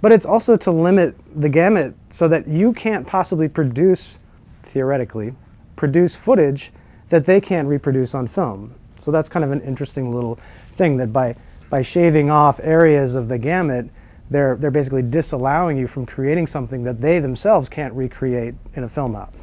but 0.03 0.11
it's 0.11 0.25
also 0.25 0.57
to 0.57 0.69
limit 0.69 1.15
the 1.33 1.47
gamut 1.47 1.95
so 2.09 2.27
that 2.27 2.45
you 2.45 2.73
can't 2.73 3.07
possibly 3.07 3.47
produce, 3.47 4.19
theoretically, 4.61 5.33
produce 5.77 6.13
footage 6.13 6.73
that 7.07 7.23
they 7.23 7.39
can't 7.39 7.69
reproduce 7.69 8.13
on 8.13 8.27
film. 8.27 8.75
So 8.97 9.11
that's 9.11 9.29
kind 9.29 9.45
of 9.45 9.51
an 9.51 9.61
interesting 9.61 10.11
little 10.11 10.35
thing 10.75 10.97
that 10.97 11.13
by, 11.13 11.37
by 11.69 11.83
shaving 11.83 12.29
off 12.29 12.59
areas 12.61 13.15
of 13.15 13.29
the 13.29 13.39
gamut, 13.39 13.89
they're, 14.29 14.57
they're 14.57 14.71
basically 14.71 15.03
disallowing 15.03 15.77
you 15.77 15.87
from 15.87 16.05
creating 16.05 16.47
something 16.47 16.83
that 16.83 16.99
they 16.99 17.19
themselves 17.19 17.69
can't 17.69 17.93
recreate 17.93 18.55
in 18.73 18.83
a 18.83 18.89
film 18.89 19.15
app. 19.15 19.33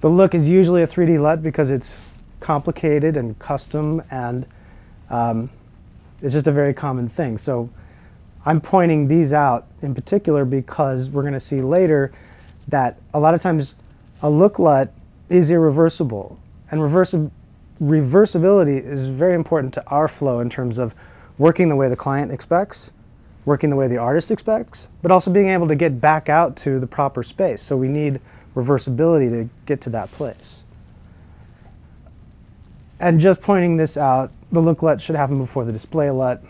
The 0.00 0.08
look 0.08 0.34
is 0.34 0.48
usually 0.48 0.82
a 0.82 0.86
3D 0.86 1.20
LUT 1.20 1.42
because 1.42 1.70
it's 1.70 2.00
complicated 2.40 3.18
and 3.18 3.38
custom, 3.38 4.02
and 4.10 4.46
um, 5.10 5.50
it's 6.24 6.32
just 6.32 6.46
a 6.46 6.52
very 6.52 6.72
common 6.72 7.08
thing. 7.08 7.36
So 7.36 7.68
I'm 8.46 8.60
pointing 8.60 9.08
these 9.08 9.32
out 9.32 9.66
in 9.82 9.94
particular 9.94 10.46
because 10.46 11.10
we're 11.10 11.22
going 11.22 11.34
to 11.34 11.40
see 11.40 11.60
later 11.60 12.12
that 12.68 12.98
a 13.12 13.20
lot 13.20 13.34
of 13.34 13.42
times 13.42 13.74
a 14.22 14.30
look 14.30 14.58
LUT 14.58 14.90
is 15.28 15.50
irreversible, 15.50 16.38
and 16.70 16.80
reversi 16.80 17.30
reversibility 17.82 18.82
is 18.82 19.06
very 19.06 19.34
important 19.34 19.74
to 19.74 19.86
our 19.88 20.08
flow 20.08 20.40
in 20.40 20.48
terms 20.48 20.78
of 20.78 20.94
working 21.36 21.68
the 21.68 21.76
way 21.76 21.88
the 21.88 21.96
client 21.96 22.32
expects, 22.32 22.92
working 23.44 23.68
the 23.68 23.76
way 23.76 23.86
the 23.86 23.98
artist 23.98 24.30
expects, 24.30 24.88
but 25.02 25.10
also 25.10 25.30
being 25.30 25.48
able 25.48 25.68
to 25.68 25.74
get 25.74 26.00
back 26.00 26.28
out 26.28 26.56
to 26.56 26.78
the 26.78 26.86
proper 26.86 27.22
space. 27.22 27.60
So 27.60 27.76
we 27.76 27.88
need 27.88 28.20
reversibility 28.54 29.30
to 29.30 29.50
get 29.66 29.82
to 29.82 29.90
that 29.90 30.10
place 30.12 30.64
and 33.00 33.20
just 33.20 33.42
pointing 33.42 33.76
this 33.76 33.96
out, 33.96 34.32
the 34.52 34.60
look 34.60 34.82
LUT 34.82 35.00
should 35.00 35.16
happen 35.16 35.38
before 35.38 35.64
the 35.64 35.72
display 35.72 36.10
LUT. 36.10 36.42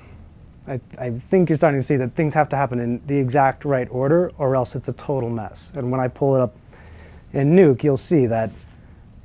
I, 0.67 0.81
I, 0.99 1.11
think 1.11 1.51
you're 1.51 1.59
starting 1.59 1.79
to 1.79 1.87
see 1.87 1.97
that 1.97 2.15
things 2.15 2.33
have 2.35 2.49
to 2.51 2.57
happen 2.57 2.81
in 2.81 3.07
the 3.07 3.19
exact 3.19 3.67
right 3.67 3.87
order 3.91 4.33
or 4.39 4.57
else 4.57 4.75
it's 4.75 4.89
a 4.89 4.95
total 4.95 5.29
mess. 5.29 5.73
And 5.75 5.91
when 5.91 6.01
I 6.01 6.09
pull 6.09 6.35
it 6.37 6.41
up 6.41 6.57
in 7.35 7.55
Nuke, 7.55 7.85
you'll 7.85 7.99
see 7.99 8.27
that 8.27 8.51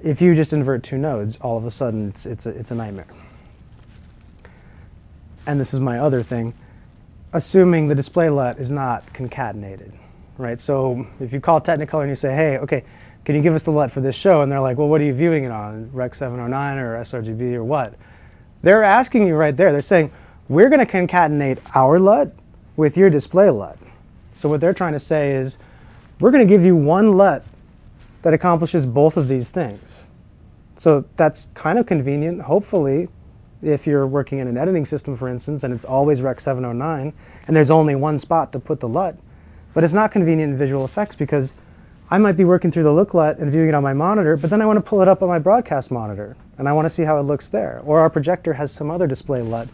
if 0.01 0.22
you 0.22 0.36
just 0.36 0.51
invert 0.51 0.84
two 0.84 0.97
nodes, 0.97 1.38
all 1.38 1.57
of 1.57 1.65
a 1.65 1.72
sudden 1.72 2.09
it's, 2.09 2.26
it's, 2.26 2.45
a, 2.45 2.49
it's 2.49 2.72
a 2.72 2.76
nightmare. 2.76 3.07
And 5.47 5.59
this 5.59 5.74
is 5.74 5.80
my 5.80 5.99
other 5.99 6.24
thing, 6.24 6.53
assuming 7.34 7.88
the 7.88 7.95
display 7.95 8.30
LUT 8.30 8.59
is 8.59 8.70
not 8.70 9.05
concatenated, 9.13 9.93
right? 10.38 10.59
So 10.59 11.07
if 11.20 11.32
you 11.32 11.39
call 11.39 11.61
Technicolor 11.61 12.01
and 12.01 12.09
you 12.09 12.15
say, 12.15 12.36
hey, 12.36 12.57
okay, 12.59 12.84
can 13.26 13.36
you 13.36 13.41
give 13.41 13.53
us 13.53 13.63
the 13.63 13.72
LUT 13.72 13.91
for 13.91 14.01
this 14.01 14.15
show? 14.15 14.41
And 14.41 14.51
they're 14.51 14.59
like, 14.59 14.78
well, 14.78 14.88
what 14.88 15.01
are 15.01 15.05
you 15.05 15.13
viewing 15.13 15.43
it 15.43 15.51
on, 15.51 15.89
Rec 15.91 16.15
709 16.15 16.78
or 16.78 16.97
sRGB 17.01 17.53
or 17.53 17.63
what? 17.63 17.95
They're 18.62 18.84
asking 18.84 19.28
you 19.28 19.36
right 19.36 19.55
there. 19.55 19.72
They're 19.72 19.82
saying, 19.82 20.12
we're 20.47 20.70
going 20.70 20.86
to 20.86 20.91
concatenate 20.91 21.60
our 21.76 21.99
LUT 21.99 22.34
with 22.76 22.97
your 22.97 23.10
display 23.10 23.49
LUT. 23.49 23.78
So 24.36 24.49
what 24.49 24.62
they're 24.62 24.74
trying 24.74 24.93
to 24.93 24.99
say 24.99 25.32
is, 25.32 25.57
we're 26.20 26.32
going 26.32 26.45
to 26.45 26.51
give 26.51 26.66
you 26.66 26.76
one 26.76 27.16
LUT 27.16 27.43
that 28.22 28.34
accomplishes 28.34 28.86
both 28.86 29.16
of 29.16 29.28
these 29.28 29.49
things. 29.49 30.07
So 30.76 31.05
that's 31.16 31.47
kind 31.53 31.80
of 31.80 31.86
convenient, 31.86 32.41
hopefully, 32.41 33.07
if 33.62 33.86
you're 33.86 34.07
working 34.07 34.39
in 34.39 34.47
an 34.47 34.57
editing 34.57 34.86
system, 34.86 35.16
for 35.16 35.28
instance, 35.28 35.64
and 35.64 35.74
it's 35.74 35.86
always 35.86 36.22
Rec 36.22 36.39
709, 36.39 37.14
and 37.47 37.55
there's 37.55 37.72
only 37.72 37.95
one 37.95 38.18
spot 38.20 38.51
to 38.53 38.60
put 38.60 38.80
the 38.80 38.88
LUT. 38.88 39.18
But 39.74 39.84
it's 39.84 39.93
not 39.93 40.12
convenient 40.12 40.53
in 40.53 40.57
visual 40.57 40.84
effects 40.84 41.16
because 41.16 41.53
I 42.10 42.18
might 42.18 42.38
be 42.38 42.45
working 42.45 42.72
through 42.72 42.84
the 42.84 42.93
look 42.93 43.14
LUT 43.14 43.38
and 43.38 43.51
viewing 43.51 43.70
it 43.70 43.76
on 43.76 43.84
my 43.84 43.93
monitor, 43.93 44.36
but 44.36 44.49
then 44.49 44.62
I 44.62 44.66
want 44.66 44.78
to 44.78 44.82
pull 44.82 45.01
it 45.01 45.07
up 45.07 45.22
on 45.22 45.30
my 45.30 45.39
broadcast 45.39 45.91
monitor 45.91 46.36
and 46.60 46.68
I 46.68 46.74
want 46.74 46.86
to 46.86 46.89
see 46.89 47.03
how 47.03 47.18
it 47.18 47.24
looks 47.24 47.47
there. 47.47 47.82
Or 47.86 48.01
our 48.01 48.10
projector 48.10 48.53
has 48.53 48.70
some 48.72 48.91
other 48.91 49.07
display 49.07 49.41
LUT 49.41 49.70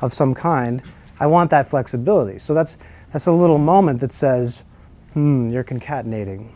of 0.00 0.14
some 0.14 0.34
kind. 0.34 0.82
I 1.20 1.26
want 1.26 1.50
that 1.50 1.68
flexibility. 1.68 2.38
So 2.38 2.54
that's, 2.54 2.78
that's 3.12 3.26
a 3.26 3.32
little 3.32 3.58
moment 3.58 4.00
that 4.00 4.10
says, 4.10 4.64
hmm, 5.12 5.50
you're 5.50 5.62
concatenating. 5.62 6.48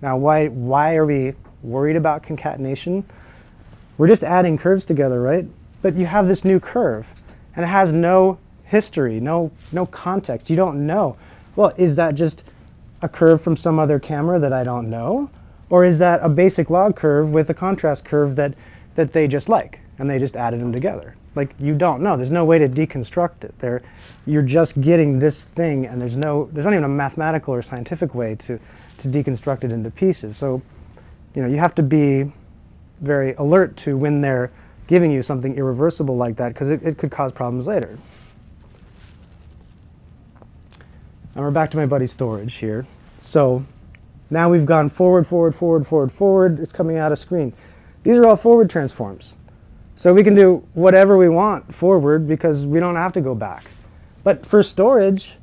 Now, 0.00 0.16
why, 0.16 0.46
why 0.46 0.94
are 0.94 1.04
we 1.04 1.34
worried 1.60 1.96
about 1.96 2.22
concatenation? 2.22 3.04
We're 3.98 4.06
just 4.06 4.22
adding 4.22 4.58
curves 4.58 4.84
together, 4.84 5.20
right? 5.20 5.44
But 5.82 5.96
you 5.96 6.06
have 6.06 6.28
this 6.28 6.44
new 6.44 6.60
curve 6.60 7.12
and 7.56 7.64
it 7.64 7.68
has 7.68 7.92
no 7.92 8.38
history, 8.64 9.18
no, 9.18 9.50
no 9.72 9.86
context. 9.86 10.50
You 10.50 10.56
don't 10.56 10.86
know. 10.86 11.16
Well, 11.56 11.72
is 11.76 11.96
that 11.96 12.14
just 12.14 12.44
a 13.02 13.08
curve 13.08 13.42
from 13.42 13.56
some 13.56 13.80
other 13.80 13.98
camera 13.98 14.38
that 14.38 14.52
I 14.52 14.62
don't 14.62 14.88
know? 14.88 15.30
Or 15.68 15.84
is 15.84 15.98
that 15.98 16.20
a 16.22 16.28
basic 16.28 16.70
log 16.70 16.94
curve 16.94 17.30
with 17.32 17.50
a 17.50 17.54
contrast 17.54 18.04
curve 18.04 18.36
that, 18.36 18.54
that 18.94 19.12
they 19.12 19.28
just 19.28 19.48
like 19.48 19.80
and 19.98 20.08
they 20.08 20.18
just 20.18 20.36
added 20.36 20.60
them 20.60 20.72
together? 20.72 21.16
Like 21.34 21.54
you 21.58 21.74
don't 21.74 22.02
know. 22.02 22.16
There's 22.16 22.30
no 22.30 22.44
way 22.44 22.58
to 22.58 22.68
deconstruct 22.68 23.44
it. 23.44 23.58
There, 23.58 23.82
you're 24.26 24.42
just 24.42 24.80
getting 24.80 25.18
this 25.18 25.44
thing 25.44 25.86
and 25.86 26.00
there's 26.00 26.16
no, 26.16 26.48
there's 26.52 26.66
not 26.66 26.74
even 26.74 26.84
a 26.84 26.88
mathematical 26.88 27.54
or 27.54 27.62
scientific 27.62 28.14
way 28.14 28.34
to, 28.36 28.58
to 28.98 29.08
deconstruct 29.08 29.64
it 29.64 29.72
into 29.72 29.90
pieces. 29.90 30.36
So, 30.36 30.62
you 31.34 31.42
know, 31.42 31.48
you 31.48 31.56
have 31.58 31.74
to 31.76 31.82
be 31.82 32.32
very 33.00 33.34
alert 33.34 33.76
to 33.78 33.96
when 33.96 34.20
they're 34.20 34.50
giving 34.86 35.10
you 35.10 35.22
something 35.22 35.54
irreversible 35.54 36.16
like 36.16 36.36
that 36.36 36.48
because 36.48 36.70
it, 36.70 36.82
it 36.82 36.98
could 36.98 37.10
cause 37.10 37.32
problems 37.32 37.66
later. 37.66 37.98
And 41.34 41.42
we're 41.42 41.50
back 41.50 41.70
to 41.70 41.78
my 41.78 41.86
buddy 41.86 42.06
storage 42.06 42.56
here. 42.56 42.86
So 43.22 43.64
now 44.28 44.50
we've 44.50 44.66
gone 44.66 44.90
forward, 44.90 45.26
forward, 45.26 45.54
forward, 45.54 45.86
forward, 45.86 46.12
forward. 46.12 46.60
It's 46.60 46.72
coming 46.72 46.98
out 46.98 47.10
of 47.10 47.18
screen. 47.18 47.54
These 48.02 48.18
are 48.18 48.26
all 48.26 48.36
forward 48.36 48.68
transforms. 48.70 49.36
So 49.94 50.12
we 50.12 50.24
can 50.24 50.34
do 50.34 50.66
whatever 50.74 51.16
we 51.16 51.28
want 51.28 51.74
forward 51.74 52.26
because 52.26 52.66
we 52.66 52.80
don't 52.80 52.96
have 52.96 53.12
to 53.12 53.20
go 53.20 53.34
back. 53.34 53.64
But 54.24 54.44
for 54.44 54.62
storage, 54.62 55.38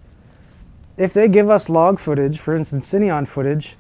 if 0.98 1.14
they 1.14 1.28
give 1.28 1.50
us 1.50 1.70
log 1.70 2.00
footage, 2.00 2.40
for 2.40 2.56
instance, 2.56 2.92
Cineon 2.92 3.28
footage, 3.28 3.78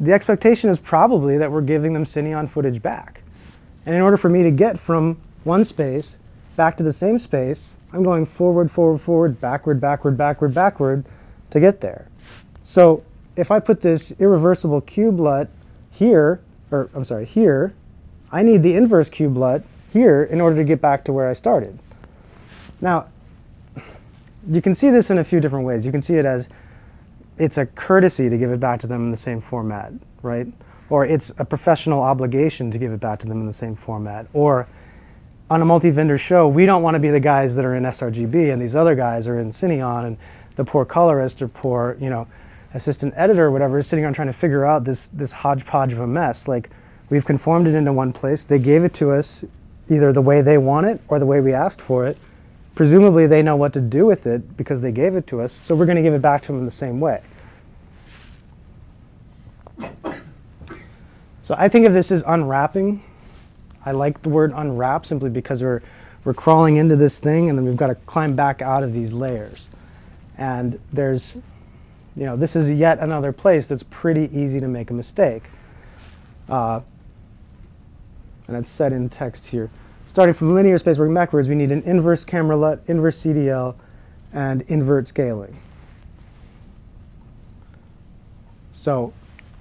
the 0.00 0.12
expectation 0.12 0.70
is 0.70 0.80
probably 0.80 1.38
that 1.38 1.52
we're 1.52 1.60
giving 1.60 1.92
them 1.92 2.04
Cineon 2.04 2.48
footage 2.48 2.82
back. 2.82 3.22
And 3.86 3.94
in 3.94 4.00
order 4.00 4.16
for 4.16 4.28
me 4.28 4.42
to 4.42 4.50
get 4.50 4.78
from 4.78 5.20
one 5.44 5.64
space 5.64 6.18
back 6.56 6.76
to 6.78 6.82
the 6.82 6.92
same 6.92 7.18
space, 7.18 7.74
I'm 7.92 8.02
going 8.02 8.26
forward, 8.26 8.70
forward, 8.70 9.00
forward, 9.00 9.40
backward, 9.40 9.80
backward, 9.80 10.16
backward, 10.16 10.54
backward 10.54 11.04
to 11.50 11.60
get 11.60 11.80
there. 11.80 12.08
So 12.62 13.04
if 13.36 13.50
I 13.50 13.60
put 13.60 13.82
this 13.82 14.12
irreversible 14.18 14.80
cube 14.80 15.20
LUT 15.20 15.48
here, 15.90 16.40
or 16.70 16.88
I'm 16.94 17.04
sorry, 17.04 17.26
here, 17.26 17.74
I 18.32 18.42
need 18.42 18.62
the 18.62 18.74
inverse 18.74 19.10
cube 19.10 19.36
LUT 19.36 19.62
here 19.92 20.24
in 20.24 20.40
order 20.40 20.56
to 20.56 20.64
get 20.64 20.80
back 20.80 21.04
to 21.04 21.12
where 21.12 21.28
I 21.28 21.34
started. 21.34 21.78
Now, 22.80 23.06
you 24.48 24.62
can 24.62 24.74
see 24.74 24.90
this 24.90 25.10
in 25.10 25.18
a 25.18 25.24
few 25.24 25.38
different 25.38 25.66
ways. 25.66 25.84
You 25.84 25.92
can 25.92 26.00
see 26.00 26.14
it 26.14 26.24
as 26.24 26.48
it's 27.38 27.58
a 27.58 27.66
courtesy 27.66 28.28
to 28.28 28.38
give 28.38 28.50
it 28.50 28.58
back 28.58 28.80
to 28.80 28.86
them 28.86 29.04
in 29.04 29.10
the 29.10 29.16
same 29.16 29.40
format, 29.40 29.92
right? 30.22 30.46
Or 30.88 31.04
it's 31.04 31.30
a 31.38 31.44
professional 31.44 32.02
obligation 32.02 32.70
to 32.70 32.78
give 32.78 32.92
it 32.92 33.00
back 33.00 33.18
to 33.20 33.26
them 33.26 33.40
in 33.40 33.46
the 33.46 33.52
same 33.52 33.74
format. 33.74 34.26
Or 34.32 34.66
on 35.50 35.60
a 35.60 35.64
multi-vendor 35.64 36.18
show, 36.18 36.48
we 36.48 36.66
don't 36.66 36.82
want 36.82 36.94
to 36.94 37.00
be 37.00 37.10
the 37.10 37.20
guys 37.20 37.54
that 37.56 37.64
are 37.64 37.74
in 37.74 37.82
sRGB 37.84 38.52
and 38.52 38.60
these 38.60 38.74
other 38.74 38.94
guys 38.94 39.28
are 39.28 39.38
in 39.38 39.50
Cineon 39.50 40.06
and 40.06 40.16
the 40.56 40.64
poor 40.64 40.84
colorist 40.84 41.42
or 41.42 41.48
poor, 41.48 41.96
you 42.00 42.08
know, 42.10 42.26
assistant 42.74 43.12
editor 43.16 43.46
or 43.46 43.50
whatever 43.50 43.78
is 43.78 43.86
sitting 43.86 44.04
around 44.04 44.14
trying 44.14 44.28
to 44.28 44.32
figure 44.32 44.64
out 44.64 44.84
this, 44.84 45.08
this 45.08 45.32
hodgepodge 45.32 45.92
of 45.92 46.00
a 46.00 46.06
mess. 46.06 46.48
Like 46.48 46.70
we've 47.12 47.26
conformed 47.26 47.68
it 47.68 47.74
into 47.74 47.92
one 47.92 48.10
place. 48.10 48.42
They 48.42 48.58
gave 48.58 48.84
it 48.84 48.94
to 48.94 49.10
us 49.10 49.44
either 49.90 50.14
the 50.14 50.22
way 50.22 50.40
they 50.40 50.56
want 50.56 50.86
it 50.86 50.98
or 51.08 51.18
the 51.18 51.26
way 51.26 51.42
we 51.42 51.52
asked 51.52 51.82
for 51.82 52.06
it. 52.06 52.16
Presumably 52.74 53.26
they 53.26 53.42
know 53.42 53.54
what 53.54 53.74
to 53.74 53.82
do 53.82 54.06
with 54.06 54.26
it 54.26 54.56
because 54.56 54.80
they 54.80 54.92
gave 54.92 55.14
it 55.14 55.26
to 55.26 55.42
us, 55.42 55.52
so 55.52 55.74
we're 55.74 55.84
going 55.84 55.96
to 55.96 56.02
give 56.02 56.14
it 56.14 56.22
back 56.22 56.40
to 56.40 56.52
them 56.52 56.64
the 56.64 56.70
same 56.70 57.00
way. 57.00 57.20
So 61.42 61.54
I 61.58 61.68
think 61.68 61.86
of 61.86 61.92
this 61.92 62.10
as 62.10 62.24
unwrapping. 62.26 63.02
I 63.84 63.90
like 63.90 64.22
the 64.22 64.30
word 64.30 64.54
unwrap 64.54 65.04
simply 65.04 65.28
because 65.28 65.62
we're, 65.62 65.82
we're 66.24 66.32
crawling 66.32 66.76
into 66.76 66.96
this 66.96 67.18
thing 67.18 67.50
and 67.50 67.58
then 67.58 67.66
we've 67.66 67.76
got 67.76 67.88
to 67.88 67.94
climb 67.94 68.34
back 68.34 68.62
out 68.62 68.82
of 68.82 68.94
these 68.94 69.12
layers. 69.12 69.68
And 70.38 70.80
there's, 70.94 71.36
you 72.16 72.24
know, 72.24 72.38
this 72.38 72.56
is 72.56 72.70
yet 72.70 73.00
another 73.00 73.32
place 73.32 73.66
that's 73.66 73.82
pretty 73.82 74.30
easy 74.34 74.60
to 74.60 74.68
make 74.68 74.90
a 74.90 74.94
mistake. 74.94 75.42
Uh, 76.48 76.80
and 78.54 78.64
it's 78.64 78.70
set 78.70 78.92
in 78.92 79.08
text 79.08 79.48
here. 79.48 79.70
Starting 80.08 80.34
from 80.34 80.54
linear 80.54 80.76
space 80.78 80.98
working 80.98 81.14
backwards, 81.14 81.48
we 81.48 81.54
need 81.54 81.72
an 81.72 81.82
inverse 81.82 82.24
camera 82.24 82.56
LUT, 82.56 82.82
inverse 82.86 83.22
CDL, 83.22 83.74
and 84.32 84.62
invert 84.62 85.08
scaling. 85.08 85.58
So 88.72 89.12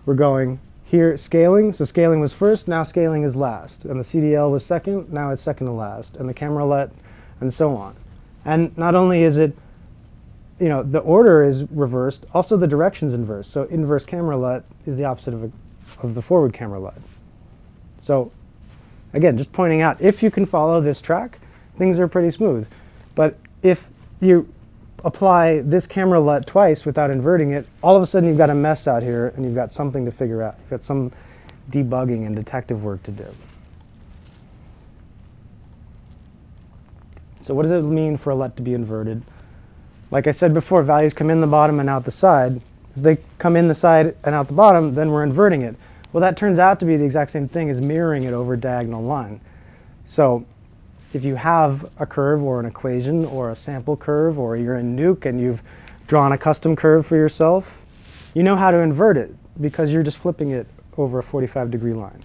we're 0.06 0.16
going 0.16 0.60
here 0.84 1.16
scaling. 1.16 1.72
So 1.72 1.86
scaling 1.86 2.20
was 2.20 2.34
first, 2.34 2.68
now 2.68 2.84
scaling 2.84 3.24
is 3.24 3.36
last. 3.36 3.86
And 3.86 4.00
the 4.00 4.04
CDL 4.04 4.52
was 4.52 4.66
second, 4.66 5.12
now 5.14 5.32
it's 5.32 5.42
second 5.42 5.68
to 5.68 5.74
last. 5.74 6.18
And 6.18 6.28
the 6.28 6.34
camera 6.34 6.66
LUT, 6.66 6.92
and 7.40 7.54
so 7.54 7.76
on. 7.76 7.96
And 8.44 8.78
not 8.78 8.94
only 8.94 9.24
is 9.24 9.38
it, 9.38 9.56
you 10.60 10.68
know, 10.68 10.84
the 10.84 11.00
order 11.00 11.44
is 11.44 11.64
reversed, 11.72 12.26
also 12.34 12.58
the 12.58 12.68
direction's 12.68 13.14
inverse. 13.14 13.48
So 13.48 13.64
inverse 13.64 14.04
camera 14.04 14.36
LUT 14.36 14.66
is 14.86 14.98
the 14.98 15.06
opposite 15.06 15.34
of, 15.34 15.44
a, 15.46 15.52
of 16.02 16.14
the 16.14 16.22
forward 16.22 16.52
camera 16.52 16.80
LUT. 16.80 17.00
So 18.00 18.32
Again, 19.14 19.38
just 19.38 19.52
pointing 19.52 19.82
out, 19.82 20.00
if 20.00 20.24
you 20.24 20.32
can 20.32 20.46
follow 20.46 20.80
this 20.82 21.02
track, 21.02 21.40
things 21.78 22.00
are 22.00 22.08
pretty 22.08 22.32
smooth. 22.32 22.68
But 23.16 23.38
if 23.62 23.90
you 24.20 24.52
apply 25.04 25.62
this 25.62 25.88
camera 25.88 26.20
LUT 26.20 26.46
twice 26.46 26.86
without 26.86 27.10
inverting 27.10 27.52
it, 27.52 27.68
all 27.82 27.96
of 27.96 28.04
a 28.04 28.06
sudden 28.06 28.30
you've 28.30 28.38
got 28.38 28.50
a 28.50 28.56
mess 28.56 28.88
out 28.88 29.04
here 29.04 29.34
and 29.36 29.44
you've 29.44 29.56
got 29.56 29.72
something 29.72 30.06
to 30.06 30.12
figure 30.12 30.42
out. 30.42 30.56
You've 30.60 30.70
got 30.70 30.84
some 30.84 31.12
debugging 31.70 32.26
and 32.26 32.36
detective 32.36 32.84
work 32.84 33.04
to 33.04 33.12
do. 33.12 33.28
So 37.42 37.56
what 37.56 37.64
does 37.64 37.72
it 37.72 37.82
mean 37.82 38.18
for 38.18 38.30
a 38.30 38.36
LUT 38.36 38.56
to 38.58 38.62
be 38.62 38.74
inverted? 38.74 39.24
Like 40.12 40.28
I 40.28 40.32
said 40.32 40.54
before, 40.54 40.84
values 40.84 41.14
come 41.14 41.30
in 41.30 41.42
the 41.42 41.48
bottom 41.48 41.80
and 41.80 41.90
out 41.90 42.06
the 42.06 42.12
side. 42.12 42.62
If 42.96 43.04
they 43.04 43.18
come 43.40 43.56
in 43.56 43.68
the 43.68 43.76
side 43.76 44.16
and 44.24 44.36
out 44.36 44.48
the 44.48 44.54
bottom, 44.54 44.94
then 44.94 45.10
we're 45.10 45.24
inverting 45.24 45.62
it. 45.62 45.76
Well, 46.14 46.22
that 46.22 46.36
turns 46.36 46.60
out 46.60 46.80
to 46.82 46.86
be 46.86 46.98
the 46.98 47.06
exact 47.06 47.32
same 47.32 47.48
thing 47.48 47.70
as 47.70 47.80
mirroring 47.80 48.24
it 48.24 48.34
over 48.34 48.54
a 48.54 48.58
diagonal 48.58 49.02
line. 49.02 49.40
So 50.04 50.46
if 51.14 51.24
you 51.24 51.36
have 51.36 51.90
a 52.00 52.06
curve 52.06 52.44
or 52.44 52.60
an 52.60 52.66
equation 52.66 53.26
or 53.26 53.52
a 53.52 53.56
sample 53.56 53.96
curve 53.96 54.38
or 54.38 54.58
you're 54.58 54.78
in 54.78 54.98
Nuke 54.98 55.26
and 55.26 55.40
you've 55.40 55.62
drawn 56.08 56.32
a 56.32 56.38
custom 56.38 56.76
curve 56.76 57.06
for 57.06 57.16
yourself, 57.16 57.86
you 58.34 58.44
know 58.44 58.56
how 58.56 58.72
to 58.72 58.78
invert 58.78 59.18
it 59.18 59.34
because 59.60 59.92
you're 59.92 60.04
just 60.04 60.18
flipping 60.18 60.52
it 60.52 60.68
over 60.98 61.20
a 61.20 61.24
45 61.24 61.72
degree 61.72 61.94
line. 61.94 62.20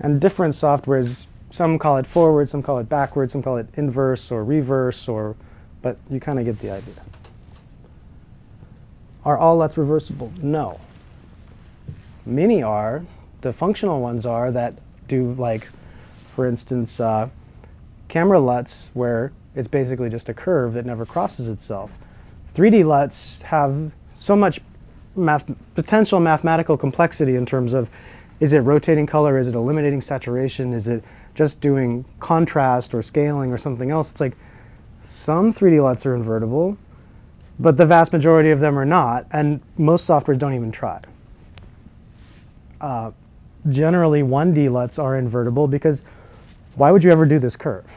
And 0.00 0.20
different 0.20 0.54
softwares, 0.54 1.26
some 1.50 1.78
call 1.78 1.96
it 1.96 2.06
forward, 2.06 2.48
some 2.48 2.62
call 2.62 2.78
it 2.78 2.88
backward, 2.88 3.30
some 3.30 3.42
call 3.42 3.56
it 3.56 3.66
inverse 3.74 4.30
or 4.30 4.44
reverse, 4.44 5.08
or, 5.08 5.34
but 5.82 5.96
you 6.08 6.20
kind 6.20 6.38
of 6.38 6.44
get 6.44 6.60
the 6.60 6.70
idea. 6.70 6.94
Are 9.28 9.36
all 9.36 9.58
LUTs 9.58 9.76
reversible? 9.76 10.32
No. 10.40 10.80
Many 12.24 12.62
are. 12.62 13.04
The 13.42 13.52
functional 13.52 14.00
ones 14.00 14.24
are 14.24 14.50
that 14.52 14.78
do 15.06 15.34
like, 15.34 15.68
for 16.34 16.46
instance, 16.46 16.98
uh, 16.98 17.28
camera 18.08 18.40
LUTs 18.40 18.90
where 18.94 19.32
it's 19.54 19.68
basically 19.68 20.08
just 20.08 20.30
a 20.30 20.34
curve 20.34 20.72
that 20.72 20.86
never 20.86 21.04
crosses 21.04 21.46
itself. 21.46 21.92
3D 22.54 22.86
LUTs 22.86 23.42
have 23.42 23.92
so 24.12 24.34
much 24.34 24.60
math 25.14 25.44
potential 25.74 26.20
mathematical 26.20 26.78
complexity 26.78 27.36
in 27.36 27.44
terms 27.44 27.74
of 27.74 27.90
is 28.40 28.54
it 28.54 28.60
rotating 28.60 29.04
color, 29.04 29.36
is 29.36 29.46
it 29.46 29.54
eliminating 29.54 30.00
saturation, 30.00 30.72
is 30.72 30.88
it 30.88 31.04
just 31.34 31.60
doing 31.60 32.06
contrast 32.18 32.94
or 32.94 33.02
scaling 33.02 33.52
or 33.52 33.58
something 33.58 33.90
else. 33.90 34.10
It's 34.10 34.22
like 34.22 34.38
some 35.02 35.52
3D 35.52 35.82
LUTs 35.82 36.06
are 36.06 36.14
invertible, 36.14 36.78
but 37.58 37.76
the 37.76 37.86
vast 37.86 38.12
majority 38.12 38.50
of 38.50 38.60
them 38.60 38.78
are 38.78 38.84
not, 38.84 39.26
and 39.32 39.60
most 39.76 40.08
softwares 40.08 40.38
don't 40.38 40.54
even 40.54 40.70
try. 40.70 41.00
Uh, 42.80 43.10
generally, 43.68 44.22
1D 44.22 44.70
LUTs 44.70 44.98
are 44.98 45.16
invertible 45.16 45.66
because 45.66 46.02
why 46.76 46.90
would 46.92 47.02
you 47.02 47.10
ever 47.10 47.26
do 47.26 47.38
this 47.38 47.56
curve? 47.56 47.92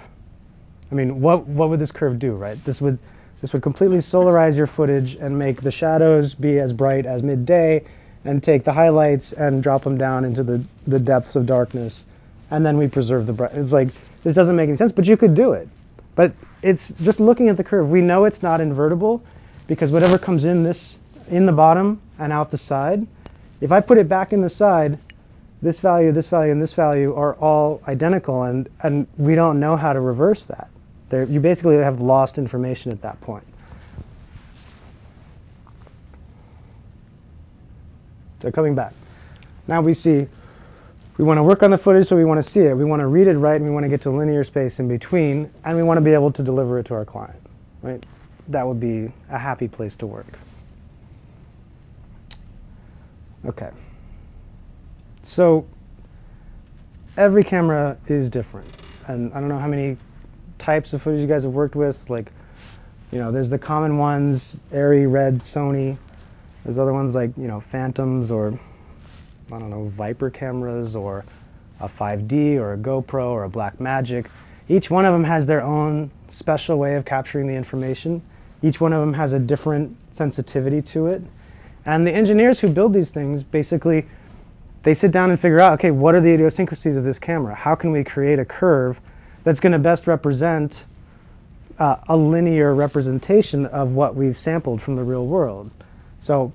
I 0.91 0.95
mean, 0.95 1.21
what, 1.21 1.47
what 1.47 1.69
would 1.69 1.79
this 1.79 1.91
curve 1.91 2.17
do, 2.17 2.33
right? 2.33 2.61
This 2.65 2.81
would, 2.81 2.97
this 3.39 3.53
would 3.53 3.61
completely 3.61 3.99
solarize 3.99 4.57
your 4.57 4.67
footage 4.67 5.15
and 5.15 5.37
make 5.37 5.61
the 5.61 5.71
shadows 5.71 6.33
be 6.33 6.59
as 6.59 6.73
bright 6.73 7.05
as 7.05 7.21
midday 7.21 7.85
and 8.25 8.41
take 8.43 8.63
the 8.63 8.73
highlights 8.73 9.31
and 9.31 9.63
drop 9.63 9.83
them 9.83 9.97
down 9.97 10.25
into 10.25 10.43
the, 10.43 10.63
the 10.85 10.99
depths 10.99 11.35
of 11.35 11.45
darkness. 11.45 12.05
And 12.49 12.65
then 12.65 12.77
we 12.77 12.87
preserve 12.87 13.27
the 13.27 13.33
bright. 13.33 13.53
It's 13.53 13.71
like, 13.71 13.89
this 14.23 14.33
doesn't 14.33 14.55
make 14.55 14.67
any 14.67 14.77
sense, 14.77 14.91
but 14.91 15.05
you 15.07 15.15
could 15.15 15.33
do 15.33 15.53
it. 15.53 15.69
But 16.15 16.33
it's 16.61 16.91
just 17.01 17.19
looking 17.19 17.47
at 17.49 17.57
the 17.57 17.63
curve. 17.63 17.89
We 17.89 18.01
know 18.01 18.25
it's 18.25 18.43
not 18.43 18.59
invertible 18.59 19.23
because 19.71 19.89
whatever 19.89 20.17
comes 20.17 20.43
in 20.43 20.63
this 20.63 20.97
in 21.29 21.45
the 21.45 21.51
bottom 21.53 22.01
and 22.19 22.33
out 22.33 22.51
the 22.51 22.57
side, 22.57 23.07
if 23.61 23.71
I 23.71 23.79
put 23.79 23.97
it 23.97 24.09
back 24.09 24.33
in 24.33 24.41
the 24.41 24.49
side, 24.49 24.99
this 25.61 25.79
value, 25.79 26.11
this 26.11 26.27
value, 26.27 26.51
and 26.51 26.61
this 26.61 26.73
value 26.73 27.15
are 27.15 27.35
all 27.35 27.81
identical, 27.87 28.43
and, 28.43 28.67
and 28.83 29.07
we 29.15 29.33
don't 29.33 29.61
know 29.61 29.77
how 29.77 29.93
to 29.93 30.01
reverse 30.01 30.43
that. 30.47 30.69
They're, 31.07 31.23
you 31.23 31.39
basically 31.39 31.77
have 31.77 32.01
lost 32.01 32.37
information 32.37 32.91
at 32.91 33.01
that 33.03 33.21
point. 33.21 33.45
So 38.41 38.51
coming 38.51 38.75
back. 38.75 38.93
Now 39.69 39.79
we 39.79 39.93
see 39.93 40.27
we 41.17 41.23
want 41.23 41.37
to 41.37 41.43
work 41.43 41.63
on 41.63 41.71
the 41.71 41.77
footage, 41.77 42.07
so 42.07 42.17
we 42.17 42.25
want 42.25 42.43
to 42.43 42.49
see 42.51 42.59
it. 42.59 42.75
We 42.75 42.83
want 42.83 42.99
to 42.99 43.07
read 43.07 43.27
it 43.27 43.37
right, 43.37 43.55
and 43.55 43.63
we 43.63 43.71
want 43.71 43.85
to 43.85 43.89
get 43.89 44.01
to 44.01 44.09
linear 44.09 44.43
space 44.43 44.81
in 44.81 44.89
between, 44.89 45.49
and 45.63 45.77
we 45.77 45.83
want 45.83 45.97
to 45.97 46.01
be 46.01 46.11
able 46.11 46.31
to 46.33 46.43
deliver 46.43 46.77
it 46.77 46.85
to 46.87 46.93
our 46.93 47.05
client, 47.05 47.39
right? 47.81 48.03
That 48.51 48.67
would 48.67 48.79
be 48.79 49.11
a 49.29 49.37
happy 49.37 49.67
place 49.67 49.95
to 49.97 50.07
work. 50.07 50.27
Okay. 53.45 53.69
So 55.23 55.65
every 57.17 57.43
camera 57.43 57.97
is 58.07 58.29
different. 58.29 58.67
And 59.07 59.33
I 59.33 59.39
don't 59.39 59.49
know 59.49 59.57
how 59.57 59.67
many 59.67 59.97
types 60.57 60.93
of 60.93 61.01
footage 61.01 61.21
you 61.21 61.27
guys 61.27 61.43
have 61.43 61.53
worked 61.53 61.75
with. 61.75 62.09
Like, 62.09 62.31
you 63.11 63.19
know, 63.19 63.31
there's 63.31 63.49
the 63.49 63.57
common 63.57 63.97
ones, 63.97 64.57
Arri, 64.71 65.11
Red, 65.11 65.39
Sony. 65.39 65.97
There's 66.63 66.77
other 66.77 66.93
ones 66.93 67.15
like, 67.15 67.35
you 67.37 67.47
know, 67.47 67.59
Phantoms 67.59 68.31
or, 68.31 68.59
I 69.51 69.59
don't 69.59 69.69
know, 69.69 69.85
Viper 69.85 70.29
cameras 70.29 70.95
or 70.95 71.25
a 71.79 71.87
5D 71.87 72.57
or 72.57 72.73
a 72.73 72.77
GoPro 72.77 73.29
or 73.29 73.43
a 73.43 73.49
Blackmagic 73.49 74.27
Each 74.71 74.89
one 74.89 75.03
of 75.03 75.11
them 75.11 75.25
has 75.25 75.47
their 75.47 75.61
own 75.61 76.11
special 76.29 76.77
way 76.77 76.95
of 76.95 77.03
capturing 77.03 77.47
the 77.47 77.55
information. 77.55 78.21
Each 78.63 78.79
one 78.79 78.93
of 78.93 78.99
them 78.99 79.13
has 79.13 79.33
a 79.33 79.39
different 79.39 79.97
sensitivity 80.11 80.81
to 80.83 81.07
it. 81.07 81.21
And 81.85 82.05
the 82.05 82.11
engineers 82.11 82.59
who 82.59 82.69
build 82.69 82.93
these 82.93 83.09
things 83.09 83.43
basically 83.43 84.05
they 84.83 84.93
sit 84.93 85.11
down 85.11 85.29
and 85.29 85.39
figure 85.39 85.59
out, 85.59 85.73
okay, 85.73 85.91
what 85.91 86.15
are 86.15 86.21
the 86.21 86.31
idiosyncrasies 86.31 86.97
of 86.97 87.03
this 87.03 87.19
camera? 87.19 87.53
How 87.53 87.75
can 87.75 87.91
we 87.91 88.03
create 88.03 88.39
a 88.39 88.45
curve 88.45 88.99
that's 89.43 89.59
going 89.59 89.73
to 89.73 89.79
best 89.79 90.07
represent 90.07 90.85
uh, 91.77 91.97
a 92.09 92.17
linear 92.17 92.73
representation 92.73 93.65
of 93.67 93.93
what 93.93 94.15
we've 94.15 94.37
sampled 94.37 94.81
from 94.81 94.95
the 94.95 95.03
real 95.03 95.25
world? 95.25 95.69
So 96.19 96.51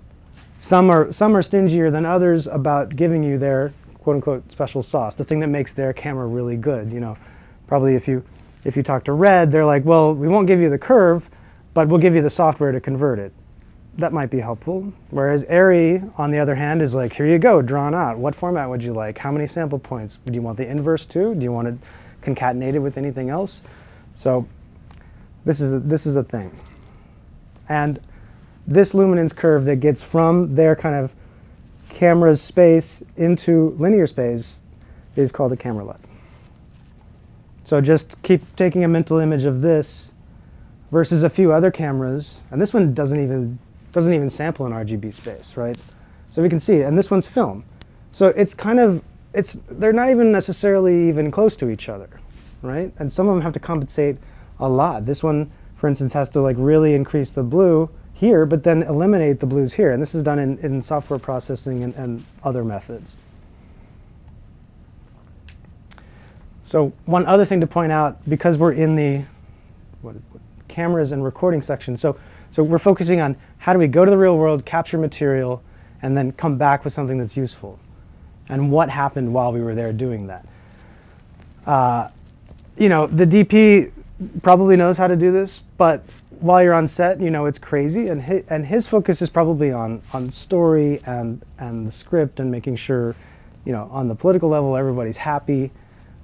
some 0.56 0.90
are, 0.90 1.12
some 1.12 1.36
are 1.36 1.42
stingier 1.42 1.90
than 1.90 2.04
others 2.04 2.46
about 2.46 2.96
giving 2.96 3.22
you 3.22 3.38
their 3.38 3.72
quote 4.00 4.16
unquote 4.16 4.50
special 4.50 4.82
sauce, 4.82 5.14
the 5.14 5.24
thing 5.24 5.40
that 5.40 5.48
makes 5.48 5.72
their 5.72 5.92
camera 5.92 6.26
really 6.26 6.56
good. 6.56 6.92
You 6.92 7.00
know, 7.00 7.16
probably 7.68 7.94
if 7.94 8.08
you, 8.08 8.24
if 8.64 8.76
you 8.76 8.82
talk 8.82 9.04
to 9.04 9.12
Red, 9.12 9.52
they're 9.52 9.64
like, 9.64 9.84
well, 9.84 10.14
we 10.14 10.26
won't 10.26 10.48
give 10.48 10.60
you 10.60 10.70
the 10.70 10.78
curve, 10.78 11.30
but 11.76 11.88
we'll 11.88 12.00
give 12.00 12.14
you 12.14 12.22
the 12.22 12.30
software 12.30 12.72
to 12.72 12.80
convert 12.80 13.18
it 13.18 13.34
that 13.98 14.12
might 14.12 14.30
be 14.30 14.40
helpful. 14.40 14.92
Whereas 15.10 15.44
ARRI, 15.44 16.02
on 16.18 16.30
the 16.30 16.38
other 16.38 16.54
hand, 16.54 16.82
is 16.82 16.94
like, 16.94 17.14
here 17.14 17.26
you 17.26 17.38
go, 17.38 17.62
drawn 17.62 17.94
out. 17.94 18.18
What 18.18 18.34
format 18.34 18.68
would 18.68 18.82
you 18.82 18.92
like? 18.92 19.18
How 19.18 19.32
many 19.32 19.46
sample 19.46 19.78
points? 19.78 20.18
Do 20.26 20.34
you 20.34 20.42
want 20.42 20.58
the 20.58 20.66
inverse 20.66 21.06
too? 21.06 21.34
Do 21.34 21.42
you 21.42 21.52
want 21.52 21.68
it 21.68 22.78
with 22.82 22.98
anything 22.98 23.30
else? 23.30 23.62
So 24.16 24.46
this 25.44 25.60
is 25.60 25.74
a, 25.74 25.78
this 25.78 26.06
is 26.06 26.16
a 26.16 26.22
thing. 26.22 26.50
And 27.68 28.00
this 28.66 28.94
luminance 28.94 29.32
curve 29.32 29.64
that 29.64 29.76
gets 29.76 30.02
from 30.02 30.54
their 30.54 30.76
kind 30.76 30.94
of 30.94 31.14
camera's 31.88 32.42
space 32.42 33.02
into 33.16 33.70
linear 33.78 34.06
space 34.06 34.60
is 35.14 35.32
called 35.32 35.52
a 35.52 35.56
camera 35.56 35.84
LUT. 35.84 36.00
So 37.64 37.80
just 37.80 38.20
keep 38.22 38.42
taking 38.56 38.84
a 38.84 38.88
mental 38.88 39.18
image 39.18 39.44
of 39.44 39.62
this 39.62 40.12
versus 40.90 41.22
a 41.22 41.30
few 41.30 41.52
other 41.52 41.70
cameras. 41.70 42.40
And 42.50 42.60
this 42.60 42.72
one 42.72 42.94
doesn't 42.94 43.20
even 43.20 43.58
doesn't 43.92 44.12
even 44.12 44.28
sample 44.28 44.66
in 44.66 44.72
RGB 44.72 45.12
space, 45.14 45.56
right? 45.56 45.76
So 46.30 46.42
we 46.42 46.50
can 46.50 46.60
see, 46.60 46.82
and 46.82 46.98
this 46.98 47.10
one's 47.10 47.26
film. 47.26 47.64
So 48.12 48.26
it's 48.28 48.52
kind 48.52 48.78
of, 48.78 49.02
it's, 49.32 49.56
they're 49.70 49.92
not 49.92 50.10
even 50.10 50.30
necessarily 50.30 51.08
even 51.08 51.30
close 51.30 51.56
to 51.56 51.70
each 51.70 51.88
other, 51.88 52.10
right? 52.60 52.92
And 52.98 53.10
some 53.10 53.26
of 53.26 53.34
them 53.34 53.42
have 53.42 53.54
to 53.54 53.58
compensate 53.58 54.18
a 54.60 54.68
lot. 54.68 55.06
This 55.06 55.22
one, 55.22 55.50
for 55.76 55.88
instance, 55.88 56.12
has 56.12 56.28
to 56.30 56.42
like 56.42 56.56
really 56.58 56.94
increase 56.94 57.30
the 57.30 57.42
blue 57.42 57.88
here, 58.12 58.44
but 58.44 58.64
then 58.64 58.82
eliminate 58.82 59.40
the 59.40 59.46
blues 59.46 59.72
here. 59.72 59.92
And 59.92 60.02
this 60.02 60.14
is 60.14 60.22
done 60.22 60.38
in, 60.38 60.58
in 60.58 60.82
software 60.82 61.18
processing 61.18 61.82
and, 61.82 61.94
and 61.94 62.24
other 62.42 62.64
methods. 62.64 63.14
So 66.64 66.92
one 67.06 67.24
other 67.24 67.46
thing 67.46 67.60
to 67.62 67.66
point 67.66 67.92
out, 67.92 68.28
because 68.28 68.58
we're 68.58 68.72
in 68.72 68.94
the 68.94 69.24
cameras 70.76 71.10
and 71.10 71.24
recording 71.24 71.62
section, 71.62 71.96
so 71.96 72.18
so 72.50 72.62
we're 72.62 72.78
focusing 72.78 73.18
on 73.18 73.36
how 73.58 73.72
do 73.72 73.78
we 73.78 73.88
go 73.88 74.04
to 74.04 74.10
the 74.10 74.18
real 74.18 74.36
world, 74.36 74.66
capture 74.66 74.98
material, 74.98 75.62
and 76.02 76.16
then 76.16 76.32
come 76.32 76.58
back 76.58 76.84
with 76.84 76.92
something 76.92 77.16
that's 77.16 77.34
useful. 77.34 77.78
And 78.50 78.70
what 78.70 78.90
happened 78.90 79.32
while 79.32 79.54
we 79.54 79.62
were 79.62 79.74
there 79.74 79.92
doing 79.92 80.26
that. 80.26 80.46
Uh, 81.66 82.08
you 82.76 82.90
know, 82.90 83.06
the 83.06 83.26
DP 83.26 83.90
probably 84.42 84.76
knows 84.76 84.98
how 84.98 85.06
to 85.06 85.16
do 85.16 85.32
this, 85.32 85.62
but 85.78 86.04
while 86.40 86.62
you're 86.62 86.74
on 86.74 86.86
set, 86.86 87.20
you 87.20 87.30
know, 87.30 87.46
it's 87.46 87.58
crazy. 87.58 88.08
And 88.08 88.22
his, 88.22 88.44
and 88.48 88.66
his 88.66 88.86
focus 88.86 89.22
is 89.22 89.30
probably 89.30 89.72
on, 89.72 90.02
on 90.12 90.30
story 90.30 91.00
and, 91.06 91.42
and 91.58 91.86
the 91.86 91.92
script 91.92 92.38
and 92.38 92.50
making 92.50 92.76
sure, 92.76 93.16
you 93.64 93.72
know, 93.72 93.88
on 93.90 94.08
the 94.08 94.14
political 94.14 94.50
level, 94.50 94.76
everybody's 94.76 95.16
happy. 95.16 95.72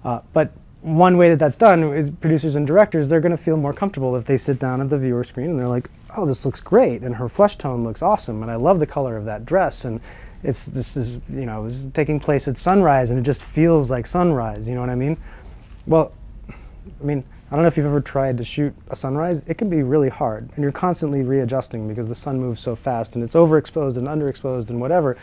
Uh, 0.05 0.21
but 0.33 0.53
one 0.83 1.17
way 1.17 1.31
that 1.31 1.39
that's 1.39 1.57
done 1.57 1.85
is 1.95 2.11
producers 2.11 2.57
and 2.57 2.67
directors, 2.67 3.09
they're 3.09 3.21
going 3.21 3.37
to 3.37 3.43
feel 3.43 3.57
more 3.57 3.73
comfortable 3.73 4.17
if 4.17 4.25
they 4.25 4.37
sit 4.37 4.59
down 4.59 4.81
at 4.81 4.91
the 4.91 4.99
viewer 4.99 5.25
screen 5.25 5.51
and 5.51 5.59
they're 5.59 5.69
like, 5.69 5.89
oh, 6.17 6.27
this 6.27 6.45
looks 6.45 6.61
great, 6.61 7.03
and 7.03 7.17
her 7.17 7.29
flesh 7.29 7.57
tone 7.57 7.85
looks 7.85 8.03
awesome, 8.03 8.43
and 8.43 8.51
I 8.51 8.57
love 8.57 8.81
the 8.81 8.87
color 8.87 9.17
of 9.17 9.25
that 9.25 9.47
dress, 9.47 9.85
and 9.85 10.01
it's 10.43 10.67
this 10.67 10.97
is 10.97 11.21
you 11.31 11.47
know 11.47 11.67
it's 11.67 11.87
taking 11.95 12.19
place 12.19 12.49
at 12.49 12.57
sunrise, 12.57 13.11
and 13.11 13.19
it 13.19 13.23
just 13.23 13.43
feels 13.43 13.91
like 13.91 14.07
sunrise. 14.07 14.69
You 14.69 14.75
know 14.75 14.81
what 14.81 14.91
I 14.91 14.97
mean? 14.97 15.17
Well, 15.87 16.13
I 16.49 17.05
mean, 17.05 17.25
I 17.51 17.55
don't 17.55 17.63
know 17.63 17.69
if 17.69 17.77
you've 17.77 17.87
ever 17.87 18.01
tried 18.01 18.39
to 18.39 18.45
shoot 18.45 18.75
a 18.89 18.97
sunrise. 18.97 19.45
It 19.47 19.57
can 19.57 19.71
be 19.71 19.83
really 19.83 20.09
hard, 20.09 20.51
and 20.55 20.63
you're 20.63 20.73
constantly 20.73 21.23
readjusting 21.23 21.87
because 21.89 22.09
the 22.09 22.15
sun 22.15 22.41
moves 22.41 22.61
so 22.61 22.75
fast, 22.75 23.15
and 23.15 23.23
it's 23.23 23.35
overexposed 23.35 23.97
and 23.97 24.09
underexposed 24.09 24.71
and 24.71 24.81
whatever. 24.81 25.17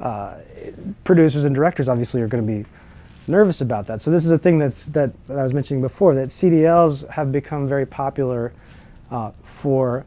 Uh, 0.00 0.38
producers 1.04 1.44
and 1.44 1.54
directors 1.54 1.88
obviously 1.88 2.20
are 2.20 2.28
going 2.28 2.44
to 2.44 2.52
be 2.52 2.68
nervous 3.28 3.60
about 3.60 3.86
that. 3.86 4.00
So 4.00 4.10
this 4.10 4.24
is 4.24 4.30
a 4.30 4.38
thing 4.38 4.58
that's 4.58 4.84
that, 4.86 5.12
that 5.26 5.38
I 5.38 5.42
was 5.42 5.54
mentioning 5.54 5.80
before 5.80 6.14
that 6.14 6.28
CDLs 6.28 7.08
have 7.10 7.32
become 7.32 7.66
very 7.66 7.86
popular 7.86 8.52
uh, 9.10 9.32
for 9.42 10.06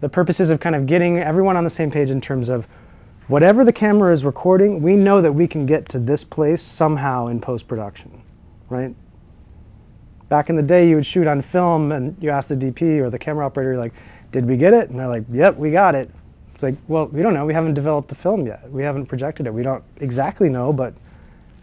the 0.00 0.08
purposes 0.08 0.50
of 0.50 0.60
kind 0.60 0.76
of 0.76 0.86
getting 0.86 1.18
everyone 1.18 1.56
on 1.56 1.64
the 1.64 1.70
same 1.70 1.90
page 1.90 2.10
in 2.10 2.20
terms 2.20 2.48
of 2.48 2.66
whatever 3.26 3.64
the 3.64 3.72
camera 3.72 4.12
is 4.12 4.24
recording, 4.24 4.80
we 4.82 4.96
know 4.96 5.20
that 5.20 5.32
we 5.32 5.46
can 5.46 5.66
get 5.66 5.88
to 5.90 5.98
this 5.98 6.24
place 6.24 6.62
somehow 6.62 7.26
in 7.26 7.40
post-production, 7.40 8.22
right? 8.68 8.94
Back 10.28 10.50
in 10.50 10.56
the 10.56 10.62
day, 10.62 10.88
you 10.88 10.96
would 10.96 11.06
shoot 11.06 11.26
on 11.26 11.42
film 11.42 11.92
and 11.92 12.16
you 12.20 12.30
ask 12.30 12.48
the 12.48 12.56
DP 12.56 13.00
or 13.00 13.10
the 13.10 13.18
camera 13.18 13.44
operator, 13.46 13.76
like, 13.76 13.92
did 14.30 14.46
we 14.46 14.56
get 14.56 14.74
it? 14.74 14.90
And 14.90 14.98
they're 14.98 15.08
like, 15.08 15.24
yep, 15.30 15.56
we 15.56 15.70
got 15.70 15.94
it. 15.94 16.10
It's 16.52 16.62
like, 16.62 16.74
well, 16.86 17.06
we 17.08 17.22
don't 17.22 17.34
know. 17.34 17.46
We 17.46 17.54
haven't 17.54 17.74
developed 17.74 18.08
the 18.08 18.14
film 18.14 18.46
yet. 18.46 18.70
We 18.70 18.82
haven't 18.82 19.06
projected 19.06 19.46
it. 19.46 19.54
We 19.54 19.62
don't 19.62 19.82
exactly 20.00 20.48
know, 20.48 20.72
but 20.72 20.94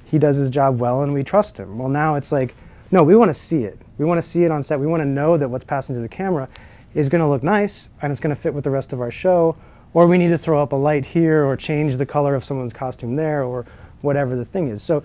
he 0.05 0.19
does 0.19 0.37
his 0.37 0.49
job 0.49 0.79
well 0.79 1.01
and 1.03 1.13
we 1.13 1.23
trust 1.23 1.57
him. 1.57 1.77
Well, 1.77 1.89
now 1.89 2.15
it's 2.15 2.31
like, 2.31 2.55
no, 2.91 3.03
we 3.03 3.15
want 3.15 3.29
to 3.29 3.33
see 3.33 3.63
it. 3.63 3.79
We 3.97 4.05
want 4.05 4.17
to 4.17 4.21
see 4.21 4.43
it 4.43 4.51
on 4.51 4.63
set. 4.63 4.79
We 4.79 4.87
want 4.87 5.01
to 5.01 5.05
know 5.05 5.37
that 5.37 5.49
what's 5.49 5.63
passing 5.63 5.95
through 5.95 6.03
the 6.03 6.09
camera 6.09 6.47
is 6.93 7.09
going 7.09 7.21
to 7.21 7.27
look 7.27 7.43
nice 7.43 7.89
and 8.01 8.11
it's 8.11 8.19
going 8.19 8.35
to 8.35 8.41
fit 8.41 8.53
with 8.53 8.63
the 8.63 8.69
rest 8.69 8.93
of 8.93 9.01
our 9.01 9.11
show, 9.11 9.55
or 9.93 10.07
we 10.07 10.17
need 10.17 10.29
to 10.29 10.37
throw 10.37 10.61
up 10.61 10.71
a 10.71 10.75
light 10.75 11.05
here 11.05 11.45
or 11.45 11.55
change 11.57 11.97
the 11.97 12.05
color 12.05 12.35
of 12.35 12.43
someone's 12.43 12.73
costume 12.73 13.15
there 13.15 13.43
or 13.43 13.65
whatever 14.01 14.35
the 14.35 14.45
thing 14.45 14.67
is. 14.67 14.83
So 14.83 15.03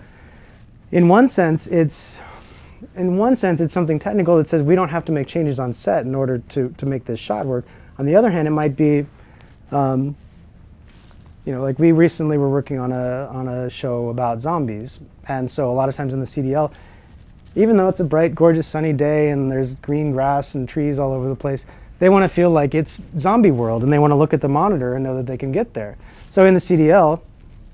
in 0.91 1.07
one 1.07 1.27
sense, 1.29 1.67
it's 1.67 2.19
in 2.95 3.17
one 3.17 3.35
sense, 3.35 3.61
it's 3.61 3.73
something 3.73 3.99
technical 3.99 4.37
that 4.37 4.47
says 4.47 4.63
we 4.63 4.75
don't 4.75 4.89
have 4.89 5.05
to 5.05 5.11
make 5.11 5.27
changes 5.27 5.59
on 5.59 5.71
set 5.71 6.05
in 6.05 6.15
order 6.15 6.39
to, 6.49 6.73
to 6.77 6.85
make 6.85 7.05
this 7.05 7.19
shot 7.19 7.45
work. 7.45 7.65
On 7.97 8.05
the 8.05 8.15
other 8.15 8.31
hand, 8.31 8.47
it 8.47 8.51
might 8.51 8.75
be, 8.75 9.05
um, 9.71 10.15
you 11.45 11.53
know, 11.53 11.61
like 11.61 11.79
we 11.79 11.91
recently 11.91 12.37
were 12.37 12.49
working 12.49 12.79
on 12.79 12.91
a, 12.91 13.27
on 13.31 13.47
a 13.47 13.69
show 13.69 14.09
about 14.09 14.41
zombies. 14.41 14.99
And 15.27 15.49
so 15.49 15.71
a 15.71 15.73
lot 15.73 15.89
of 15.89 15.95
times 15.95 16.13
in 16.13 16.19
the 16.19 16.25
CDL, 16.25 16.71
even 17.55 17.75
though 17.75 17.89
it's 17.89 17.99
a 17.99 18.03
bright, 18.03 18.35
gorgeous, 18.35 18.67
sunny 18.67 18.93
day 18.93 19.29
and 19.29 19.51
there's 19.51 19.75
green 19.75 20.11
grass 20.11 20.55
and 20.55 20.69
trees 20.69 20.99
all 20.99 21.11
over 21.11 21.27
the 21.27 21.35
place, 21.35 21.65
they 21.99 22.09
want 22.09 22.23
to 22.23 22.29
feel 22.29 22.49
like 22.49 22.73
it's 22.73 23.01
zombie 23.17 23.51
world 23.51 23.83
and 23.83 23.91
they 23.91 23.99
want 23.99 24.11
to 24.11 24.15
look 24.15 24.33
at 24.33 24.41
the 24.41 24.47
monitor 24.47 24.95
and 24.95 25.03
know 25.03 25.15
that 25.15 25.25
they 25.25 25.37
can 25.37 25.51
get 25.51 25.73
there. 25.73 25.97
So 26.29 26.45
in 26.45 26.53
the 26.53 26.59
CDL, 26.59 27.21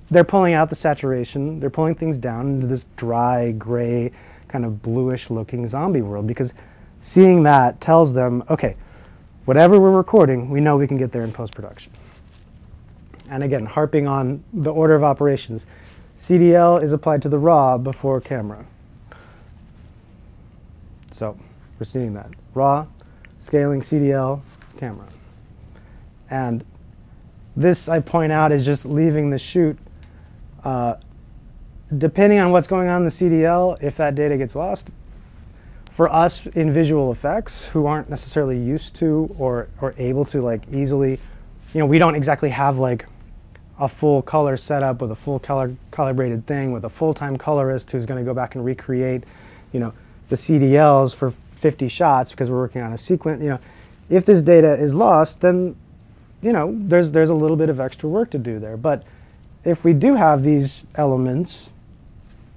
they're 0.09 0.23
pulling 0.23 0.53
out 0.53 0.69
the 0.69 0.75
saturation, 0.75 1.59
they're 1.59 1.69
pulling 1.69 1.95
things 1.95 2.17
down 2.17 2.47
into 2.47 2.67
this 2.67 2.87
dry, 2.95 3.51
gray, 3.51 4.11
kind 4.47 4.65
of 4.65 4.81
bluish 4.81 5.29
looking 5.29 5.67
zombie 5.67 6.01
world 6.01 6.27
because 6.27 6.53
seeing 7.01 7.43
that 7.43 7.79
tells 7.81 8.13
them, 8.13 8.43
okay, 8.49 8.75
whatever 9.45 9.79
we're 9.79 9.91
recording, 9.91 10.49
we 10.49 10.61
know 10.61 10.77
we 10.77 10.87
can 10.87 10.97
get 10.97 11.11
there 11.11 11.23
in 11.23 11.31
post 11.31 11.53
production. 11.53 11.91
And 13.29 13.43
again, 13.43 13.65
harping 13.65 14.07
on 14.07 14.43
the 14.53 14.71
order 14.71 14.95
of 14.95 15.03
operations, 15.03 15.65
CDL 16.17 16.81
is 16.81 16.93
applied 16.93 17.21
to 17.23 17.29
the 17.29 17.37
raw 17.37 17.77
before 17.77 18.19
camera. 18.21 18.65
So 21.11 21.37
we're 21.79 21.85
seeing 21.85 22.13
that. 22.13 22.29
Raw, 22.53 22.87
scaling 23.39 23.81
CDL 23.81 24.41
camera. 24.77 25.07
And 26.29 26.65
this, 27.55 27.89
I 27.89 27.99
point 27.99 28.31
out, 28.31 28.51
is 28.51 28.65
just 28.65 28.85
leaving 28.85 29.29
the 29.29 29.37
shoot. 29.37 29.77
Uh, 30.63 30.95
depending 31.97 32.39
on 32.39 32.51
what's 32.51 32.67
going 32.67 32.87
on 32.87 33.01
in 33.01 33.05
the 33.05 33.09
CDL, 33.09 33.81
if 33.81 33.95
that 33.97 34.15
data 34.15 34.37
gets 34.37 34.55
lost, 34.55 34.91
for 35.89 36.09
us 36.09 36.45
in 36.47 36.71
visual 36.71 37.11
effects 37.11 37.65
who 37.67 37.87
aren't 37.87 38.09
necessarily 38.09 38.59
used 38.59 38.93
to 38.95 39.33
or, 39.39 39.69
or 39.81 39.95
able 39.97 40.25
to 40.25 40.41
like 40.41 40.61
easily, 40.71 41.19
you 41.73 41.79
know, 41.79 41.85
we 41.85 41.97
don't 41.97 42.13
exactly 42.13 42.49
have 42.49 42.77
like 42.77 43.07
a 43.79 43.87
full 43.87 44.21
color 44.21 44.57
setup 44.57 45.01
with 45.01 45.11
a 45.11 45.15
full 45.15 45.39
color 45.39 45.75
calibrated 45.91 46.45
thing 46.47 46.71
with 46.71 46.83
a 46.83 46.89
full-time 46.89 47.37
colorist 47.37 47.91
who's 47.91 48.05
going 48.05 48.19
to 48.19 48.25
go 48.25 48.33
back 48.33 48.55
and 48.55 48.65
recreate, 48.65 49.23
you 49.71 49.79
know, 49.79 49.93
the 50.29 50.35
CDLs 50.35 51.15
for 51.15 51.31
50 51.55 51.87
shots 51.87 52.31
because 52.31 52.49
we're 52.49 52.57
working 52.57 52.81
on 52.81 52.93
a 52.93 52.97
sequence, 52.97 53.41
you 53.41 53.49
know, 53.49 53.59
if 54.09 54.25
this 54.25 54.41
data 54.41 54.73
is 54.73 54.93
lost, 54.93 55.41
then, 55.41 55.75
you 56.41 56.53
know, 56.53 56.75
there's, 56.79 57.11
there's 57.11 57.29
a 57.29 57.35
little 57.35 57.57
bit 57.57 57.69
of 57.69 57.79
extra 57.79 58.07
work 58.07 58.29
to 58.31 58.37
do 58.37 58.59
there. 58.59 58.77
But 58.77 59.03
if 59.63 59.83
we 59.83 59.93
do 59.93 60.15
have 60.15 60.43
these 60.43 60.85
elements, 60.95 61.69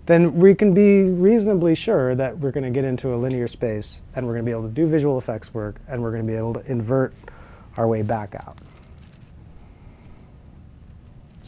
then 0.07 0.37
we 0.37 0.55
can 0.55 0.73
be 0.75 1.03
reasonably 1.03 1.75
sure 1.75 2.15
that 2.15 2.39
we're 2.39 2.51
going 2.51 2.65
to 2.65 2.71
get 2.71 2.85
into 2.85 3.15
a 3.15 3.17
linear 3.17 3.49
space 3.49 4.01
and 4.15 4.27
we're 4.27 4.33
going 4.33 4.45
to 4.45 4.49
be 4.49 4.53
able 4.53 4.69
to 4.69 4.75
do 4.75 4.87
visual 4.87 5.19
effects 5.19 5.53
work 5.53 5.77
and 5.89 6.03
we're 6.03 6.11
going 6.11 6.27
to 6.27 6.33
be 6.33 6.37
able 6.37 6.55
to 6.55 6.71
invert 6.71 7.13
our 7.77 7.87
way 7.87 8.03
back 8.03 8.35
out. 8.35 8.57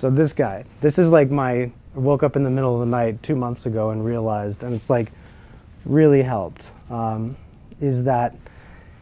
So 0.03 0.11
this 0.11 0.33
guy, 0.33 0.65
this 0.81 0.99
is 0.99 1.13
like 1.13 1.31
my, 1.31 1.71
woke 1.95 2.25
up 2.25 2.35
in 2.35 2.43
the 2.43 2.51
middle 2.51 2.75
of 2.75 2.81
the 2.81 2.91
night 2.91 3.23
two 3.23 3.37
months 3.37 3.67
ago 3.67 3.91
and 3.91 4.05
realized, 4.05 4.65
and 4.65 4.75
it's 4.75 4.91
like, 4.91 5.13
really 5.85 6.23
helped 6.23 6.73
um, 6.91 7.37
is 7.81 8.03
that 8.03 8.35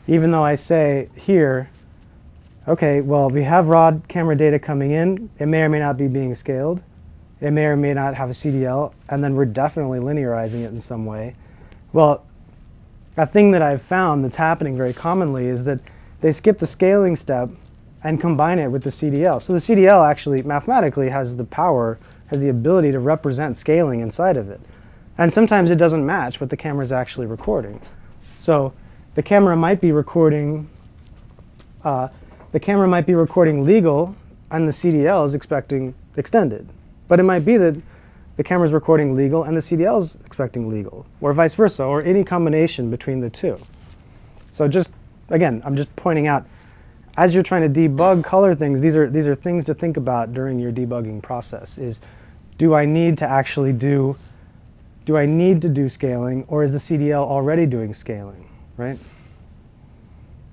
even 0.07 0.31
though 0.31 0.45
I 0.45 0.57
say 0.57 1.09
here, 1.17 1.71
okay, 2.69 3.01
well, 3.01 3.31
we 3.31 3.45
have 3.45 3.69
raw 3.69 3.93
camera 4.09 4.37
data 4.37 4.59
coming 4.59 4.91
in, 4.91 5.31
it 5.39 5.47
may 5.47 5.63
or 5.63 5.71
may 5.71 5.79
not 5.79 5.97
be 5.97 6.07
being 6.07 6.35
scaled, 6.35 6.83
it 7.41 7.51
may 7.53 7.65
or 7.65 7.77
may 7.77 7.95
not 7.95 8.15
have 8.15 8.29
a 8.29 8.35
CDL, 8.35 8.93
and 9.09 9.25
then 9.25 9.35
we're 9.35 9.47
definitely 9.47 10.01
linearizing 10.01 10.67
it 10.67 10.71
in 10.71 10.83
some 10.83 11.07
way. 11.07 11.35
Well, 11.95 12.27
a 13.17 13.25
thing 13.25 13.53
that 13.53 13.63
I've 13.63 13.81
found 13.81 14.23
that's 14.23 14.37
happening 14.37 14.77
very 14.77 14.93
commonly 14.93 15.47
is 15.47 15.65
that 15.65 15.81
they 16.21 16.35
skip 16.35 16.59
the 16.59 16.67
scaling 16.67 17.17
step 17.17 17.49
and 18.03 18.21
combine 18.21 18.59
it 18.59 18.69
with 18.69 18.83
the 18.83 18.91
CDL. 18.91 19.41
So 19.43 19.53
the 19.53 19.59
CDL 19.59 20.09
actually 20.09 20.43
mathematically 20.43 21.11
has 21.11 21.37
the 21.37 21.45
power, 21.45 21.99
has 22.29 22.41
the 22.41 22.49
ability 22.49 22.93
to 22.93 22.99
represent 22.99 23.57
scaling 23.57 24.01
inside 24.01 24.37
of 24.37 24.49
it. 24.49 24.61
And 25.19 25.33
sometimes 25.33 25.71
it 25.71 25.77
doesn't 25.77 26.05
match 26.05 26.41
what 26.41 26.51
the 26.51 26.57
camera 26.57 26.83
is 26.83 26.93
actually 26.93 27.27
recording. 27.27 27.81
So 28.39 28.73
the 29.15 29.23
camera 29.23 29.55
might 29.57 29.81
be 29.81 29.93
recording, 29.93 30.69
uh, 31.85 32.09
the 32.53 32.61
camera 32.61 32.89
might 32.89 33.07
be 33.07 33.15
recording 33.15 33.65
legal 33.65 34.17
and 34.51 34.67
the 34.67 34.73
CDL 34.73 35.27
is 35.27 35.35
expecting 35.35 35.95
extended. 36.17 36.69
But 37.07 37.21
it 37.21 37.25
might 37.25 37.45
be 37.45 37.57
that 37.57 37.77
the 38.37 38.45
camera 38.45 38.67
is 38.67 38.73
recording 38.73 39.15
legal 39.15 39.45
and 39.45 39.57
the 39.57 39.61
CDL 39.61 40.01
is 40.01 40.17
expecting 40.25 40.71
legal, 40.71 41.07
or 41.21 41.33
vice 41.33 41.55
versa, 41.55 41.85
or 41.85 42.01
any 42.01 42.25
combination 42.25 42.91
between 42.91 43.21
the 43.21 43.29
two. 43.29 43.61
So 44.51 44.67
just, 44.67 44.91
again, 45.29 45.61
I'm 45.65 45.77
just 45.77 45.95
pointing 45.97 46.27
out, 46.27 46.47
as 47.17 47.35
you're 47.35 47.43
trying 47.43 47.73
to 47.73 47.81
debug 47.81 48.25
color 48.25 48.55
things, 48.55 48.81
these 48.81 48.97
are, 48.97 49.09
these 49.09 49.29
are 49.29 49.35
things 49.35 49.65
to 49.67 49.75
think 49.75 49.97
about 49.97 50.33
during 50.33 50.59
your 50.59 50.73
debugging 50.73 51.23
process, 51.23 51.79
is 51.79 52.01
do 52.59 52.75
I 52.75 52.85
need 52.85 53.19
to 53.19 53.29
actually 53.29 53.73
do, 53.73 54.17
do 55.05 55.17
I 55.17 55.27
need 55.27 55.63
to 55.63 55.69
do 55.69 55.89
scaling, 55.89 56.45
or 56.49 56.63
is 56.63 56.73
the 56.73 56.79
CDL 56.79 57.25
already 57.25 57.67
doing 57.67 57.93
scaling, 57.93 58.49
right? 58.77 58.99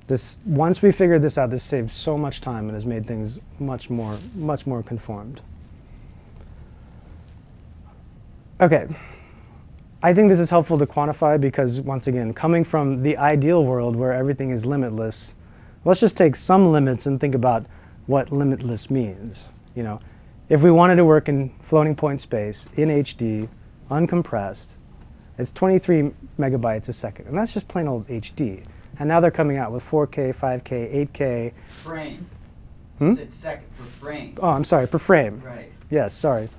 This, 0.07 0.37
once 0.45 0.81
we 0.81 0.91
figured 0.91 1.21
this 1.21 1.37
out, 1.37 1.49
this 1.49 1.63
saved 1.63 1.91
so 1.91 2.17
much 2.17 2.39
time 2.39 2.65
and 2.65 2.73
has 2.73 2.85
made 2.85 3.05
things 3.05 3.39
much 3.59 3.89
more, 3.89 4.17
much 4.35 4.65
more 4.65 4.81
conformed. 4.81 5.41
Okay. 8.61 8.87
I 10.01 10.13
think 10.13 10.29
this 10.29 10.39
is 10.39 10.49
helpful 10.49 10.77
to 10.79 10.85
quantify 10.85 11.39
because, 11.39 11.81
once 11.81 12.07
again, 12.07 12.33
coming 12.33 12.63
from 12.63 13.03
the 13.03 13.17
ideal 13.17 13.65
world 13.65 13.95
where 13.95 14.13
everything 14.13 14.51
is 14.51 14.65
limitless, 14.65 15.35
let's 15.87 16.01
just 16.01 16.17
take 16.17 16.35
some 16.35 16.69
limits 16.73 17.05
and 17.05 17.19
think 17.19 17.33
about 17.33 17.65
what 18.07 18.29
limitless 18.29 18.89
means. 18.89 19.47
You 19.73 19.83
know, 19.83 20.01
if 20.49 20.61
we 20.61 20.69
wanted 20.69 20.97
to 20.97 21.05
work 21.05 21.29
in 21.29 21.49
floating 21.61 21.95
point 21.95 22.19
space 22.19 22.67
in 22.75 22.89
HD, 22.89 23.47
uncompressed, 23.89 24.67
it's 25.37 25.49
23 25.51 26.11
megabytes 26.37 26.89
a 26.89 26.93
second, 26.93 27.27
and 27.27 27.37
that's 27.37 27.53
just 27.53 27.69
plain 27.69 27.87
old 27.87 28.05
HD. 28.07 28.65
And 28.99 29.07
now 29.07 29.21
they're 29.21 29.31
coming 29.31 29.57
out 29.57 29.71
with 29.71 29.83
4K, 29.83 30.35
5K, 30.35 31.07
8K. 31.07 31.53
Frame. 31.69 32.25
Hmm? 32.97 33.13
Second 33.31 33.75
per 33.77 33.83
frame. 33.83 34.37
Oh, 34.41 34.49
I'm 34.49 34.65
sorry, 34.65 34.87
per 34.87 34.97
frame. 34.97 35.41
Right. 35.45 35.71
Yes, 35.89 36.13
sorry. 36.13 36.49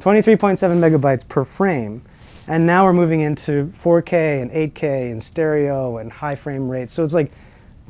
23.7 0.00 0.58
megabytes 0.58 1.26
per 1.26 1.44
frame. 1.44 2.02
And 2.46 2.66
now 2.66 2.84
we're 2.84 2.92
moving 2.92 3.20
into 3.20 3.72
4K 3.76 4.42
and 4.42 4.50
8K 4.52 5.10
and 5.10 5.20
stereo 5.22 5.96
and 5.96 6.12
high 6.12 6.34
frame 6.36 6.68
rate. 6.68 6.90
So 6.90 7.02
it's 7.02 7.14
like 7.14 7.32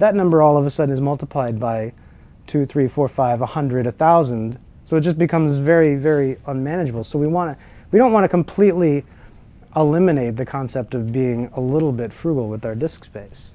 that 0.00 0.14
number 0.14 0.42
all 0.42 0.56
of 0.56 0.66
a 0.66 0.70
sudden 0.70 0.92
is 0.92 1.00
multiplied 1.00 1.60
by 1.60 1.92
2, 2.48 2.66
3, 2.66 2.88
4, 2.88 3.08
5, 3.08 3.40
100, 3.40 3.84
1,000. 3.86 4.58
So 4.84 4.96
it 4.96 5.02
just 5.02 5.18
becomes 5.18 5.56
very, 5.56 5.94
very 5.94 6.36
unmanageable. 6.46 7.04
So 7.04 7.18
we 7.18 7.26
want 7.26 7.56
to, 7.56 7.64
we 7.92 7.98
don't 7.98 8.12
want 8.12 8.24
to 8.24 8.28
completely 8.28 9.04
eliminate 9.76 10.36
the 10.36 10.44
concept 10.44 10.94
of 10.94 11.12
being 11.12 11.48
a 11.54 11.60
little 11.60 11.92
bit 11.92 12.12
frugal 12.12 12.48
with 12.48 12.64
our 12.66 12.74
disk 12.74 13.04
space. 13.04 13.52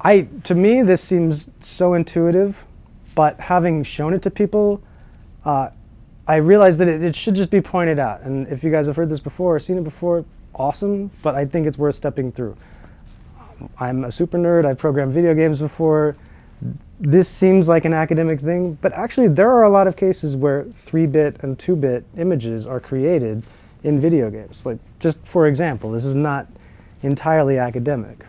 I, 0.00 0.28
to 0.44 0.54
me, 0.54 0.82
this 0.82 1.02
seems 1.02 1.48
so 1.60 1.94
intuitive 1.94 2.64
but 3.14 3.38
having 3.40 3.82
shown 3.84 4.12
it 4.12 4.22
to 4.22 4.30
people, 4.30 4.82
uh, 5.44 5.70
I 6.26 6.36
realized 6.36 6.80
that 6.80 6.88
it, 6.88 7.04
it, 7.04 7.14
should 7.14 7.34
just 7.34 7.50
be 7.50 7.60
pointed 7.60 7.98
out. 7.98 8.22
And 8.22 8.48
if 8.48 8.64
you 8.64 8.70
guys 8.70 8.86
have 8.86 8.96
heard 8.96 9.10
this 9.10 9.20
before 9.20 9.54
or 9.54 9.58
seen 9.58 9.78
it 9.78 9.84
before, 9.84 10.24
awesome, 10.54 11.10
but 11.22 11.34
I 11.34 11.44
think 11.44 11.66
it's 11.66 11.78
worth 11.78 11.94
stepping 11.94 12.32
through. 12.32 12.56
I'm 13.78 14.04
a 14.04 14.12
super 14.12 14.38
nerd, 14.38 14.64
I've 14.66 14.78
programmed 14.78 15.12
video 15.12 15.34
games 15.34 15.60
before. 15.60 16.16
This 17.00 17.28
seems 17.28 17.68
like 17.68 17.84
an 17.84 17.92
academic 17.92 18.40
thing, 18.40 18.78
but 18.80 18.92
actually 18.92 19.28
there 19.28 19.50
are 19.50 19.64
a 19.64 19.68
lot 19.68 19.86
of 19.86 19.96
cases 19.96 20.36
where 20.36 20.64
3-bit 20.64 21.42
and 21.42 21.58
2-bit 21.58 22.04
images 22.16 22.66
are 22.66 22.80
created 22.80 23.42
in 23.82 24.00
video 24.00 24.30
games. 24.30 24.64
Like 24.64 24.78
just 24.98 25.18
for 25.24 25.46
example, 25.46 25.92
this 25.92 26.04
is 26.04 26.14
not 26.14 26.46
entirely 27.02 27.58
academic. 27.58 28.24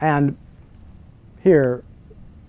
And 0.00 0.36
here, 1.42 1.82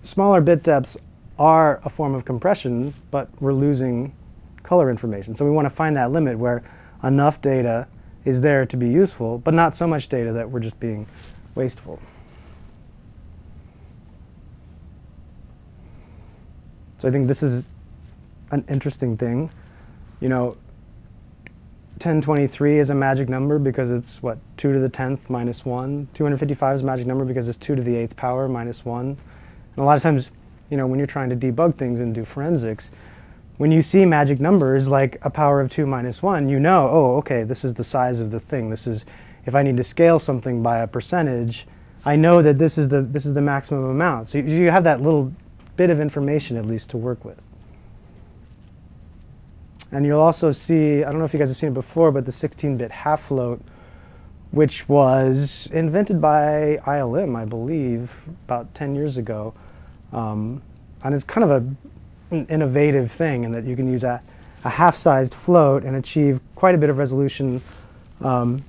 smaller 0.02 0.40
bit 0.40 0.62
depths 0.62 0.96
are 1.38 1.80
a 1.84 1.90
form 1.90 2.14
of 2.14 2.24
compression, 2.24 2.94
but 3.10 3.28
we're 3.40 3.52
losing 3.52 4.14
color 4.62 4.90
information. 4.90 5.34
So 5.34 5.44
we 5.44 5.50
want 5.50 5.66
to 5.66 5.70
find 5.70 5.96
that 5.96 6.10
limit 6.10 6.38
where 6.38 6.62
enough 7.06 7.40
data 7.40 7.88
is 8.24 8.40
there 8.40 8.66
to 8.66 8.76
be 8.76 8.88
useful, 8.88 9.38
but 9.38 9.54
not 9.54 9.74
so 9.74 9.86
much 9.86 10.08
data 10.08 10.32
that 10.32 10.50
we're 10.50 10.60
just 10.60 10.78
being 10.80 11.06
wasteful. 11.54 12.00
So 16.98 17.08
I 17.08 17.12
think 17.12 17.28
this 17.28 17.42
is 17.42 17.64
an 18.50 18.64
interesting 18.68 19.16
thing. 19.16 19.50
You 20.20 20.28
know, 20.28 20.56
1023 21.98 22.78
is 22.78 22.90
a 22.90 22.94
magic 22.94 23.28
number 23.28 23.58
because 23.58 23.90
it's 23.90 24.22
what 24.22 24.38
2 24.56 24.72
to 24.72 24.78
the 24.78 24.90
10th 24.90 25.30
minus 25.30 25.64
1. 25.64 26.08
255 26.14 26.74
is 26.74 26.80
a 26.80 26.84
magic 26.84 27.06
number 27.06 27.24
because 27.24 27.48
it's 27.48 27.56
2 27.58 27.76
to 27.76 27.82
the 27.82 27.94
8th 27.94 28.16
power 28.16 28.48
minus 28.48 28.84
1. 28.84 29.06
And 29.06 29.18
a 29.76 29.82
lot 29.82 29.96
of 29.96 30.02
times, 30.02 30.30
you 30.68 30.76
know, 30.76 30.86
when 30.86 30.98
you're 30.98 31.06
trying 31.06 31.30
to 31.30 31.36
debug 31.36 31.76
things 31.76 32.00
and 32.00 32.14
do 32.14 32.24
forensics, 32.24 32.90
when 33.56 33.72
you 33.72 33.82
see 33.82 34.04
magic 34.04 34.40
numbers 34.40 34.88
like 34.88 35.18
a 35.22 35.30
power 35.30 35.60
of 35.60 35.70
2 35.70 35.86
minus 35.86 36.22
1, 36.22 36.48
you 36.48 36.60
know, 36.60 36.88
oh, 36.90 37.16
okay, 37.16 37.42
this 37.42 37.64
is 37.64 37.74
the 37.74 37.84
size 37.84 38.20
of 38.20 38.30
the 38.30 38.40
thing. 38.40 38.70
This 38.70 38.86
is, 38.86 39.04
if 39.44 39.54
I 39.54 39.62
need 39.62 39.76
to 39.76 39.84
scale 39.84 40.18
something 40.18 40.62
by 40.62 40.78
a 40.78 40.86
percentage, 40.86 41.66
I 42.04 42.16
know 42.16 42.42
that 42.42 42.58
this 42.58 42.78
is 42.78 42.88
the, 42.88 43.02
this 43.02 43.26
is 43.26 43.34
the 43.34 43.40
maximum 43.40 43.84
amount. 43.84 44.28
So 44.28 44.38
you 44.38 44.70
have 44.70 44.84
that 44.84 45.00
little 45.00 45.32
bit 45.76 45.90
of 45.90 46.00
information 46.00 46.56
at 46.56 46.66
least 46.66 46.90
to 46.90 46.96
work 46.96 47.24
with. 47.24 47.42
And 49.92 50.04
you'll 50.04 50.20
also 50.20 50.52
see, 50.52 51.04
I 51.04 51.10
don't 51.10 51.18
know 51.18 51.24
if 51.24 51.32
you 51.32 51.38
guys 51.38 51.48
have 51.48 51.56
seen 51.56 51.70
it 51.70 51.74
before, 51.74 52.10
but 52.12 52.26
the 52.26 52.32
16-bit 52.32 52.90
half 52.90 53.22
float 53.22 53.60
which 54.50 54.88
was 54.88 55.68
invented 55.72 56.20
by 56.20 56.78
ILM, 56.86 57.36
I 57.36 57.44
believe, 57.44 58.22
about 58.46 58.74
10 58.74 58.94
years 58.94 59.16
ago. 59.16 59.52
Um, 60.12 60.62
and 61.04 61.14
it's 61.14 61.24
kind 61.24 61.44
of 61.44 61.50
a, 61.50 61.66
an 62.30 62.46
innovative 62.46 63.10
thing 63.10 63.44
in 63.44 63.52
that 63.52 63.64
you 63.64 63.76
can 63.76 63.90
use 63.90 64.04
a, 64.04 64.20
a 64.64 64.68
half-sized 64.70 65.34
float 65.34 65.84
and 65.84 65.96
achieve 65.96 66.40
quite 66.54 66.74
a 66.74 66.78
bit 66.78 66.90
of 66.90 66.98
resolution. 66.98 67.62
Um, 68.20 68.64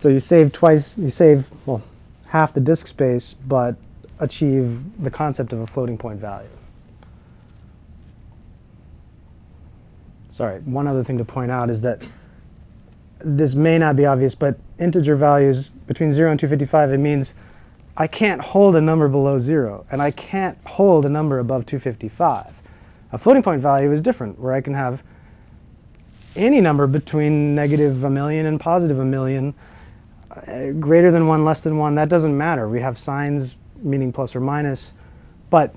so 0.00 0.08
you 0.08 0.20
save 0.20 0.52
twice, 0.52 0.98
you 0.98 1.08
save, 1.08 1.48
well, 1.66 1.82
half 2.26 2.52
the 2.52 2.60
disk 2.60 2.86
space, 2.86 3.34
but 3.46 3.76
achieve 4.18 4.80
the 5.02 5.10
concept 5.10 5.52
of 5.52 5.60
a 5.60 5.66
floating 5.66 5.98
point 5.98 6.18
value. 6.18 6.48
Sorry, 10.30 10.60
one 10.60 10.86
other 10.86 11.04
thing 11.04 11.18
to 11.18 11.24
point 11.24 11.50
out 11.50 11.70
is 11.70 11.82
that 11.82 12.02
this 13.18 13.54
may 13.54 13.78
not 13.78 13.96
be 13.96 14.06
obvious, 14.06 14.34
but 14.34 14.58
integer 14.78 15.14
values 15.14 15.70
between 15.86 16.12
0 16.12 16.30
and 16.30 16.40
255, 16.40 16.92
it 16.92 16.98
means 16.98 17.34
I 17.96 18.06
can't 18.06 18.40
hold 18.40 18.74
a 18.74 18.80
number 18.80 19.08
below 19.08 19.38
0, 19.38 19.84
and 19.90 20.00
I 20.00 20.10
can't 20.10 20.58
hold 20.66 21.04
a 21.04 21.08
number 21.08 21.38
above 21.38 21.66
255. 21.66 22.61
A 23.12 23.18
floating 23.18 23.42
point 23.42 23.60
value 23.60 23.92
is 23.92 24.00
different, 24.00 24.38
where 24.38 24.52
I 24.52 24.60
can 24.60 24.74
have 24.74 25.02
any 26.34 26.60
number 26.60 26.86
between 26.86 27.54
negative 27.54 28.04
a 28.04 28.10
million 28.10 28.46
and 28.46 28.58
positive 28.58 28.98
a 28.98 29.04
million, 29.04 29.54
uh, 30.30 30.70
greater 30.80 31.10
than 31.10 31.26
1, 31.26 31.44
less 31.44 31.60
than 31.60 31.76
1, 31.76 31.94
that 31.96 32.08
doesn't 32.08 32.36
matter. 32.36 32.68
We 32.68 32.80
have 32.80 32.96
signs 32.96 33.56
meaning 33.82 34.12
plus 34.12 34.34
or 34.34 34.40
minus, 34.40 34.92
but 35.50 35.74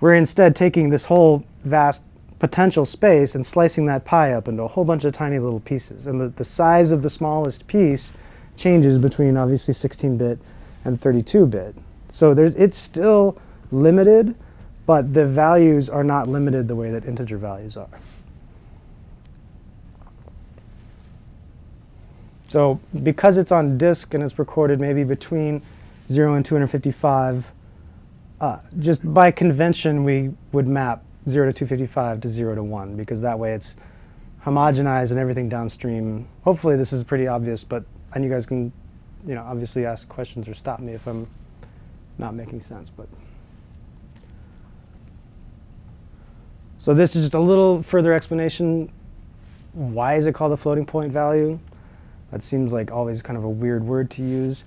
we're 0.00 0.14
instead 0.14 0.54
taking 0.54 0.90
this 0.90 1.06
whole 1.06 1.44
vast 1.64 2.02
potential 2.38 2.86
space 2.86 3.34
and 3.34 3.44
slicing 3.44 3.86
that 3.86 4.04
pie 4.04 4.32
up 4.32 4.48
into 4.48 4.62
a 4.62 4.68
whole 4.68 4.84
bunch 4.84 5.04
of 5.04 5.12
tiny 5.12 5.38
little 5.38 5.60
pieces. 5.60 6.06
And 6.06 6.20
the, 6.20 6.28
the 6.28 6.44
size 6.44 6.92
of 6.92 7.02
the 7.02 7.10
smallest 7.10 7.66
piece 7.66 8.12
changes 8.56 8.98
between 8.98 9.36
obviously 9.36 9.74
16-bit 9.74 10.38
and 10.84 11.00
32-bit. 11.00 11.74
So 12.08 12.32
there's, 12.32 12.54
it's 12.54 12.78
still 12.78 13.38
limited, 13.70 14.34
but 14.90 15.14
the 15.14 15.24
values 15.24 15.88
are 15.88 16.02
not 16.02 16.26
limited 16.26 16.66
the 16.66 16.74
way 16.74 16.90
that 16.90 17.04
integer 17.04 17.38
values 17.38 17.76
are. 17.76 18.00
So 22.48 22.80
because 23.04 23.38
it's 23.38 23.52
on 23.52 23.78
disk 23.78 24.14
and 24.14 24.24
it's 24.24 24.36
recorded 24.36 24.80
maybe 24.80 25.04
between 25.04 25.62
0 26.10 26.34
and 26.34 26.44
255, 26.44 27.52
uh, 28.40 28.58
just 28.80 29.14
by 29.14 29.30
convention 29.30 30.02
we 30.02 30.32
would 30.50 30.66
map 30.66 31.04
0 31.28 31.46
to 31.46 31.52
255 31.52 32.22
to 32.22 32.28
0 32.28 32.56
to 32.56 32.64
1 32.64 32.96
because 32.96 33.20
that 33.20 33.38
way 33.38 33.52
it's 33.52 33.76
homogenized 34.42 35.12
and 35.12 35.20
everything 35.20 35.48
downstream. 35.48 36.26
Hopefully 36.42 36.74
this 36.74 36.92
is 36.92 37.04
pretty 37.04 37.28
obvious, 37.28 37.62
but 37.62 37.84
and 38.12 38.24
you 38.24 38.30
guys 38.30 38.44
can, 38.44 38.72
you 39.24 39.36
know, 39.36 39.44
obviously 39.44 39.86
ask 39.86 40.08
questions 40.08 40.48
or 40.48 40.54
stop 40.54 40.80
me 40.80 40.94
if 40.94 41.06
I'm 41.06 41.28
not 42.18 42.34
making 42.34 42.60
sense. 42.60 42.90
But 42.90 43.06
so 46.80 46.94
this 46.94 47.14
is 47.14 47.24
just 47.24 47.34
a 47.34 47.40
little 47.40 47.82
further 47.82 48.14
explanation. 48.14 48.90
Why 49.74 50.14
is 50.14 50.26
it 50.26 50.34
called 50.34 50.52
a 50.52 50.56
floating 50.56 50.86
point 50.86 51.12
value? 51.12 51.60
That 52.30 52.42
seems 52.42 52.72
like 52.72 52.90
always 52.90 53.20
kind 53.20 53.36
of 53.36 53.44
a 53.44 53.50
weird 53.50 53.84
word 53.84 54.10
to 54.12 54.22
use. 54.22 54.64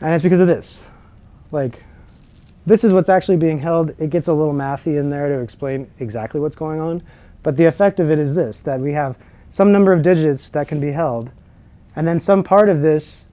And 0.00 0.12
it's 0.12 0.24
because 0.24 0.40
of 0.40 0.48
this. 0.48 0.84
Like, 1.52 1.84
this 2.66 2.82
is 2.82 2.92
what's 2.92 3.08
actually 3.08 3.36
being 3.36 3.60
held. 3.60 3.94
It 4.00 4.10
gets 4.10 4.26
a 4.26 4.32
little 4.32 4.52
mathy 4.52 4.98
in 4.98 5.08
there 5.10 5.28
to 5.28 5.38
explain 5.38 5.88
exactly 6.00 6.40
what's 6.40 6.56
going 6.56 6.80
on. 6.80 7.00
But 7.44 7.56
the 7.56 7.66
effect 7.66 8.00
of 8.00 8.10
it 8.10 8.18
is 8.18 8.34
this, 8.34 8.60
that 8.62 8.80
we 8.80 8.92
have 8.94 9.16
some 9.50 9.70
number 9.70 9.92
of 9.92 10.02
digits 10.02 10.48
that 10.48 10.66
can 10.66 10.80
be 10.80 10.90
held. 10.90 11.30
And 11.94 12.08
then 12.08 12.18
some 12.18 12.42
part 12.42 12.68
of 12.68 12.82
this 12.82 13.26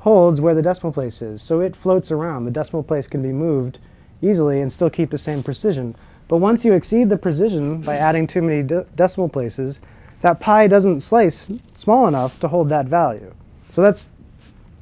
holds 0.00 0.38
where 0.38 0.54
the 0.54 0.60
decimal 0.60 0.92
place 0.92 1.22
is. 1.22 1.40
So 1.40 1.60
it 1.60 1.74
floats 1.74 2.10
around. 2.10 2.44
The 2.44 2.50
decimal 2.50 2.82
place 2.82 3.06
can 3.06 3.22
be 3.22 3.32
moved 3.32 3.78
easily 4.20 4.60
and 4.60 4.70
still 4.70 4.90
keep 4.90 5.08
the 5.08 5.16
same 5.16 5.42
precision. 5.42 5.96
But 6.28 6.38
once 6.38 6.64
you 6.64 6.72
exceed 6.72 7.08
the 7.08 7.16
precision 7.16 7.80
by 7.80 7.96
adding 7.96 8.26
too 8.26 8.42
many 8.42 8.62
de 8.62 8.84
decimal 8.96 9.28
places, 9.28 9.80
that 10.22 10.40
pi 10.40 10.66
doesn't 10.66 11.00
slice 11.00 11.50
small 11.74 12.08
enough 12.08 12.40
to 12.40 12.48
hold 12.48 12.68
that 12.70 12.86
value. 12.86 13.32
So 13.70 13.82
that's 13.82 14.06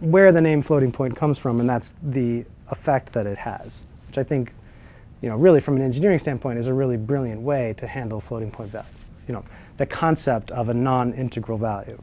where 0.01 0.32
the 0.32 0.40
name 0.40 0.62
floating 0.62 0.92
point 0.92 1.16
comes 1.16 1.38
from, 1.38 1.61
and 1.61 1.68
that's 1.68 1.95
the 2.03 2.45
effect 2.70 3.12
that 3.12 3.26
it 3.26 3.38
has, 3.38 3.82
which 4.07 4.18
I 4.18 4.22
think, 4.22 4.53
you 5.20 5.28
know, 5.28 5.36
really 5.36 5.61
from 5.61 5.76
an 5.76 5.82
engineering 5.82 6.18
standpoint 6.18 6.59
is 6.59 6.66
a 6.66 6.74
really 6.74 6.97
brilliant 6.97 7.42
way 7.42 7.74
to 7.78 7.86
handle 7.86 8.20
floating 8.20 8.51
point 8.51 8.70
value. 8.70 8.88
You 9.28 9.34
know, 9.34 9.45
the 9.76 9.86
concept 9.86 10.51
of 10.51 10.68
a 10.68 10.74
non-integral 10.74 11.59
value. 11.59 12.01